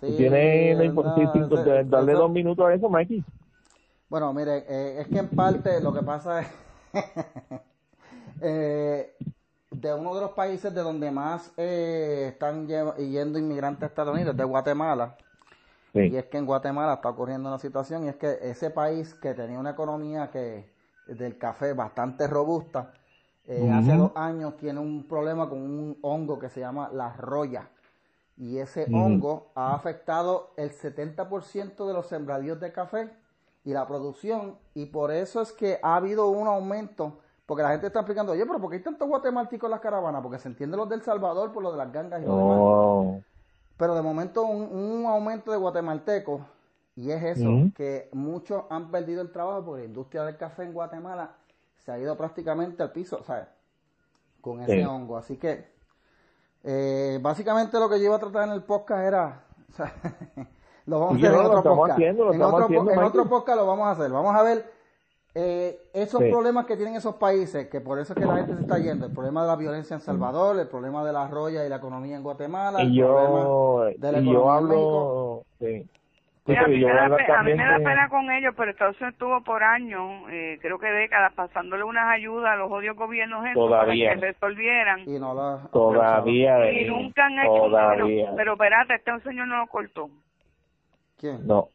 Sí, 0.00 0.14
Tiene 0.16 0.74
la 0.74 0.84
importancia 0.84 1.46
de 1.46 1.84
darle 1.84 2.12
eso- 2.12 2.20
dos 2.22 2.30
minutos 2.30 2.66
a 2.66 2.72
eso, 2.72 2.88
Mikey. 2.88 3.22
Bueno, 4.08 4.32
mire, 4.32 4.64
eh, 4.68 5.00
es 5.02 5.08
que 5.08 5.18
en 5.18 5.28
parte 5.28 5.80
lo 5.82 5.92
que 5.92 6.02
pasa 6.02 6.40
es 6.40 6.48
eh, 8.40 9.14
de 9.70 9.94
uno 9.94 10.14
de 10.14 10.20
los 10.20 10.32
países 10.32 10.74
de 10.74 10.80
donde 10.80 11.10
más 11.10 11.52
eh, 11.56 12.26
están 12.32 12.66
yendo 12.66 13.38
inmigrantes 13.38 13.84
a 13.84 13.86
Estados 13.86 14.14
Unidos, 14.14 14.36
de 14.36 14.44
Guatemala. 14.44 15.16
Y 15.92 16.16
es 16.16 16.26
que 16.26 16.38
en 16.38 16.46
Guatemala 16.46 16.94
está 16.94 17.08
ocurriendo 17.08 17.48
una 17.48 17.58
situación 17.58 18.04
y 18.04 18.08
es 18.08 18.16
que 18.16 18.38
ese 18.42 18.70
país 18.70 19.14
que 19.14 19.34
tenía 19.34 19.58
una 19.58 19.70
economía 19.70 20.30
que 20.30 20.70
del 21.06 21.36
café 21.36 21.72
bastante 21.72 22.28
robusta, 22.28 22.92
eh, 23.46 23.68
hace 23.72 23.96
dos 23.96 24.12
años 24.14 24.56
tiene 24.56 24.78
un 24.78 25.08
problema 25.08 25.48
con 25.48 25.58
un 25.58 25.98
hongo 26.02 26.38
que 26.38 26.48
se 26.48 26.60
llama 26.60 26.88
la 26.92 27.12
roya. 27.16 27.68
Y 28.36 28.58
ese 28.58 28.86
hongo 28.92 29.50
ha 29.54 29.74
afectado 29.74 30.52
el 30.56 30.70
70% 30.70 31.86
de 31.86 31.92
los 31.92 32.06
sembradíos 32.06 32.60
de 32.60 32.72
café 32.72 33.10
y 33.64 33.72
la 33.72 33.86
producción. 33.86 34.56
Y 34.74 34.86
por 34.86 35.10
eso 35.10 35.42
es 35.42 35.52
que 35.52 35.78
ha 35.82 35.96
habido 35.96 36.28
un 36.28 36.46
aumento. 36.46 37.18
Porque 37.50 37.64
la 37.64 37.70
gente 37.70 37.88
está 37.88 37.98
explicando, 37.98 38.30
oye, 38.30 38.46
pero 38.46 38.60
¿por 38.60 38.70
qué 38.70 38.76
hay 38.76 38.82
tantos 38.84 39.08
guatemalticos 39.08 39.66
en 39.66 39.72
las 39.72 39.80
caravanas? 39.80 40.22
Porque 40.22 40.38
se 40.38 40.46
entiende 40.46 40.76
los 40.76 40.88
del 40.88 41.02
Salvador 41.02 41.50
por 41.50 41.64
lo 41.64 41.72
de 41.72 41.78
las 41.78 41.92
gangas 41.92 42.22
y 42.22 42.24
lo 42.24 42.36
demás. 42.36 42.56
No. 42.56 43.24
Pero 43.76 43.96
de 43.96 44.02
momento 44.02 44.42
un, 44.44 44.72
un 44.72 45.06
aumento 45.06 45.50
de 45.50 45.56
guatemaltecos 45.56 46.42
y 46.94 47.10
es 47.10 47.20
eso, 47.24 47.50
que 47.74 48.08
muchos 48.12 48.62
han 48.70 48.92
perdido 48.92 49.20
el 49.20 49.32
trabajo 49.32 49.64
porque 49.64 49.80
la 49.80 49.88
industria 49.88 50.22
del 50.22 50.36
café 50.36 50.62
en 50.62 50.72
Guatemala 50.72 51.32
se 51.78 51.90
ha 51.90 51.98
ido 51.98 52.16
prácticamente 52.16 52.84
al 52.84 52.92
piso, 52.92 53.24
¿sabes? 53.24 53.48
Con 54.40 54.60
ese 54.60 54.74
Sí. 54.74 54.84
hongo. 54.84 55.16
Así 55.16 55.36
que 55.36 55.72
eh, 56.62 57.18
básicamente 57.20 57.80
lo 57.80 57.88
que 57.88 57.98
yo 57.98 58.04
iba 58.04 58.14
a 58.14 58.20
tratar 58.20 58.46
en 58.46 58.54
el 58.54 58.62
podcast 58.62 59.02
era... 59.02 59.42
o 59.68 59.72
sea, 59.74 59.92
lo 60.86 61.00
vamos 61.00 61.14
a 61.14 61.26
hacer 61.26 61.32
en 61.32 61.46
otro 61.46 61.74
podcast. 61.74 61.98
en 62.00 63.02
otro 63.02 63.28
podcast 63.28 63.58
lo 63.58 63.66
vamos 63.66 63.88
a 63.88 63.90
hacer. 63.90 64.08
Vamos 64.12 64.36
a 64.36 64.42
ver 64.44 64.79
eh, 65.34 65.78
esos 65.92 66.20
Sí. 66.20 66.30
problemas 66.30 66.66
que 66.66 66.76
tienen 66.76 66.96
esos 66.96 67.14
países, 67.16 67.68
que 67.68 67.80
por 67.80 67.98
eso 67.98 68.12
es 68.12 68.18
que 68.18 68.26
la 68.26 68.36
gente 68.36 68.54
se 68.54 68.62
está 68.62 68.78
yendo. 68.78 69.06
El 69.06 69.12
problema 69.12 69.42
de 69.42 69.48
la 69.48 69.56
violencia 69.56 69.94
en 69.94 70.00
Salvador, 70.00 70.58
el 70.58 70.68
problema 70.68 71.04
de 71.04 71.12
la 71.12 71.28
roya 71.28 71.64
y 71.64 71.68
la 71.68 71.76
economía 71.76 72.16
en 72.16 72.22
Guatemala, 72.22 72.80
el 72.82 72.88
Y 72.90 72.96
yo, 72.96 73.06
problema 73.14 73.90
de 73.96 74.12
la 74.12 74.20
yo 74.20 74.42
en 74.44 74.50
hablo, 74.50 75.42
sí. 75.60 75.86
Sí, 76.46 76.52
Mira, 76.52 76.62
a, 76.62 76.64
pero 76.64 76.74
mí 76.74 76.80
yo 76.80 76.88
me 76.88 76.94
da, 76.94 77.38
a 77.38 77.42
mí 77.44 77.54
me 77.54 77.64
da 77.64 77.76
pena 77.76 78.08
con 78.08 78.30
ellos, 78.30 78.54
pero 78.56 78.70
Estados 78.72 78.96
Unidos 78.96 79.12
estuvo 79.12 79.40
por 79.44 79.62
años, 79.62 80.22
eh, 80.30 80.58
creo 80.60 80.78
que 80.78 80.86
décadas, 80.86 81.32
pasándole 81.34 81.84
unas 81.84 82.08
ayudas 82.08 82.52
a 82.52 82.56
los 82.56 82.72
odios 82.72 82.96
gobiernos 82.96 83.44
estos 83.46 83.68
Todavía. 83.68 84.08
para 84.08 84.20
que 84.20 84.26
resolvieran. 84.32 85.00
y 85.06 85.18
no 85.20 85.34
lo 85.34 85.58
Todavía, 85.68 86.72
Y 86.72 86.86
nunca 86.86 87.26
han 87.26 87.38
hecho 87.38 87.52
todavía. 87.52 88.24
pero, 88.30 88.36
pero 88.36 88.52
espérate, 88.54 88.94
este 88.96 89.20
señor 89.20 89.46
no 89.48 89.58
lo 89.58 89.66
cortó. 89.68 90.08
¿Quién? 91.18 91.46
No, 91.46 91.68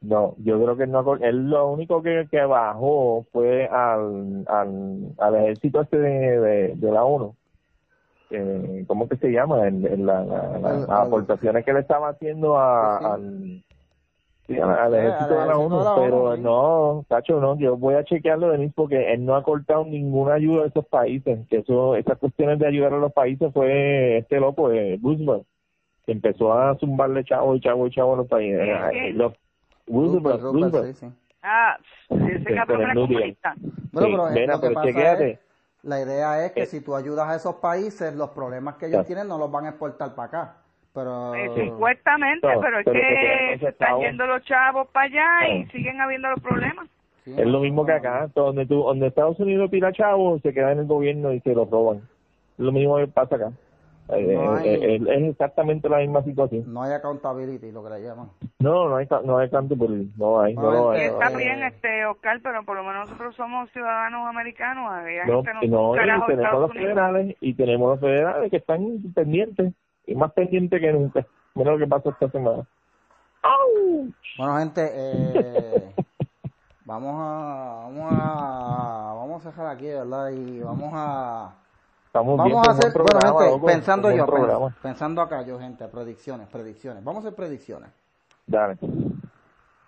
no, 0.00 0.34
yo 0.38 0.62
creo 0.62 0.76
que 0.76 0.86
no, 0.86 1.14
él 1.16 1.50
lo 1.50 1.70
único 1.70 2.02
que, 2.02 2.28
que 2.30 2.40
bajó 2.44 3.26
fue 3.32 3.66
al, 3.66 4.44
al, 4.46 5.12
al 5.18 5.34
ejército 5.36 5.80
este 5.80 5.98
de, 5.98 6.40
de, 6.40 6.74
de 6.76 6.90
la 6.92 7.04
ONU. 7.04 7.34
Eh, 8.30 8.84
¿Cómo 8.86 9.08
que 9.08 9.16
se 9.16 9.30
llama? 9.30 9.66
En, 9.66 9.86
en 9.86 10.04
la, 10.06 10.22
la- 10.24 10.58
las 10.58 10.88
al- 10.88 11.06
aportaciones 11.06 11.64
que 11.64 11.72
le 11.72 11.80
estaba 11.80 12.10
haciendo 12.10 12.58
a, 12.58 12.98
Sí, 12.98 13.04
sí. 13.04 13.10
al, 13.10 13.62
sí, 14.46 14.60
al, 14.60 14.94
ejército 14.94 15.34
de 15.40 15.46
la 15.46 15.56
ONU, 15.58 15.78
pero 15.96 16.36
no, 16.36 17.04
Tacho, 17.08 17.40
no, 17.40 17.58
yo 17.58 17.76
voy 17.76 17.94
a 17.94 18.04
chequearlo, 18.04 18.50
Denis, 18.50 18.72
porque 18.74 19.12
él 19.14 19.24
no 19.24 19.34
ha 19.34 19.42
cortado 19.42 19.84
ninguna 19.84 20.34
ayuda 20.34 20.64
a 20.64 20.66
esos 20.68 20.86
países, 20.86 21.40
que 21.48 21.56
eso, 21.58 21.96
esas 21.96 22.18
cuestiones 22.18 22.58
de 22.58 22.66
ayudar 22.66 22.92
a 22.92 22.98
los 22.98 23.12
países 23.12 23.50
fue 23.52 24.18
este 24.18 24.38
loco, 24.40 24.70
eh, 24.70 24.98
Roosevelt, 25.02 25.44
que 26.06 26.12
empezó 26.12 26.52
a 26.52 26.76
zumbarle 26.76 27.24
chavo 27.24 27.54
y 27.56 27.60
chavo 27.60 27.86
y 27.86 27.90
chavo 27.90 28.12
a 28.14 28.16
los 28.18 28.28
países. 28.28 28.60
Eh, 28.60 29.12
los- 29.14 29.32
Roosevelt, 29.88 30.40
Roosevelt, 30.42 30.74
Roosevelt. 30.74 30.96
sí, 30.96 31.06
sí. 31.06 31.12
Ah, 31.42 31.76
ese 32.10 32.54
cabrón 32.54 32.80
era 32.82 32.94
comunista. 32.94 33.54
Bueno, 33.92 34.08
Sí, 34.08 34.14
pero 34.16 34.30
mira, 34.30 34.54
lo 34.54 34.60
que 34.60 34.66
pero 34.66 34.74
pasa 34.74 34.86
chequéate. 34.88 35.30
es, 35.30 35.38
la 35.82 36.00
idea 36.02 36.44
es 36.46 36.52
que 36.52 36.62
Eh. 36.62 36.66
si 36.66 36.80
tú 36.80 36.94
ayudas 36.96 37.28
a 37.28 37.36
esos 37.36 37.54
países, 37.56 38.14
los 38.16 38.30
problemas 38.30 38.74
que 38.76 38.86
ellos 38.86 38.96
Claro. 38.96 39.06
tienen 39.06 39.28
no 39.28 39.38
los 39.38 39.50
van 39.50 39.66
a 39.66 39.68
exportar 39.70 40.14
para 40.14 40.28
acá. 40.28 40.54
Pero 40.94 41.34
Eh, 41.34 41.50
Sí. 41.54 41.68
Supuestamente, 41.68 42.46
No, 42.52 42.60
pero 42.60 42.78
es 42.80 42.84
pero 42.84 43.00
que 43.00 43.56
se 43.60 43.68
están 43.68 44.00
yendo 44.00 44.26
los 44.26 44.42
chavos 44.44 44.88
para 44.88 45.06
allá 45.06 45.48
y 45.54 45.62
Ah. 45.62 45.68
siguen 45.72 46.00
habiendo 46.00 46.28
los 46.30 46.40
problemas. 46.40 46.88
sí, 47.24 47.34
Es 47.36 47.46
lo 47.46 47.60
mismo 47.60 47.84
que 47.86 47.92
acá, 47.92 48.28
donde 48.34 48.66
tú, 48.66 48.82
donde 48.82 49.06
Estados 49.06 49.38
Unidos 49.38 49.70
tira 49.70 49.92
chavos, 49.92 50.40
se 50.42 50.52
queda 50.52 50.72
en 50.72 50.80
el 50.80 50.86
gobierno 50.86 51.32
y 51.32 51.40
se 51.40 51.54
los 51.54 51.70
roban. 51.70 51.98
Es 51.98 52.64
lo 52.64 52.72
mismo 52.72 52.96
que 52.96 53.06
pasa 53.06 53.36
acá. 53.36 53.52
Eh, 54.10 54.34
No 54.34 54.54
hay- 54.54 54.68
eh, 54.68 54.96
eh, 54.96 55.00
es 55.06 55.30
exactamente 55.32 55.88
la 55.88 55.98
misma 55.98 56.22
situación. 56.22 56.64
No 56.72 56.82
hay 56.82 56.92
accountability, 56.92 57.70
lo 57.72 57.84
que 57.84 57.90
le 57.90 58.02
llaman. 58.02 58.28
No, 58.58 58.88
no 58.88 58.96
hay, 58.96 59.06
no 59.24 59.38
hay 59.38 59.48
por 59.48 59.90
no 60.16 60.40
hay, 60.40 60.54
no 60.54 60.62
Bueno, 60.62 60.84
lo 60.84 60.94
Y 60.94 60.98
hay. 61.00 61.00
eh, 61.06 61.10
no 61.10 61.22
está 61.22 61.36
bien, 61.36 61.62
este 61.62 62.06
Oscar, 62.06 62.40
pero 62.42 62.64
por 62.64 62.76
lo 62.76 62.84
menos 62.84 63.08
nosotros 63.10 63.36
somos 63.36 63.70
ciudadanos 63.72 64.26
americanos. 64.26 64.90
No, 65.26 65.44
gente 65.44 65.68
no, 65.68 65.92
no, 65.92 65.94
y 65.94 65.98
tenemos 65.98 66.28
Estados 66.30 66.60
los 66.60 66.70
Unidos. 66.70 66.88
federales 66.94 67.36
y 67.40 67.54
tenemos 67.54 67.90
los 67.90 68.00
federales 68.00 68.50
que 68.50 68.56
están 68.56 69.12
pendientes 69.14 69.74
y 70.06 70.14
más 70.14 70.32
pendientes 70.32 70.80
que 70.80 70.92
nunca. 70.92 71.26
Mira 71.54 71.72
lo 71.72 71.78
que 71.78 71.86
pasó 71.86 72.10
esta 72.10 72.30
semana. 72.30 72.64
Bueno, 74.38 74.56
gente, 74.58 74.88
eh, 74.92 75.94
vamos 76.84 77.14
a 77.18 77.82
vamos 77.84 78.12
a 78.12 79.12
vamos 79.16 79.44
a 79.46 79.48
dejar 79.50 79.66
aquí, 79.66 79.86
¿verdad? 79.86 80.30
Y 80.30 80.60
vamos 80.60 80.90
a 80.94 81.52
Estamos 82.20 82.44
bien 82.44 82.56
vamos 82.56 82.68
a 82.68 82.70
hacer, 82.72 82.92
bueno, 82.92 83.20
gente, 83.20 83.50
loco, 83.50 83.66
pensando 83.66 84.10
yo, 84.10 84.26
programa. 84.26 84.74
pensando 84.82 85.22
acá 85.22 85.42
yo, 85.42 85.58
gente, 85.58 85.86
predicciones, 85.88 86.48
predicciones. 86.48 87.04
Vamos 87.04 87.24
a 87.24 87.28
hacer 87.28 87.36
predicciones. 87.36 87.90
Dale. 88.46 88.76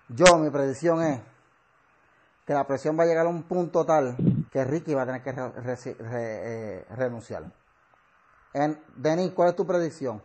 Yo, 0.08 0.38
mi 0.38 0.50
predicción 0.50 1.02
es 1.02 1.20
que 2.46 2.54
la 2.54 2.66
presión 2.66 2.98
va 2.98 3.04
a 3.04 3.06
llegar 3.06 3.26
a 3.26 3.28
un 3.28 3.44
punto 3.44 3.84
tal 3.84 4.16
que 4.50 4.64
Ricky 4.64 4.94
va 4.94 5.02
a 5.02 5.06
tener 5.06 5.22
que 5.22 5.32
re- 5.32 5.54
reci- 5.62 5.96
re- 5.96 6.78
eh, 6.80 6.84
renunciar. 6.96 7.44
En, 8.52 8.80
Denis, 8.96 9.30
¿cuál 9.32 9.50
es 9.50 9.56
tu 9.56 9.66
predicción? 9.66 10.20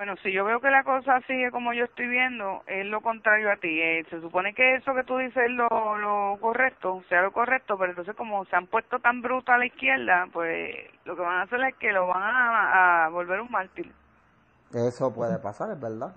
Bueno, 0.00 0.14
si 0.22 0.32
yo 0.32 0.46
veo 0.46 0.62
que 0.62 0.70
la 0.70 0.82
cosa 0.82 1.20
sigue 1.26 1.50
como 1.50 1.74
yo 1.74 1.84
estoy 1.84 2.06
viendo, 2.06 2.62
es 2.66 2.86
lo 2.86 3.02
contrario 3.02 3.52
a 3.52 3.56
ti. 3.56 3.68
Eh, 3.68 4.06
se 4.08 4.18
supone 4.22 4.54
que 4.54 4.76
eso 4.76 4.94
que 4.94 5.04
tú 5.04 5.18
dices 5.18 5.36
es 5.44 5.50
lo, 5.50 6.38
correcto, 6.40 7.02
sea 7.10 7.20
lo 7.20 7.32
correcto, 7.32 7.76
pero 7.76 7.90
entonces 7.90 8.16
como 8.16 8.46
se 8.46 8.56
han 8.56 8.66
puesto 8.66 8.98
tan 9.00 9.20
brutos 9.20 9.54
a 9.54 9.58
la 9.58 9.66
izquierda, 9.66 10.26
pues 10.32 10.74
lo 11.04 11.14
que 11.14 11.20
van 11.20 11.40
a 11.40 11.42
hacer 11.42 11.60
es 11.64 11.74
que 11.76 11.92
lo 11.92 12.06
van 12.06 12.22
a, 12.22 13.04
a 13.04 13.08
volver 13.10 13.42
un 13.42 13.50
mártir. 13.50 13.92
Eso 14.72 15.12
puede 15.12 15.38
pasar, 15.38 15.70
es 15.70 15.78
verdad. 15.78 16.14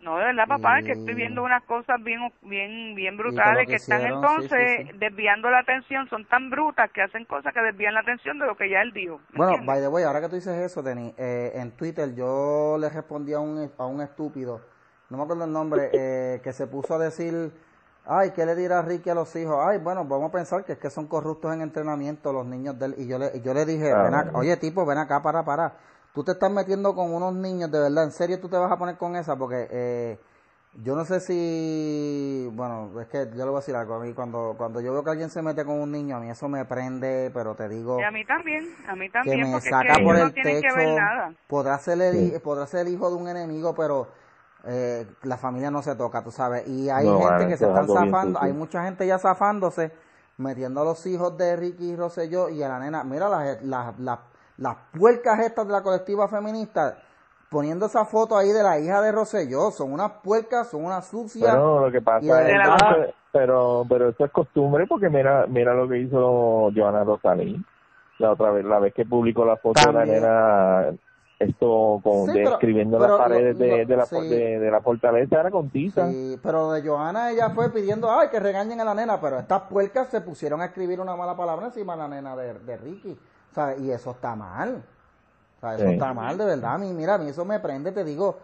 No, 0.00 0.18
de 0.18 0.26
verdad, 0.26 0.46
papá, 0.48 0.78
es 0.78 0.84
que 0.84 0.92
estoy 0.92 1.14
viendo 1.14 1.42
unas 1.42 1.62
cosas 1.64 2.02
bien 2.02 2.20
bien 2.42 2.94
bien 2.94 3.16
brutales 3.16 3.66
que 3.66 3.68
que 3.68 3.76
están 3.76 4.04
hicieron, 4.04 4.12
entonces 4.14 4.58
sí, 4.76 4.84
sí. 4.84 4.92
desviando 4.94 5.50
la 5.50 5.60
atención, 5.60 6.08
son 6.08 6.26
tan 6.26 6.50
brutas 6.50 6.90
que 6.92 7.02
hacen 7.02 7.24
cosas 7.24 7.52
que 7.54 7.60
desvían 7.62 7.94
la 7.94 8.00
atención 8.00 8.38
de 8.38 8.46
lo 8.46 8.56
que 8.56 8.70
ya 8.70 8.82
él 8.82 8.92
dijo. 8.92 9.20
¿me 9.30 9.38
Bueno, 9.38 9.40
entiendes? 9.40 9.66
by 9.66 9.80
the 9.80 9.88
way, 9.88 10.04
ahora 10.04 10.20
que 10.20 10.28
tú 10.28 10.36
dices 10.36 10.56
eso, 10.58 10.82
Denis, 10.82 11.14
eh, 11.16 11.52
en 11.54 11.72
Twitter 11.76 12.14
yo 12.14 12.76
le 12.80 12.88
respondí 12.88 13.32
a 13.34 13.40
un, 13.40 13.70
a 13.78 13.86
un 13.86 14.00
estúpido, 14.00 14.66
no 15.10 15.16
me 15.18 15.22
acuerdo 15.24 15.44
el 15.44 15.52
nombre, 15.52 15.90
eh, 15.94 16.40
que 16.42 16.52
se 16.52 16.66
puso 16.66 16.94
a 16.94 16.98
decir, 16.98 17.52
ay, 18.04 18.32
¿qué 18.32 18.44
le 18.46 18.56
dirá 18.56 18.82
Ricky 18.82 19.10
a 19.10 19.14
los 19.14 19.34
hijos? 19.36 19.56
Ay, 19.66 19.78
bueno, 19.78 20.04
vamos 20.04 20.30
a 20.30 20.32
pensar 20.32 20.64
que 20.64 20.72
es 20.72 20.78
que 20.78 20.90
son 20.90 21.06
corruptos 21.06 21.54
en 21.54 21.60
entrenamiento 21.62 22.32
los 22.32 22.46
niños 22.46 22.78
de 22.78 22.86
él. 22.86 22.94
Y 22.98 23.06
yo 23.06 23.18
le, 23.18 23.30
y 23.34 23.42
yo 23.42 23.54
le 23.54 23.64
dije, 23.66 23.94
Ah, 23.94 24.02
ven 24.02 24.14
acá, 24.14 24.30
bueno. 24.30 24.38
oye, 24.38 24.56
tipo, 24.56 24.84
ven 24.86 24.98
acá, 24.98 25.22
para, 25.22 25.44
para. 25.44 25.74
Tú 26.14 26.24
te 26.24 26.32
estás 26.32 26.50
metiendo 26.50 26.94
con 26.94 27.12
unos 27.12 27.34
niños, 27.34 27.70
de 27.70 27.78
verdad, 27.80 28.04
en 28.04 28.12
serio 28.12 28.40
tú 28.40 28.48
te 28.48 28.56
vas 28.56 28.72
a 28.72 28.78
poner 28.78 28.96
con 28.98 29.16
esa, 29.16 29.36
porque 29.36 29.68
eh, 29.70 30.18
yo 30.74 30.96
no 30.96 31.04
sé 31.04 31.20
si, 31.20 32.48
bueno, 32.54 33.00
es 33.00 33.08
que 33.08 33.28
yo 33.30 33.36
le 33.38 33.44
voy 33.46 33.54
a 33.56 33.60
decir 33.60 33.76
algo, 33.76 33.94
a 33.94 34.00
mí 34.00 34.12
cuando, 34.14 34.54
cuando 34.58 34.80
yo 34.80 34.92
veo 34.92 35.04
que 35.04 35.10
alguien 35.10 35.30
se 35.30 35.42
mete 35.42 35.64
con 35.64 35.76
un 35.80 35.92
niño, 35.92 36.16
a 36.16 36.20
mí 36.20 36.30
eso 36.30 36.48
me 36.48 36.64
prende, 36.64 37.30
pero 37.34 37.54
te 37.54 37.68
digo 37.68 37.98
Y 37.98 38.02
a 38.02 38.10
mí 38.10 38.24
también, 38.24 38.74
a 38.86 38.96
mí 38.96 39.10
que 39.20 39.36
también, 39.36 39.36
me 39.36 39.50
porque 39.50 39.70
saca 39.70 39.94
es 39.94 39.98
que 39.98 40.02
por 40.02 40.16
ellos 40.16 40.16
el 40.16 40.28
no 40.28 40.32
tienen 40.32 40.58
techo, 40.58 40.68
que 40.68 40.72
ver 40.72 40.88
nada. 40.88 41.34
podrá 41.46 41.78
ser 41.78 42.00
el, 42.00 42.40
podrá 42.42 42.66
ser 42.66 42.86
el 42.86 42.92
hijo 42.94 43.10
de 43.10 43.16
un 43.16 43.28
enemigo, 43.28 43.74
pero 43.74 44.08
eh, 44.64 45.06
la 45.22 45.36
familia 45.36 45.70
no 45.70 45.82
se 45.82 45.94
toca, 45.96 46.22
tú 46.22 46.30
sabes. 46.30 46.66
Y 46.68 46.88
hay 46.90 47.06
No, 47.06 47.14
gente 47.14 47.46
vale, 47.46 47.46
que 47.46 47.56
se 47.56 47.64
es 47.64 47.66
están 47.66 47.88
zafando, 47.88 48.40
hay 48.40 48.52
mucha 48.52 48.84
gente 48.84 49.06
ya 49.06 49.18
zafándose, 49.18 49.92
metiendo 50.36 50.82
a 50.82 50.84
los 50.84 51.04
hijos 51.06 51.36
de 51.38 51.56
Ricky 51.56 51.90
y 51.92 51.96
Rosselló 51.96 52.48
y 52.48 52.62
a 52.62 52.68
la 52.68 52.78
nena. 52.80 53.04
Mira 53.04 53.28
las, 53.28 53.62
las, 53.62 53.98
las, 53.98 54.18
las 54.58 54.76
puercas 54.98 55.40
estas 55.40 55.66
de 55.66 55.72
la 55.72 55.82
colectiva 55.82 56.28
feminista, 56.28 56.98
poniendo 57.50 57.86
esa 57.86 58.04
foto 58.04 58.36
ahí 58.36 58.48
de 58.50 58.62
la 58.62 58.78
hija 58.78 59.00
de 59.00 59.10
Rosselló, 59.12 59.70
son 59.70 59.92
unas 59.92 60.10
puercas, 60.22 60.68
son 60.68 60.84
unas 60.84 61.06
sucias. 61.06 61.50
Bueno, 61.56 61.80
lo 61.86 61.90
que 61.92 62.02
pasa 62.02 62.42
es 62.42 62.58
que- 63.06 63.14
pero 63.32 63.84
pero 63.88 64.08
eso 64.08 64.24
es 64.24 64.30
costumbre 64.32 64.86
porque 64.86 65.08
mira 65.10 65.46
mira 65.46 65.74
lo 65.74 65.86
que 65.88 65.98
hizo 65.98 66.70
Joana 66.74 67.04
Rosalí 67.04 67.62
la 68.18 68.32
otra 68.32 68.50
vez 68.50 68.64
la 68.64 68.78
vez 68.78 68.94
que 68.94 69.04
publicó 69.04 69.44
la 69.44 69.56
foto 69.58 69.80
También. 69.82 70.06
de 70.08 70.20
la 70.22 70.80
nena 70.86 70.98
esto 71.38 72.00
con 72.02 72.26
Sí, 72.26 72.32
pero- 72.42 72.58
pero 72.58 72.98
las 72.98 73.18
paredes 73.18 73.56
lo- 73.58 73.64
de, 73.86 73.96
la 73.96 74.06
sí. 74.06 74.28
de, 74.28 74.58
de 74.58 74.70
la 74.70 74.80
fortaleza 74.80 75.38
era 75.40 75.50
con 75.50 75.70
tiza 75.70 76.08
Sí, 76.10 76.40
pero 76.42 76.72
de 76.72 76.82
Johanna 76.88 77.30
ella 77.30 77.50
fue 77.50 77.70
pidiendo, 77.70 78.10
ay, 78.10 78.28
que 78.28 78.40
regañen 78.40 78.80
a 78.80 78.84
la 78.84 78.94
nena, 78.94 79.20
pero 79.20 79.38
estas 79.38 79.62
puercas 79.62 80.08
se 80.08 80.20
pusieron 80.20 80.60
a 80.62 80.64
escribir 80.64 80.98
una 81.00 81.14
mala 81.14 81.36
palabra 81.36 81.66
encima 81.66 81.92
de 81.92 81.98
la 81.98 82.08
nena 82.08 82.34
de, 82.34 82.54
de 82.54 82.76
Ricky, 82.78 83.16
¿sabes? 83.58 83.80
Y 83.80 83.90
eso 83.90 84.12
está 84.12 84.36
mal, 84.36 84.82
o 85.56 85.60
sea, 85.60 85.74
eso 85.74 85.84
Sí. 85.84 85.92
está 85.94 86.14
mal, 86.14 86.38
de 86.38 86.44
verdad, 86.44 86.74
a 86.74 86.78
mí, 86.78 86.92
mira, 86.92 87.14
a 87.14 87.18
mí 87.18 87.28
eso 87.28 87.44
me 87.44 87.58
prende, 87.60 87.92
te 87.92 88.04
digo, 88.04 88.38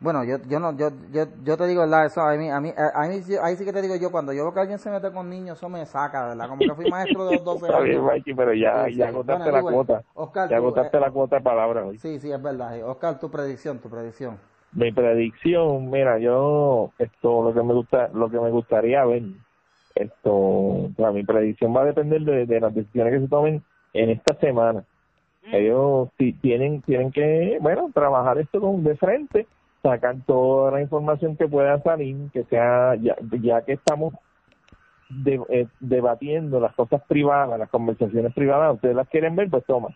bueno, 0.00 0.22
yo, 0.24 0.38
yo 0.46 0.60
no, 0.60 0.76
yo, 0.76 0.90
yo, 1.10 1.24
yo 1.42 1.56
te 1.56 1.66
digo, 1.66 1.80
verdad, 1.80 2.06
eso 2.06 2.20
a 2.20 2.34
mí, 2.36 2.50
a 2.50 2.60
mí, 2.60 2.72
a 2.76 3.08
mí, 3.08 3.22
ahí 3.42 3.56
sí 3.56 3.64
que 3.64 3.72
te 3.72 3.82
digo 3.82 3.96
yo, 3.96 4.10
cuando 4.12 4.32
yo 4.32 4.44
veo 4.44 4.52
que 4.54 4.60
alguien 4.60 4.78
se 4.78 4.90
mete 4.90 5.10
con 5.10 5.28
niños, 5.30 5.58
eso 5.58 5.68
me 5.68 5.84
saca, 5.86 6.28
¿verdad? 6.28 6.48
Como 6.48 6.64
que 6.66 6.74
fui 6.74 6.86
maestro 6.86 7.24
de 7.26 7.32
los 7.32 7.44
12 7.44 7.66
Está 7.66 7.80
bien, 7.80 7.96
años. 7.96 8.12
Mikey, 8.12 8.34
pero 8.34 8.54
ya, 8.54 8.86
Sí, 8.88 8.96
ya 8.96 9.08
agotaste 9.08 9.50
Bueno, 9.50 9.56
la 9.56 9.62
cuota. 9.62 10.02
Oscar, 10.14 10.48
ya 10.50 10.56
tú, 10.56 10.62
agotaste 10.62 10.96
eh, 10.96 11.00
la 11.00 11.10
cuota 11.10 11.36
de 11.36 11.42
palabras 11.42 11.84
hoy. 11.86 11.98
Sí, 11.98 12.20
sí, 12.20 12.30
es 12.30 12.42
verdad. 12.42 12.82
Oscar, 12.88 13.18
tu 13.18 13.30
predicción, 13.30 13.78
tu 13.78 13.88
predicción. 13.88 14.38
Mi 14.72 14.92
predicción, 14.92 15.90
mira, 15.90 16.18
yo, 16.18 16.92
esto, 16.98 17.42
lo 17.42 17.54
que 17.54 17.62
me 17.62 17.72
gusta, 17.74 18.08
lo 18.12 18.30
que 18.30 18.38
me 18.38 18.50
gustaría 18.50 19.04
ver, 19.06 19.22
esto, 19.94 20.32
o 20.32 20.90
sea, 20.96 21.10
mi 21.10 21.24
predicción 21.24 21.74
va 21.74 21.80
a 21.82 21.86
depender 21.86 22.20
de, 22.22 22.46
de 22.46 22.60
las 22.60 22.74
decisiones 22.74 23.14
que 23.14 23.20
se 23.20 23.28
tomen 23.28 23.64
en 23.92 24.10
esta 24.10 24.34
semana. 24.34 24.84
Ellos 25.50 26.08
sí 26.18 26.34
tienen, 26.34 26.82
tienen 26.82 27.10
que, 27.10 27.58
bueno, 27.60 27.90
trabajar 27.94 28.38
esto 28.38 28.60
con 28.60 28.84
de 28.84 28.96
frente, 28.96 29.46
sacar 29.82 30.16
toda 30.26 30.72
la 30.72 30.82
información 30.82 31.36
que 31.36 31.48
pueda 31.48 31.80
salir, 31.82 32.30
que 32.32 32.44
sea, 32.44 32.94
ya, 32.96 33.16
ya 33.40 33.62
que 33.62 33.72
estamos 33.72 34.12
de- 35.08 35.40
eh, 35.48 35.66
debatiendo 35.80 36.60
las 36.60 36.74
cosas 36.74 37.00
privadas, 37.08 37.58
las 37.58 37.70
conversaciones 37.70 38.34
privadas, 38.34 38.74
ustedes 38.74 38.94
las 38.94 39.08
quieren 39.08 39.36
ver, 39.36 39.48
pues 39.48 39.64
toma, 39.64 39.88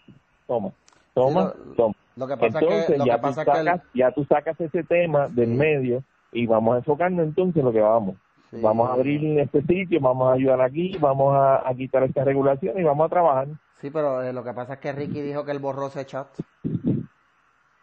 toma, 0.46 0.70
toma, 1.12 1.52
Sí, 1.52 1.58
lo- 1.68 1.74
toma. 1.74 1.94
Lo 2.16 2.26
que 2.28 2.36
pasa 2.36 2.46
Entonces 2.58 2.78
es 2.80 2.86
que, 2.86 2.98
lo 2.98 3.04
ya, 3.06 3.14
que 3.14 3.20
tú 3.20 3.34
que 3.34 3.40
el- 3.40 3.46
sacas, 3.66 3.80
ya 3.94 4.10
tú 4.12 4.24
sacas 4.24 4.60
ese 4.60 4.82
tema 4.84 5.28
del 5.28 5.48
medio 5.50 6.02
y 6.32 6.46
vamos 6.46 6.74
a 6.74 6.78
enfocarnos 6.78 7.26
entonces 7.26 7.56
en 7.56 7.64
lo 7.66 7.72
que 7.72 7.80
vamos. 7.80 8.16
Sí. 8.50 8.58
Vamos 8.62 8.88
a 8.88 8.94
abrir 8.94 9.38
este 9.38 9.62
sitio, 9.62 9.98
vamos 10.00 10.30
a 10.30 10.34
ayudar 10.34 10.60
aquí, 10.62 10.96
vamos 10.98 11.34
a, 11.34 11.68
a 11.68 11.74
quitar 11.74 12.02
esta 12.04 12.24
regulación 12.24 12.78
y 12.78 12.82
vamos 12.82 13.06
a 13.06 13.08
trabajar. 13.10 13.48
Sí, 13.82 13.90
pero 13.90 14.22
eh, 14.22 14.32
lo 14.32 14.44
que 14.44 14.52
pasa 14.52 14.74
es 14.74 14.78
que 14.78 14.92
Ricky 14.92 15.20
dijo 15.22 15.44
que 15.44 15.50
él 15.50 15.58
borró 15.58 15.88
ese 15.88 16.06
chat. 16.06 16.28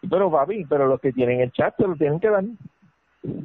Pero 0.10 0.32
papi, 0.32 0.64
pero 0.64 0.88
los 0.88 1.02
que 1.02 1.12
tienen 1.12 1.42
el 1.42 1.52
chat 1.52 1.76
se 1.76 1.86
lo 1.86 1.94
tienen 1.98 2.22
que 2.22 2.30
dar. 2.30 2.42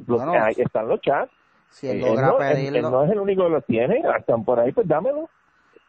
Los 0.07 0.21
que 0.31 0.37
hay, 0.37 0.55
están 0.57 0.87
los 0.87 1.01
chats. 1.01 1.33
Si 1.69 1.89
él 1.89 1.99
logra 1.99 2.27
no, 2.29 2.37
pedirlo, 2.37 2.79
él 2.79 2.89
no 2.89 3.03
es 3.03 3.11
el 3.11 3.19
único 3.19 3.43
que 3.43 3.49
los 3.49 3.65
tiene, 3.65 4.01
están 4.17 4.45
por 4.45 4.57
ahí, 4.61 4.71
pues 4.71 4.87
dámelo. 4.87 5.29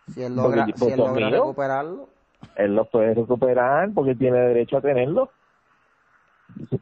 si 0.09 0.25
él 0.25 0.35
porque 0.35 0.57
logra, 0.57 0.67
yo- 0.67 0.77
si 0.77 0.91
él 0.91 0.99
pues, 0.99 1.09
logra 1.09 1.27
mío. 1.29 1.39
recuperarlo, 1.39 2.09
Él 2.57 2.75
los 2.75 2.89
puede 2.89 3.15
recuperar 3.15 3.89
porque 3.95 4.17
tiene 4.17 4.39
derecho 4.41 4.79
a 4.79 4.81
tenerlo. 4.81 5.31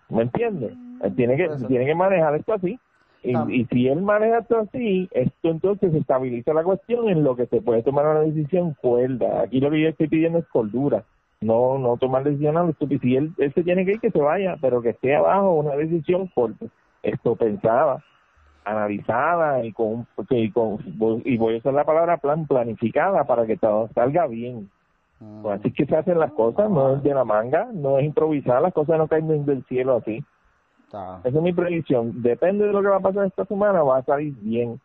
¿Me 0.08 0.22
entiendes? 0.22 0.72
Él 1.02 1.14
tiene 1.14 1.36
que, 1.36 1.46
tiene 1.68 1.84
que 1.84 1.94
manejar 1.94 2.36
esto 2.36 2.54
así. 2.54 2.80
Y, 3.24 3.34
Ah. 3.34 3.46
y 3.48 3.64
si 3.66 3.88
él 3.88 4.02
maneja 4.02 4.38
esto 4.38 4.58
así, 4.58 5.08
esto 5.12 5.48
entonces 5.48 5.94
estabiliza 5.94 6.52
la 6.52 6.62
cuestión 6.62 7.08
en 7.08 7.24
lo 7.24 7.34
que 7.34 7.46
se 7.46 7.62
puede 7.62 7.82
tomar 7.82 8.06
una 8.06 8.20
decisión 8.20 8.74
cuerda. 8.74 9.40
Aquí 9.42 9.60
lo 9.60 9.70
que 9.70 9.80
yo 9.80 9.88
estoy 9.88 10.08
pidiendo 10.08 10.38
es 10.38 10.46
cordura. 10.48 11.04
No 11.40 11.78
no 11.78 11.96
tomar 11.96 12.22
decisiones 12.24 12.60
a 12.60 12.64
lo 12.64 12.70
estúpido. 12.70 13.00
Si 13.00 13.16
él, 13.16 13.32
él 13.38 13.52
se 13.54 13.62
tiene 13.64 13.84
que 13.84 13.92
ir, 13.92 14.00
que 14.00 14.10
se 14.10 14.20
vaya, 14.20 14.56
pero 14.60 14.80
que 14.82 14.90
esté 14.90 15.16
abajo 15.16 15.54
una 15.54 15.74
decisión 15.74 16.28
fuerte. 16.28 16.68
Esto 17.02 17.34
pensada, 17.36 18.02
analizada 18.64 19.64
y 19.64 19.72
con, 19.72 20.06
y 20.30 20.50
con 20.50 20.78
y 21.24 21.36
voy 21.36 21.54
a 21.54 21.58
usar 21.58 21.74
la 21.74 21.84
palabra 21.84 22.16
plan 22.18 22.46
planificada 22.46 23.24
para 23.24 23.46
que 23.46 23.56
todo 23.56 23.88
salga 23.94 24.26
bien. 24.26 24.70
mm, 25.20 25.42
Pues 25.42 25.60
así 25.60 25.70
que 25.72 25.86
se 25.86 25.96
hacen 25.96 26.18
las 26.18 26.32
cosas, 26.32 26.70
no 26.70 26.96
es 26.96 27.02
de 27.02 27.14
la 27.14 27.24
manga, 27.24 27.68
no 27.72 27.98
es 27.98 28.04
improvisar, 28.06 28.62
las 28.62 28.72
cosas 28.72 28.98
no 28.98 29.06
caen 29.08 29.44
del 29.44 29.64
cielo 29.64 29.96
así. 29.96 30.22
Está. 30.94 31.28
Esa 31.28 31.38
es 31.38 31.42
mi 31.42 31.52
predicción. 31.52 32.22
Depende 32.22 32.66
de 32.66 32.72
lo 32.72 32.82
que 32.82 32.88
va 32.88 32.96
a 32.96 33.00
pasar 33.00 33.26
esta 33.26 33.44
semana, 33.44 33.82
va 33.82 33.98
a 33.98 34.02
salir 34.04 34.34
bien. 34.40 34.80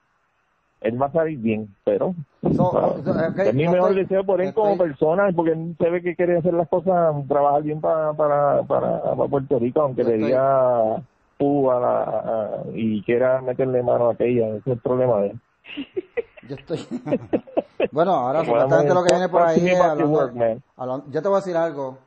Él 0.81 1.01
va 1.01 1.07
a 1.07 1.11
salir 1.11 1.37
bien, 1.39 1.75
pero 1.83 2.15
So, 2.55 2.71
ah, 2.77 2.95
so, 3.03 3.41
es 3.43 3.53
mi 3.53 3.67
mejor 3.67 3.89
estoy- 3.89 4.03
deseo 4.03 4.23
por 4.23 4.39
él 4.41 4.53
como 4.53 4.77
persona, 4.77 5.29
porque 5.35 5.51
él 5.51 5.75
se 5.77 5.89
ve 5.89 6.01
que 6.01 6.15
quiere 6.15 6.37
hacer 6.37 6.53
las 6.53 6.69
cosas, 6.69 7.15
trabajar 7.27 7.63
bien 7.63 7.81
para, 7.81 8.13
para, 8.13 8.63
para, 8.63 9.01
para 9.01 9.29
Puerto 9.29 9.59
Rico, 9.59 9.81
aunque 9.81 10.05
le 10.05 10.13
diga 10.17 10.95
champú 11.37 11.69
a 11.69 11.79
la, 11.81 12.03
a- 12.03 12.63
y 12.73 13.03
quiera 13.03 13.41
meterle 13.41 13.83
mano 13.83 14.07
a 14.09 14.13
aquella, 14.13 14.47
ese 14.47 14.57
es 14.59 14.67
el 14.67 14.79
problema 14.79 15.17
de 15.19 15.27
él. 15.31 15.39
Yo 16.47 16.55
estoy. 16.55 16.79
bueno, 17.91 18.11
ahora 18.13 18.39
supuestamente 18.45 18.93
lo 18.93 19.03
que 19.03 19.13
viene 19.13 19.27
por 19.29 19.41
ahí 19.41 19.67
es 19.67 19.81
hablando- 19.81 20.07
work, 20.17 20.61
hablando- 20.77 21.05
yo 21.11 21.21
te 21.21 21.27
voy 21.27 21.35
a 21.35 21.39
decir 21.41 21.57
algo. 21.57 21.97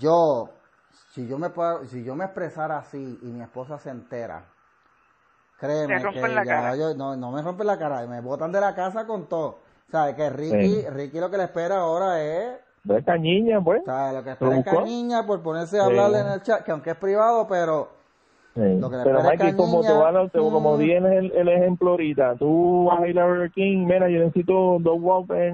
Yo, 0.00 0.48
si 1.14 1.28
yo 1.28 1.38
me 1.38 1.50
puedo- 1.50 1.84
si 1.86 2.02
yo 2.02 2.16
me 2.16 2.24
expresara 2.24 2.78
así 2.78 3.18
y 3.22 3.26
mi 3.26 3.40
esposa 3.40 3.78
se 3.78 3.90
entera, 3.90 4.44
créeme 5.58 6.02
que 6.12 6.28
la 6.28 6.44
ya 6.44 6.50
cara. 6.50 6.76
yo- 6.76 6.94
no, 6.94 7.16
no 7.16 7.30
me 7.30 7.40
rompen 7.42 7.66
la 7.66 7.78
cara, 7.78 8.04
me 8.06 8.20
botan 8.20 8.50
de 8.52 8.60
la 8.60 8.74
casa 8.74 9.06
con 9.06 9.28
todo. 9.28 9.58
¿Sabes? 9.90 10.14
Que 10.16 10.28
Ricky, 10.30 10.80
Sí. 10.80 10.86
Ricky 10.90 11.20
lo 11.20 11.30
que 11.30 11.36
le 11.36 11.44
espera 11.44 11.78
ahora 11.80 12.20
es 12.20 12.58
De 12.82 12.98
esta 12.98 13.16
niña, 13.16 13.60
pues. 13.62 13.80
O 13.82 13.84
sea, 13.84 14.12
lo 14.12 14.18
que 14.24 14.26
¿Lo 14.30 14.32
espera 14.32 14.58
es? 14.58 14.64
Cañiña 14.64 15.24
por 15.26 15.40
ponerse 15.42 15.78
a 15.78 15.84
hablarle 15.84 16.18
en 16.20 16.26
el 16.26 16.42
chat, 16.42 16.64
que 16.64 16.70
aunque 16.72 16.90
es 16.90 16.96
privado, 16.96 17.46
pero 17.48 17.88
Sí. 18.54 18.60
Lo 18.78 18.88
que 18.88 18.96
le 18.98 19.02
Pero 19.04 19.18
espera 19.18 19.34
es 19.34 19.40
Mikey, 19.40 19.56
como 19.56 19.80
te 19.80 19.86
Cañiña, 19.88 20.04
van 20.04 20.16
a- 20.16 20.28
te- 20.28 20.38
como 20.38 20.76
mm. 20.76 20.78
tienes 20.78 21.12
el, 21.12 21.32
el 21.32 21.48
ejemplo 21.48 21.90
ahorita, 21.90 22.36
tú 22.36 22.84
vas 22.84 23.00
a 23.00 23.08
ir 23.08 23.18
a 23.18 23.26
Burger 23.26 23.50
King, 23.50 23.84
mira, 23.86 24.08
yo 24.08 24.20
necesito 24.20 24.76
dos 24.80 24.96
Whopper, 25.00 25.52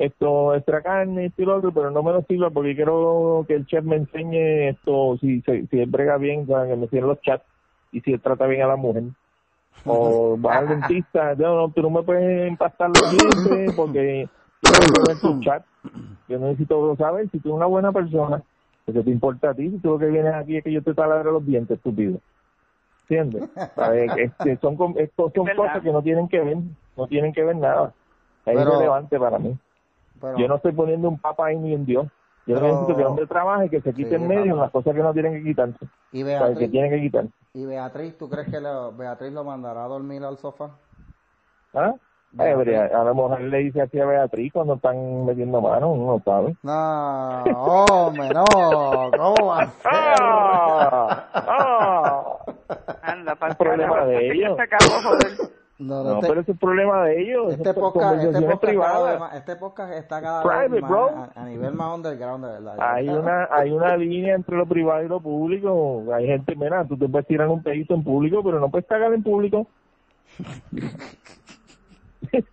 esto, 0.00 0.54
extra 0.54 0.80
carne, 0.80 1.26
esto 1.26 1.42
y 1.42 1.44
lo 1.44 1.58
otro, 1.58 1.72
pero 1.72 1.90
no 1.90 2.02
me 2.02 2.12
lo 2.12 2.22
sirva 2.22 2.48
porque 2.48 2.74
quiero 2.74 3.44
que 3.46 3.54
el 3.54 3.66
chef 3.66 3.84
me 3.84 3.96
enseñe 3.96 4.70
esto, 4.70 5.18
si, 5.20 5.42
si, 5.42 5.66
si 5.66 5.78
él 5.78 5.90
brega 5.90 6.16
bien, 6.16 6.44
o 6.44 6.46
sea, 6.46 6.66
que 6.66 6.74
me 6.74 6.84
enseñe 6.84 7.02
los 7.02 7.20
chats 7.20 7.44
y 7.92 8.00
si 8.00 8.14
él 8.14 8.20
trata 8.20 8.46
bien 8.46 8.62
a 8.62 8.68
la 8.68 8.76
mujer. 8.76 9.02
O 9.84 10.36
vas 10.40 10.56
al 10.56 10.68
dentista, 10.68 11.34
no, 11.34 11.54
no, 11.54 11.68
tú 11.68 11.82
no 11.82 11.90
me 11.90 12.02
puedes 12.02 12.48
empastar 12.48 12.88
los 12.88 13.10
dientes 13.10 13.74
porque 13.76 14.26
yo 14.62 14.70
necesito 14.70 15.02
ver 15.06 15.20
tus 15.20 15.40
chats. 15.40 15.66
Yo 16.28 16.38
necesito 16.38 16.96
saber 16.96 17.28
si 17.30 17.38
tú 17.38 17.48
eres 17.50 17.56
una 17.56 17.66
buena 17.66 17.92
persona, 17.92 18.42
porque 18.86 19.02
te 19.02 19.10
importa 19.10 19.50
a 19.50 19.54
ti, 19.54 19.68
si 19.68 19.78
tú 19.80 19.90
lo 19.90 19.98
que 19.98 20.06
vienes 20.06 20.32
aquí 20.32 20.56
es 20.56 20.64
que 20.64 20.72
yo 20.72 20.82
te 20.82 20.94
taladre 20.94 21.30
los 21.30 21.44
dientes, 21.44 21.76
estúpido. 21.76 22.20
¿Entiendes? 23.02 23.50
Este, 24.16 24.56
son 24.62 24.78
son 24.78 24.94
cosas 25.56 25.82
que 25.82 25.92
no 25.92 26.00
tienen 26.00 26.26
que 26.26 26.40
ver, 26.40 26.56
no 26.96 27.06
tienen 27.06 27.34
que 27.34 27.44
ver 27.44 27.56
nada. 27.56 27.92
Es 28.46 28.56
Pero- 28.56 28.62
irrelevante 28.62 29.18
para 29.18 29.38
mí. 29.38 29.58
Pero 30.20 30.38
Yo 30.38 30.48
no 30.48 30.56
estoy 30.56 30.72
poniendo 30.72 31.08
un 31.08 31.18
papa 31.18 31.46
ahí 31.46 31.56
ni 31.56 31.74
un 31.74 31.84
Dios. 31.86 32.06
Yo 32.46 32.54
Pero- 32.56 32.66
necesito 32.68 32.96
que 32.96 33.02
el 33.02 33.06
hombre 33.08 33.26
trabaje, 33.26 33.68
que 33.68 33.80
se 33.80 33.92
quite 33.92 34.08
Sí, 34.10 34.14
en 34.16 34.26
medio 34.26 34.56
las 34.56 34.70
cosas 34.70 34.94
que 34.94 35.02
no 35.02 35.12
tienen 35.12 35.34
que 35.34 35.42
quitarse. 35.44 35.86
y 36.12 36.22
¿sabes? 36.22 36.38
Que 36.40 36.44
Beatriz, 36.48 36.70
tienen 36.70 36.90
que 36.90 37.00
quitar. 37.00 37.24
y 37.54 37.66
Beatriz, 37.66 38.16
¿tú 38.18 38.28
crees 38.28 38.48
que 38.48 38.60
lo- 38.60 38.92
Beatriz 38.92 39.32
lo 39.32 39.44
mandará 39.44 39.84
a 39.84 39.88
dormir 39.88 40.24
al 40.24 40.38
sofá? 40.38 40.70
¿Ah? 41.74 41.94
Eh, 42.38 42.90
a 42.94 43.02
lo 43.04 43.14
mejor 43.14 43.40
le 43.40 43.58
dice 43.58 43.82
así 43.82 43.98
a 43.98 44.06
Beatriz 44.06 44.52
cuando 44.52 44.74
están 44.74 45.26
metiendo 45.26 45.60
mano, 45.60 45.90
uno 45.90 46.12
no 46.12 46.22
sabe. 46.24 46.54
No, 46.62 47.84
hombre, 47.90 48.28
no, 48.32 48.44
¿cómo 49.16 49.48
va 49.48 49.62
a 49.62 49.66
ser? 49.70 49.90
¡Ah! 49.92 51.26
¡Ah! 51.34 52.36
Anda, 53.02 53.34
para 53.34 53.52
Es 53.52 53.58
problema 53.58 54.04
de 54.06 54.28
ellos. 54.32 54.56
Se 54.56 54.62
acabó, 54.62 54.90
joder. 55.02 55.50
No, 55.80 56.04
no, 56.04 56.14
No, 56.14 56.20
pero 56.20 56.34
ese 56.34 56.42
es 56.42 56.48
el 56.50 56.58
problema 56.58 57.04
de 57.04 57.22
ellos. 57.22 57.54
este 57.54 57.72
podcast, 57.72 58.22
este 58.22 58.42
podcast, 58.56 59.18
más- 59.20 59.34
este 59.34 59.56
podcast 59.56 59.92
está 59.94 60.20
cada 60.20 60.42
Private, 60.42 60.68
vez 60.68 60.82
más 60.82 60.90
bro. 60.90 61.08
a, 61.08 61.30
a 61.34 61.44
nivel 61.46 61.72
más 61.74 61.96
underground, 61.96 62.44
de 62.44 62.52
verdad. 62.52 62.76
Hay 62.78 63.08
una, 63.08 63.48
hay 63.50 63.70
una 63.70 63.96
línea 63.96 64.34
entre 64.34 64.56
lo 64.58 64.66
privado 64.66 65.02
y 65.02 65.08
lo 65.08 65.20
público. 65.20 66.04
Hay 66.14 66.26
gente, 66.26 66.54
mira, 66.54 66.84
tú 66.86 66.96
te 66.98 67.08
puedes 67.08 67.26
tirar 67.26 67.48
un 67.48 67.62
pedito 67.62 67.94
en 67.94 68.04
público, 68.04 68.42
pero 68.44 68.60
no 68.60 68.68
puedes 68.70 68.86
cagar 68.86 69.12
en 69.14 69.22
público. 69.22 69.66
¿Me 70.70 70.90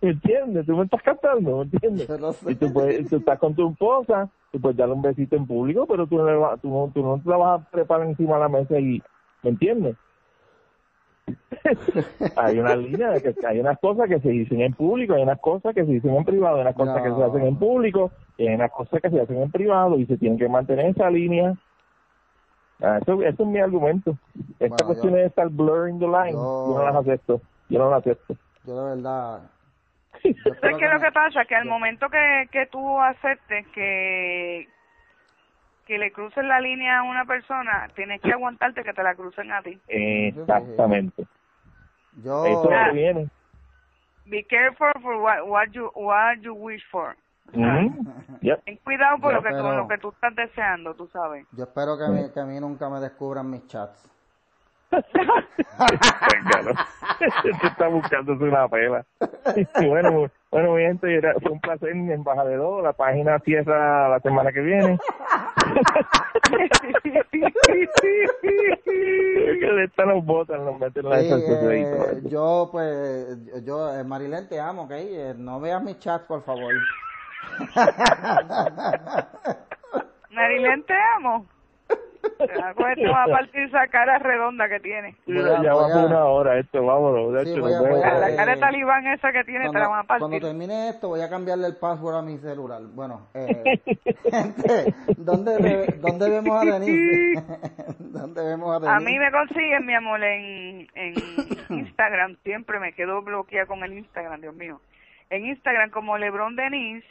entiendes? 0.10 0.66
Tú 0.66 0.76
me 0.76 0.84
estás 0.84 1.02
captando, 1.02 1.58
¿me 1.58 1.62
entiendes? 1.64 2.06
Sé. 2.06 2.52
Y 2.52 2.54
tú, 2.54 2.72
puedes, 2.72 3.08
tú 3.08 3.16
estás 3.16 3.38
con 3.38 3.54
tu 3.54 3.70
esposa, 3.70 4.28
tú 4.52 4.60
puedes 4.60 4.76
darle 4.76 4.94
un 4.94 5.02
besito 5.02 5.36
en 5.36 5.46
público, 5.46 5.86
pero 5.86 6.06
tú 6.06 6.16
no, 6.16 6.56
tú 6.58 6.68
no, 6.70 6.90
tú 6.94 7.02
no 7.02 7.20
te 7.22 7.28
la 7.28 7.36
vas 7.36 7.60
a 7.60 7.70
preparar 7.70 8.06
encima 8.06 8.36
de 8.36 8.40
la 8.40 8.48
mesa 8.48 8.78
y, 8.78 9.02
¿me 9.42 9.50
entiendes? 9.50 9.96
hay 12.36 12.58
una 12.58 12.76
línea 12.76 13.10
de 13.10 13.22
que 13.22 13.34
hay 13.46 13.60
unas 13.60 13.78
cosas 13.78 14.08
que 14.08 14.20
se 14.20 14.28
dicen 14.30 14.60
en 14.60 14.72
público, 14.74 15.14
hay 15.14 15.22
unas 15.22 15.40
cosas 15.40 15.74
que 15.74 15.84
se 15.84 15.92
dicen 15.92 16.14
en 16.16 16.24
privado, 16.24 16.56
hay 16.56 16.62
unas 16.62 16.74
cosas 16.76 16.96
No. 16.96 17.02
que 17.02 17.10
se 17.14 17.24
hacen 17.24 17.46
en 17.46 17.56
público, 17.58 18.10
y 18.36 18.46
hay 18.48 18.54
unas 18.54 18.70
cosas 18.72 19.00
que 19.02 19.10
se 19.10 19.20
hacen 19.20 19.42
en 19.42 19.50
privado 19.50 19.98
y 19.98 20.06
se 20.06 20.16
tienen 20.16 20.38
que 20.38 20.48
mantener 20.48 20.86
esa 20.86 21.10
línea. 21.10 21.54
Ah, 22.80 22.98
eso, 23.02 23.20
eso 23.22 23.42
es 23.42 23.48
mi 23.48 23.58
argumento. 23.58 24.16
Esta 24.60 24.68
Bueno, 24.68 24.86
cuestión 24.86 25.12
yo- 25.12 25.18
de 25.18 25.26
estar 25.26 25.48
blurring 25.48 25.98
the 25.98 26.06
line, 26.06 26.32
yo- 26.32 26.66
yo 26.72 26.78
no 26.78 26.84
las 26.84 26.94
acepto. 26.96 27.40
Yo 27.68 27.78
no 27.80 27.90
las 27.90 28.00
acepto. 28.00 28.34
Yo 28.64 28.84
de 28.84 28.96
verdad... 28.96 29.40
yo 30.24 30.30
espero 30.30 30.60
¿Sabes 30.60 30.76
qué 30.78 30.84
es 30.84 30.90
lo 30.92 30.98
me- 31.00 31.04
que 31.06 31.12
pasa? 31.12 31.44
Que 31.44 31.54
al 31.56 31.64
momento 31.66 32.06
que, 32.08 32.48
que 32.52 32.66
tú 32.66 33.00
aceptes 33.00 33.66
que 33.74 34.68
que 35.88 35.98
le 35.98 36.12
crucen 36.12 36.46
la 36.46 36.60
línea 36.60 36.98
a 36.98 37.02
una 37.02 37.24
persona, 37.24 37.88
tienes 37.96 38.20
que 38.20 38.30
aguantarte 38.30 38.84
que 38.84 38.92
te 38.92 39.02
la 39.02 39.14
crucen 39.14 39.50
a 39.50 39.62
ti. 39.62 39.80
Exactamente. 39.88 41.26
Yo... 42.22 42.44
Eso 42.46 42.64
es 42.64 42.70
lo 42.70 42.76
Ah. 42.76 42.84
que 42.90 42.92
viene. 42.96 43.28
Be 44.26 44.44
careful 44.44 44.92
for 45.02 45.16
what, 45.16 45.42
what 45.48 45.68
you 45.72 45.90
what 45.94 46.36
you 46.42 46.52
wish 46.54 46.82
for. 46.90 47.16
Yep. 48.42 48.64
Ten 48.64 48.76
cuidado 48.84 49.18
por 49.18 49.32
lo 49.32 49.42
que 49.42 49.48
tú, 49.48 49.56
pero- 49.56 49.76
lo 49.76 49.88
que 49.88 49.96
tú 49.98 50.10
estás 50.10 50.34
deseando, 50.36 50.94
tú 50.94 51.08
sabes. 51.08 51.46
Yo 51.52 51.64
espero 51.64 51.96
que 51.96 52.04
a, 52.04 52.08
mí, 52.08 52.20
que 52.34 52.40
a 52.40 52.44
mí 52.44 52.60
nunca 52.60 52.90
me 52.90 53.00
descubran 53.00 53.50
mis 53.50 53.66
chats. 53.66 54.12
Está 57.62 57.88
buscándose 57.88 58.44
una 58.44 58.68
pela. 58.68 59.04
Y 59.80 59.86
bueno, 59.86 60.26
bueno, 60.50 60.74
mi 60.74 60.82
gente, 60.82 61.14
era- 61.14 61.34
fue 61.42 61.52
un 61.52 61.60
placer 61.60 61.90
en 61.90 62.10
Embajador. 62.10 62.82
La 62.82 62.92
página 62.92 63.38
cierra 63.40 64.08
la 64.08 64.20
semana 64.20 64.52
que 64.52 64.60
viene. 64.60 64.98
que 69.60 69.66
de 69.72 69.84
esta 69.84 70.04
nos 70.06 70.24
botan, 70.24 70.64
nos 70.64 70.78
meten 70.78 71.08
la 71.08 71.20
Sí, 71.20 71.28
eh, 71.30 72.20
yo, 72.24 72.68
pues, 72.72 73.64
yo, 73.64 73.94
eh, 73.94 74.04
Marilén, 74.04 74.48
te 74.48 74.60
amo, 74.60 74.82
¿ok? 74.82 74.90
Eh, 74.92 75.34
no 75.36 75.60
veas 75.60 75.82
mis 75.82 75.98
chats, 75.98 76.24
por 76.26 76.42
favor. 76.44 76.72
Marilén, 80.30 80.82
te 80.84 80.94
amo. 81.16 81.46
Te 82.38 82.58
va 82.60 82.68
a 82.70 82.74
coger, 82.74 82.96
te 82.96 83.06
va 83.08 83.24
a 83.24 83.26
partir 83.28 83.60
esa 83.62 83.86
cara 83.88 84.18
redonda 84.18 84.68
que 84.68 84.80
tiene. 84.80 85.16
Ya 85.26 85.42
va 85.42 85.58
voy 85.82 85.92
por 85.92 86.02
a- 86.02 86.06
una 86.06 86.24
hora 86.24 86.58
esto, 86.58 86.84
vámonos. 86.84 87.32
De 87.32 87.44
Sí, 87.44 87.52
hecho, 87.52 87.60
voy 87.62 87.70
nos 87.72 87.78
a- 87.80 87.82
voy 87.82 87.90
vemos. 88.00 88.04
a- 88.04 88.18
La 88.18 88.36
cara 88.36 88.54
de 88.54 88.60
talibán 88.60 89.06
esa 89.08 89.32
que 89.32 89.44
tiene 89.44 89.70
te 89.70 89.78
la 89.78 89.88
van 89.88 90.00
a 90.00 90.06
Cuando, 90.06 90.06
cuando 90.06 90.28
partir. 90.28 90.42
termine 90.48 90.88
esto, 90.90 91.08
voy 91.08 91.20
a 91.20 91.28
cambiarle 91.30 91.66
el 91.68 91.76
password 91.76 92.16
a 92.16 92.22
mi 92.22 92.38
celular. 92.38 92.80
Bueno, 92.94 93.28
eh, 93.34 93.62
gente, 94.30 94.94
¿dónde, 95.16 95.86
¿dónde 96.00 96.30
vemos 96.30 96.62
a 96.62 96.64
Denise? 96.64 97.42
¿Dónde 97.98 98.44
vemos 98.44 98.70
a 98.76 98.80
Denise? 98.80 98.96
A 98.96 99.00
mí 99.00 99.18
me 99.18 99.30
consiguen, 99.30 99.86
mi 99.86 99.94
amor, 99.94 100.22
en, 100.22 100.86
en 100.94 101.14
Instagram. 101.70 102.36
Siempre 102.44 102.78
me 102.80 102.92
quedo 102.92 103.22
bloqueada 103.22 103.66
con 103.66 103.82
el 103.84 103.92
Instagram, 103.98 104.40
Dios 104.40 104.54
mío. 104.54 104.80
En 105.30 105.44
Instagram 105.46 105.90
como 105.90 106.16
Lebron 106.18 106.56
Denise. 106.56 107.06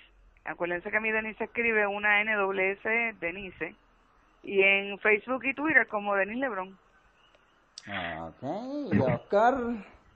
Acuérdense 0.45 0.89
que 0.91 0.99
mi 1.01 1.11
Denise 1.11 1.43
escribe 1.43 1.85
una 1.87 2.21
NWS 2.23 3.13
Denise. 3.19 3.75
Y 4.47 4.63
en 4.63 4.97
Facebook 4.99 5.43
y 5.45 5.53
Twitter 5.53 5.85
como 5.87 6.15
Denise 6.15 6.39
Lebron. 6.39 6.77
Ok, 8.19 8.43
Oscar. 9.13 9.55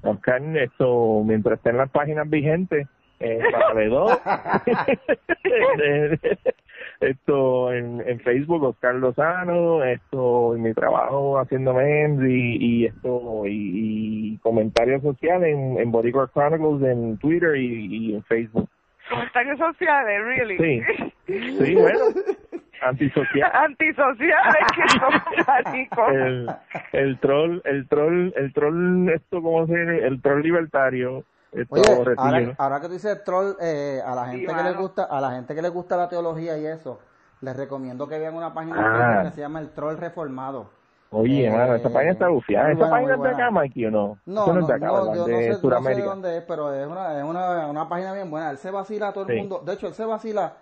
Oscar, 0.04 0.42
esto, 0.58 1.22
mientras 1.26 1.58
estén 1.58 1.78
las 1.78 1.92
páginas 1.92 2.30
vigentes, 2.30 2.88
eh, 3.20 3.40
valedor. 3.52 4.20
esto 7.02 7.74
en, 7.74 8.02
en 8.08 8.20
Facebook, 8.22 8.64
Oscar 8.64 8.96
Lozano, 8.96 9.84
esto 9.84 10.56
en 10.56 10.62
mi 10.62 10.74
trabajo 10.74 11.38
haciendo 11.38 11.74
memes 11.74 12.30
y, 12.30 12.58
y 12.58 12.86
esto 12.86 13.44
y, 13.46 14.32
y 14.34 14.38
comentarios 14.38 15.02
sociales 15.02 15.54
en, 15.54 15.78
en 15.78 15.92
Boricua 15.92 16.32
Chronicles 16.34 16.90
en 16.90 17.18
Twitter 17.18 17.58
y, 17.58 18.10
y 18.10 18.16
en 18.16 18.24
Facebook. 18.24 18.70
Comentarios 19.10 19.60
sociales, 19.60 20.24
really. 20.24 20.58
Sí, 20.58 20.82
sí, 21.28 21.76
bueno, 21.76 22.00
antisocial. 22.82 23.52
Antisociales 23.56 24.66
que 24.76 24.90
son 25.00 26.16
el, 26.16 26.50
el 26.94 27.20
troll, 27.20 27.62
el 27.66 27.88
troll, 27.88 28.34
el 28.36 28.54
troll, 28.54 29.10
esto 29.10 29.42
como 29.42 29.68
se 29.68 29.74
el 30.08 30.22
troll 30.22 30.42
libertario, 30.42 31.24
esto 31.52 31.76
Oye, 31.76 31.94
ahora, 32.16 32.42
¿no? 32.42 32.54
ahora 32.58 32.80
que 32.82 32.88
tú 32.88 32.94
dices 32.94 33.24
troll, 33.24 33.54
eh, 33.62 34.02
a 34.06 34.16
la 34.16 34.26
gente 34.28 34.48
que 34.48 34.54
le 34.54 34.64
mano. 34.64 34.80
gusta, 34.80 35.04
a 35.04 35.22
la 35.22 35.32
gente 35.32 35.54
que 35.56 35.62
le 35.62 35.70
gusta 35.70 35.98
la 35.98 36.10
teología 36.10 36.58
y 36.58 36.66
eso, 36.66 37.00
les 37.42 37.56
recomiendo 37.56 38.08
que 38.08 38.20
vean 38.20 38.36
una 38.36 38.54
página 38.54 39.20
Ah. 39.20 39.24
que 39.24 39.32
se 39.32 39.42
llama 39.42 39.60
El 39.60 39.70
Troll 39.72 39.98
Reformado. 39.98 40.70
Oye, 41.14 41.46
Eh, 41.46 41.52
mano, 41.52 41.76
esa 41.76 41.90
página 41.90 42.14
está 42.14 42.30
bufiada. 42.30 42.72
¿Esa 42.72 42.78
buena, 42.88 42.92
página 42.92 43.16
es 43.16 43.22
de 43.22 43.30
acá. 43.30 43.52
Mikey, 43.52 43.86
o 43.88 43.92
no? 43.92 44.18
No, 44.26 44.54
no, 44.54 44.60
es 44.62 44.68
de 44.68 44.74
acá, 44.76 44.86
no, 44.88 44.94
yo 45.14 45.22
no 45.22 45.26
de 45.26 45.34
sé, 45.34 45.34
no 45.34 45.42
sé 45.42 45.50
de 45.50 45.56
Sudamérica. 45.56 46.06
dónde 46.08 46.38
es, 46.38 46.44
pero 46.48 46.74
es 46.74 46.88
una, 46.88 47.18
es 47.18 47.24
una, 47.26 47.68
una 47.68 47.90
página 47.90 48.14
bien 48.14 48.32
buena. 48.32 48.50
Él 48.50 48.58
se 48.58 48.72
vacila 48.72 49.10
a 49.10 49.12
todo 49.14 49.26
el 49.28 49.32
Sí. 49.36 49.40
mundo. 49.42 49.62
De 49.66 49.74
hecho, 49.74 49.88
él 49.88 49.94
se 49.94 50.06
vacila 50.06 50.54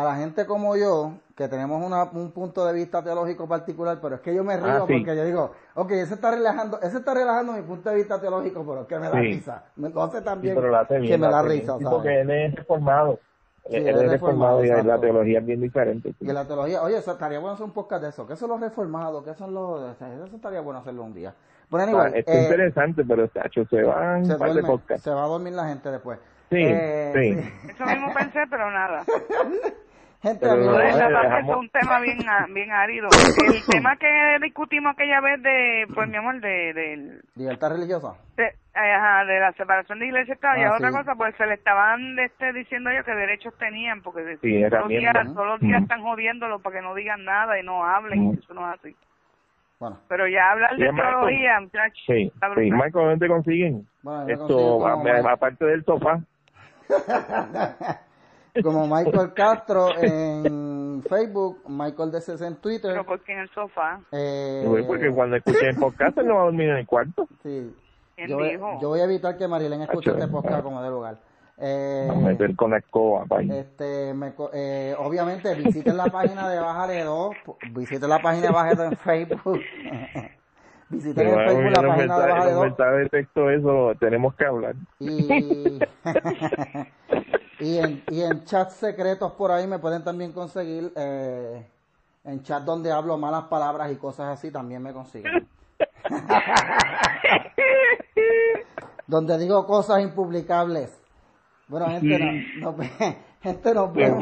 a 0.00 0.04
la 0.04 0.14
gente 0.16 0.46
como 0.46 0.76
yo, 0.76 1.12
que 1.36 1.48
tenemos 1.48 1.84
una, 1.84 2.04
un 2.04 2.30
punto 2.30 2.64
de 2.66 2.72
vista 2.72 3.02
teológico 3.02 3.48
particular, 3.48 3.98
pero 4.00 4.16
es 4.16 4.20
que 4.20 4.34
yo 4.34 4.44
me 4.44 4.56
río 4.56 4.66
Ah, 4.66 4.84
sí. 4.86 4.92
porque 4.98 5.16
yo 5.16 5.24
digo, 5.24 5.52
ok, 5.74 5.90
ese 5.92 6.14
está 6.14 6.30
relajando, 6.30 6.80
ese 6.82 6.98
está 6.98 7.14
relajando 7.14 7.52
mi 7.54 7.62
punto 7.62 7.90
de 7.90 7.96
vista 7.96 8.20
teológico, 8.20 8.64
pero 8.66 8.82
es 8.82 8.86
que 8.86 8.98
me 8.98 9.06
da 9.08 9.12
Sí. 9.14 9.18
risa. 9.26 9.64
También 10.24 10.54
lo 10.60 10.76
hace 10.76 10.98
bien. 10.98 11.12
que 11.12 11.18
me 11.18 11.28
da 11.28 11.42
risa, 11.42 11.72
¿sabes? 11.72 11.88
Porque 11.88 12.20
él 12.20 12.30
es 12.30 12.54
reformado. 12.54 13.18
Sí, 13.68 13.76
Él 13.76 13.88
él 13.88 13.96
es 13.96 14.02
es 14.02 14.10
reformado 14.12 14.64
y 14.64 14.68
la 14.68 14.98
teología 15.00 15.40
es 15.40 15.46
bien 15.46 15.60
diferente. 15.60 16.10
sí. 16.10 16.16
Y 16.20 16.32
la 16.32 16.46
teología, 16.46 16.80
oye, 16.82 16.96
eso 16.98 17.12
estaría 17.12 17.38
bueno 17.38 17.54
hacer 17.54 17.66
un 17.66 17.72
podcast 17.72 18.02
de 18.02 18.08
eso. 18.10 18.26
¿Qué 18.26 18.34
son 18.36 18.48
los 18.50 18.60
reformados? 18.60 19.22
¿Qué 19.24 19.34
son 19.34 19.52
los.? 19.52 19.94
Eso 20.00 20.36
estaría 20.36 20.60
bueno 20.60 20.78
hacerlo 20.80 21.02
un 21.02 21.12
día. 21.12 21.34
Bueno, 21.68 21.98
Ah, 22.00 22.08
está 22.14 22.32
eh, 22.32 22.42
interesante, 22.44 23.04
pero 23.06 23.28
tacho, 23.28 23.64
se 23.68 23.82
van 23.82 24.24
se, 24.24 24.32
duerme- 24.38 25.14
va 25.14 25.24
a 25.24 25.26
dormir 25.26 25.52
la 25.52 25.66
gente 25.68 25.90
después. 25.90 26.18
Sí, 26.50 26.56
Eh, 26.60 27.12
sí. 27.14 27.68
Eso 27.72 27.84
mismo 27.84 28.06
pensé, 28.14 28.40
pero 28.48 28.70
nada. 28.70 29.04
Gente, 30.20 30.40
Pero 30.40 30.72
Pues, 30.72 30.96
eh, 30.96 31.10
la 31.10 31.38
es 31.40 31.46
un 31.56 31.68
tema 31.70 32.00
bien 32.00 32.28
a- 32.28 32.46
bien 32.48 32.72
árido. 32.72 33.10
El 33.36 33.64
tema 33.66 33.96
que 33.96 34.38
discutimos 34.42 34.92
aquella 34.92 35.20
vez 35.20 35.40
de, 35.42 35.86
pues 35.94 36.08
mi 36.08 36.16
amor, 36.16 36.40
de, 36.40 36.72
del- 36.74 37.20
libertad 37.36 37.70
religiosa. 37.70 38.14
de, 38.36 38.46
eh, 38.46 38.92
ajá, 38.92 39.24
de 39.24 39.38
la 39.40 39.52
separación 39.52 39.98
de 40.00 40.06
iglesia 40.06 40.32
y 40.32 40.34
Estado, 40.34 40.58
y 40.60 40.64
Ah, 40.64 40.74
otra 40.76 40.88
sí. 40.88 40.94
cosa, 40.96 41.14
pues 41.14 41.34
se 41.36 41.46
le 41.46 41.54
estaban 41.54 42.18
este, 42.18 42.52
diciendo 42.52 42.90
ellos 42.90 43.04
que 43.04 43.14
derechos 43.14 43.56
tenían, 43.58 44.02
porque 44.02 44.22
de- 44.22 44.38
Sí, 44.38 44.60
todos, 44.68 44.80
los 44.82 44.88
días, 44.88 45.14
todos 45.34 45.46
los 45.46 45.60
días 45.60 45.82
están 45.82 46.02
jodiéndolo 46.02 46.58
para 46.60 46.76
que 46.76 46.82
no 46.82 46.94
digan 46.96 47.24
nada 47.24 47.58
y 47.58 47.62
no 47.62 47.84
hablen, 47.84 48.34
eso 48.38 48.54
no 48.54 48.72
es 48.72 48.78
así. 48.80 48.96
Bueno, 49.78 50.00
Pero 50.08 50.26
ya 50.26 50.50
hablar 50.50 50.74
Sí, 50.74 50.82
de 50.82 50.92
teología, 50.92 51.60
muchachos, 51.60 52.02
Sí, 52.06 52.32
sí. 52.56 52.70
Michael, 52.72 52.92
¿dónde 52.92 53.18
te 53.18 53.28
consiguen? 53.28 53.86
bueno 54.02 54.32
Esto, 54.32 54.46
consigo 54.46 54.86
a- 55.28 55.32
aparte 55.32 55.64
del 55.64 55.84
sofá. 55.84 56.18
como 58.62 58.86
Michael 58.86 59.32
Castro 59.34 59.88
en 60.00 61.02
Facebook, 61.08 61.62
Michael 61.68 62.10
DC 62.12 62.44
en 62.46 62.56
Twitter. 62.56 62.90
Pero 62.92 63.04
porque 63.06 63.32
en 63.32 63.38
el 63.40 63.50
sofá, 63.50 64.00
Eh, 64.12 64.64
Güey, 64.66 64.86
Porque 64.86 65.10
cuando 65.10 65.36
escuchen 65.36 65.68
el 65.68 65.76
podcast, 65.76 66.18
él 66.18 66.26
no 66.26 66.34
va 66.36 66.42
a 66.42 66.44
dormir 66.44 66.68
en 66.70 66.76
el 66.78 66.86
cuarto. 66.86 67.26
sí, 67.42 67.72
¿quién 68.16 68.28
yo, 68.28 68.36
voy- 68.36 68.50
dijo? 68.50 68.78
yo 68.80 68.88
voy 68.88 69.00
a 69.00 69.04
evitar 69.04 69.36
que 69.36 69.46
Marilyn 69.48 69.82
escuche 69.82 70.10
este 70.10 70.26
podcast 70.28 70.62
como 70.62 70.82
de 70.82 70.90
lugar. 70.90 71.18
Eh, 71.60 72.04
Vamos 72.08 72.24
a 72.24 72.28
meter 72.28 72.54
con 72.54 72.70
la 72.70 72.78
escoba. 72.78 73.24
Este, 73.50 74.14
me 74.14 74.32
eh, 74.52 74.94
obviamente 74.98 75.52
visiten 75.56 75.96
la 75.96 76.06
página 76.06 76.48
de 76.48 76.60
Bájale 76.60 77.02
2, 77.02 77.34
visiten 77.72 78.08
la 78.08 78.20
página 78.22 78.46
de 78.46 78.52
Bájale 78.52 78.76
2 78.76 78.86
en 78.92 78.96
Facebook. 78.98 79.60
visiten 80.88 81.26
en 81.28 81.34
Facebook 81.34 81.70
la 81.72 81.82
página 81.82 81.96
de 81.96 81.98
mensajes, 81.98 82.28
Bájale 82.32 82.50
los 82.52 82.54
2 82.54 82.64
mensajes 82.64 82.98
de 82.98 83.08
texto, 83.08 83.50
eso 83.50 83.92
tenemos 83.98 84.34
que 84.36 84.44
hablar. 84.44 84.74
y, 85.00 85.80
y, 87.60 87.78
en, 87.78 88.02
y 88.10 88.22
en 88.22 88.44
chats 88.44 88.74
secretos 88.74 89.32
por 89.32 89.50
ahí 89.50 89.66
me 89.66 89.78
pueden 89.78 90.04
también 90.04 90.32
conseguir, 90.32 90.92
eh, 90.96 91.66
en 92.24 92.42
chat 92.42 92.62
donde 92.62 92.92
hablo 92.92 93.16
malas 93.18 93.44
palabras 93.44 93.90
y 93.92 93.96
cosas 93.96 94.28
así 94.28 94.50
también 94.50 94.82
me 94.82 94.92
consiguen. 94.92 95.48
donde 99.06 99.38
digo 99.38 99.66
cosas 99.66 100.02
impublicables. 100.02 100.94
Bueno, 101.66 101.86
gente, 101.86 102.18
no, 102.60 102.72
no, 102.72 102.76
gente 103.42 103.74
nos 103.74 103.92
vemos. 103.92 104.18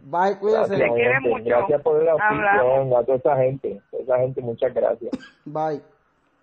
Bye, 0.04 0.38
cuídense. 0.38 0.76
Gracias, 0.76 1.12
gente. 1.14 1.28
mucho. 1.28 1.44
Gracias 1.44 1.82
por 1.82 2.02
la 2.02 2.12
Hablamos. 2.12 2.60
audición 2.60 2.94
a 2.94 3.04
toda 3.04 3.18
esa 3.18 3.36
gente. 3.36 3.82
Toda 3.90 4.02
esa 4.02 4.18
gente, 4.18 4.40
muchas 4.40 4.74
gracias. 4.74 5.10
Bye. 5.44 5.82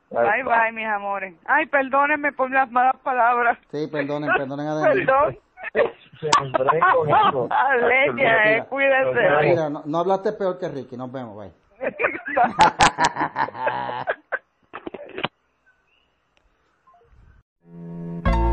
Bye, 0.10 0.43
bye, 0.43 0.72
mis 0.72 0.86
amores. 0.86 1.36
Ay, 1.45 1.66
perdónenme 1.66 2.32
por 2.32 2.49
las 2.49 2.72
malas 2.72 2.95
palabras. 3.03 3.58
Sí, 3.72 3.88
perdonen, 3.88 4.30
perdonen 4.38 4.68
a 4.68 4.84
Perdón. 4.84 5.38
Leña, 7.88 8.58
eh, 8.58 8.66
cuídense. 8.70 9.20
Mira, 9.41 9.70
no, 9.70 9.99
hablaste 9.99 10.32
peor 10.34 10.60
que 10.60 10.70
Ricky. 10.70 10.95
Nos 10.95 11.12
vemos, 11.12 11.36
bye. 11.38 11.51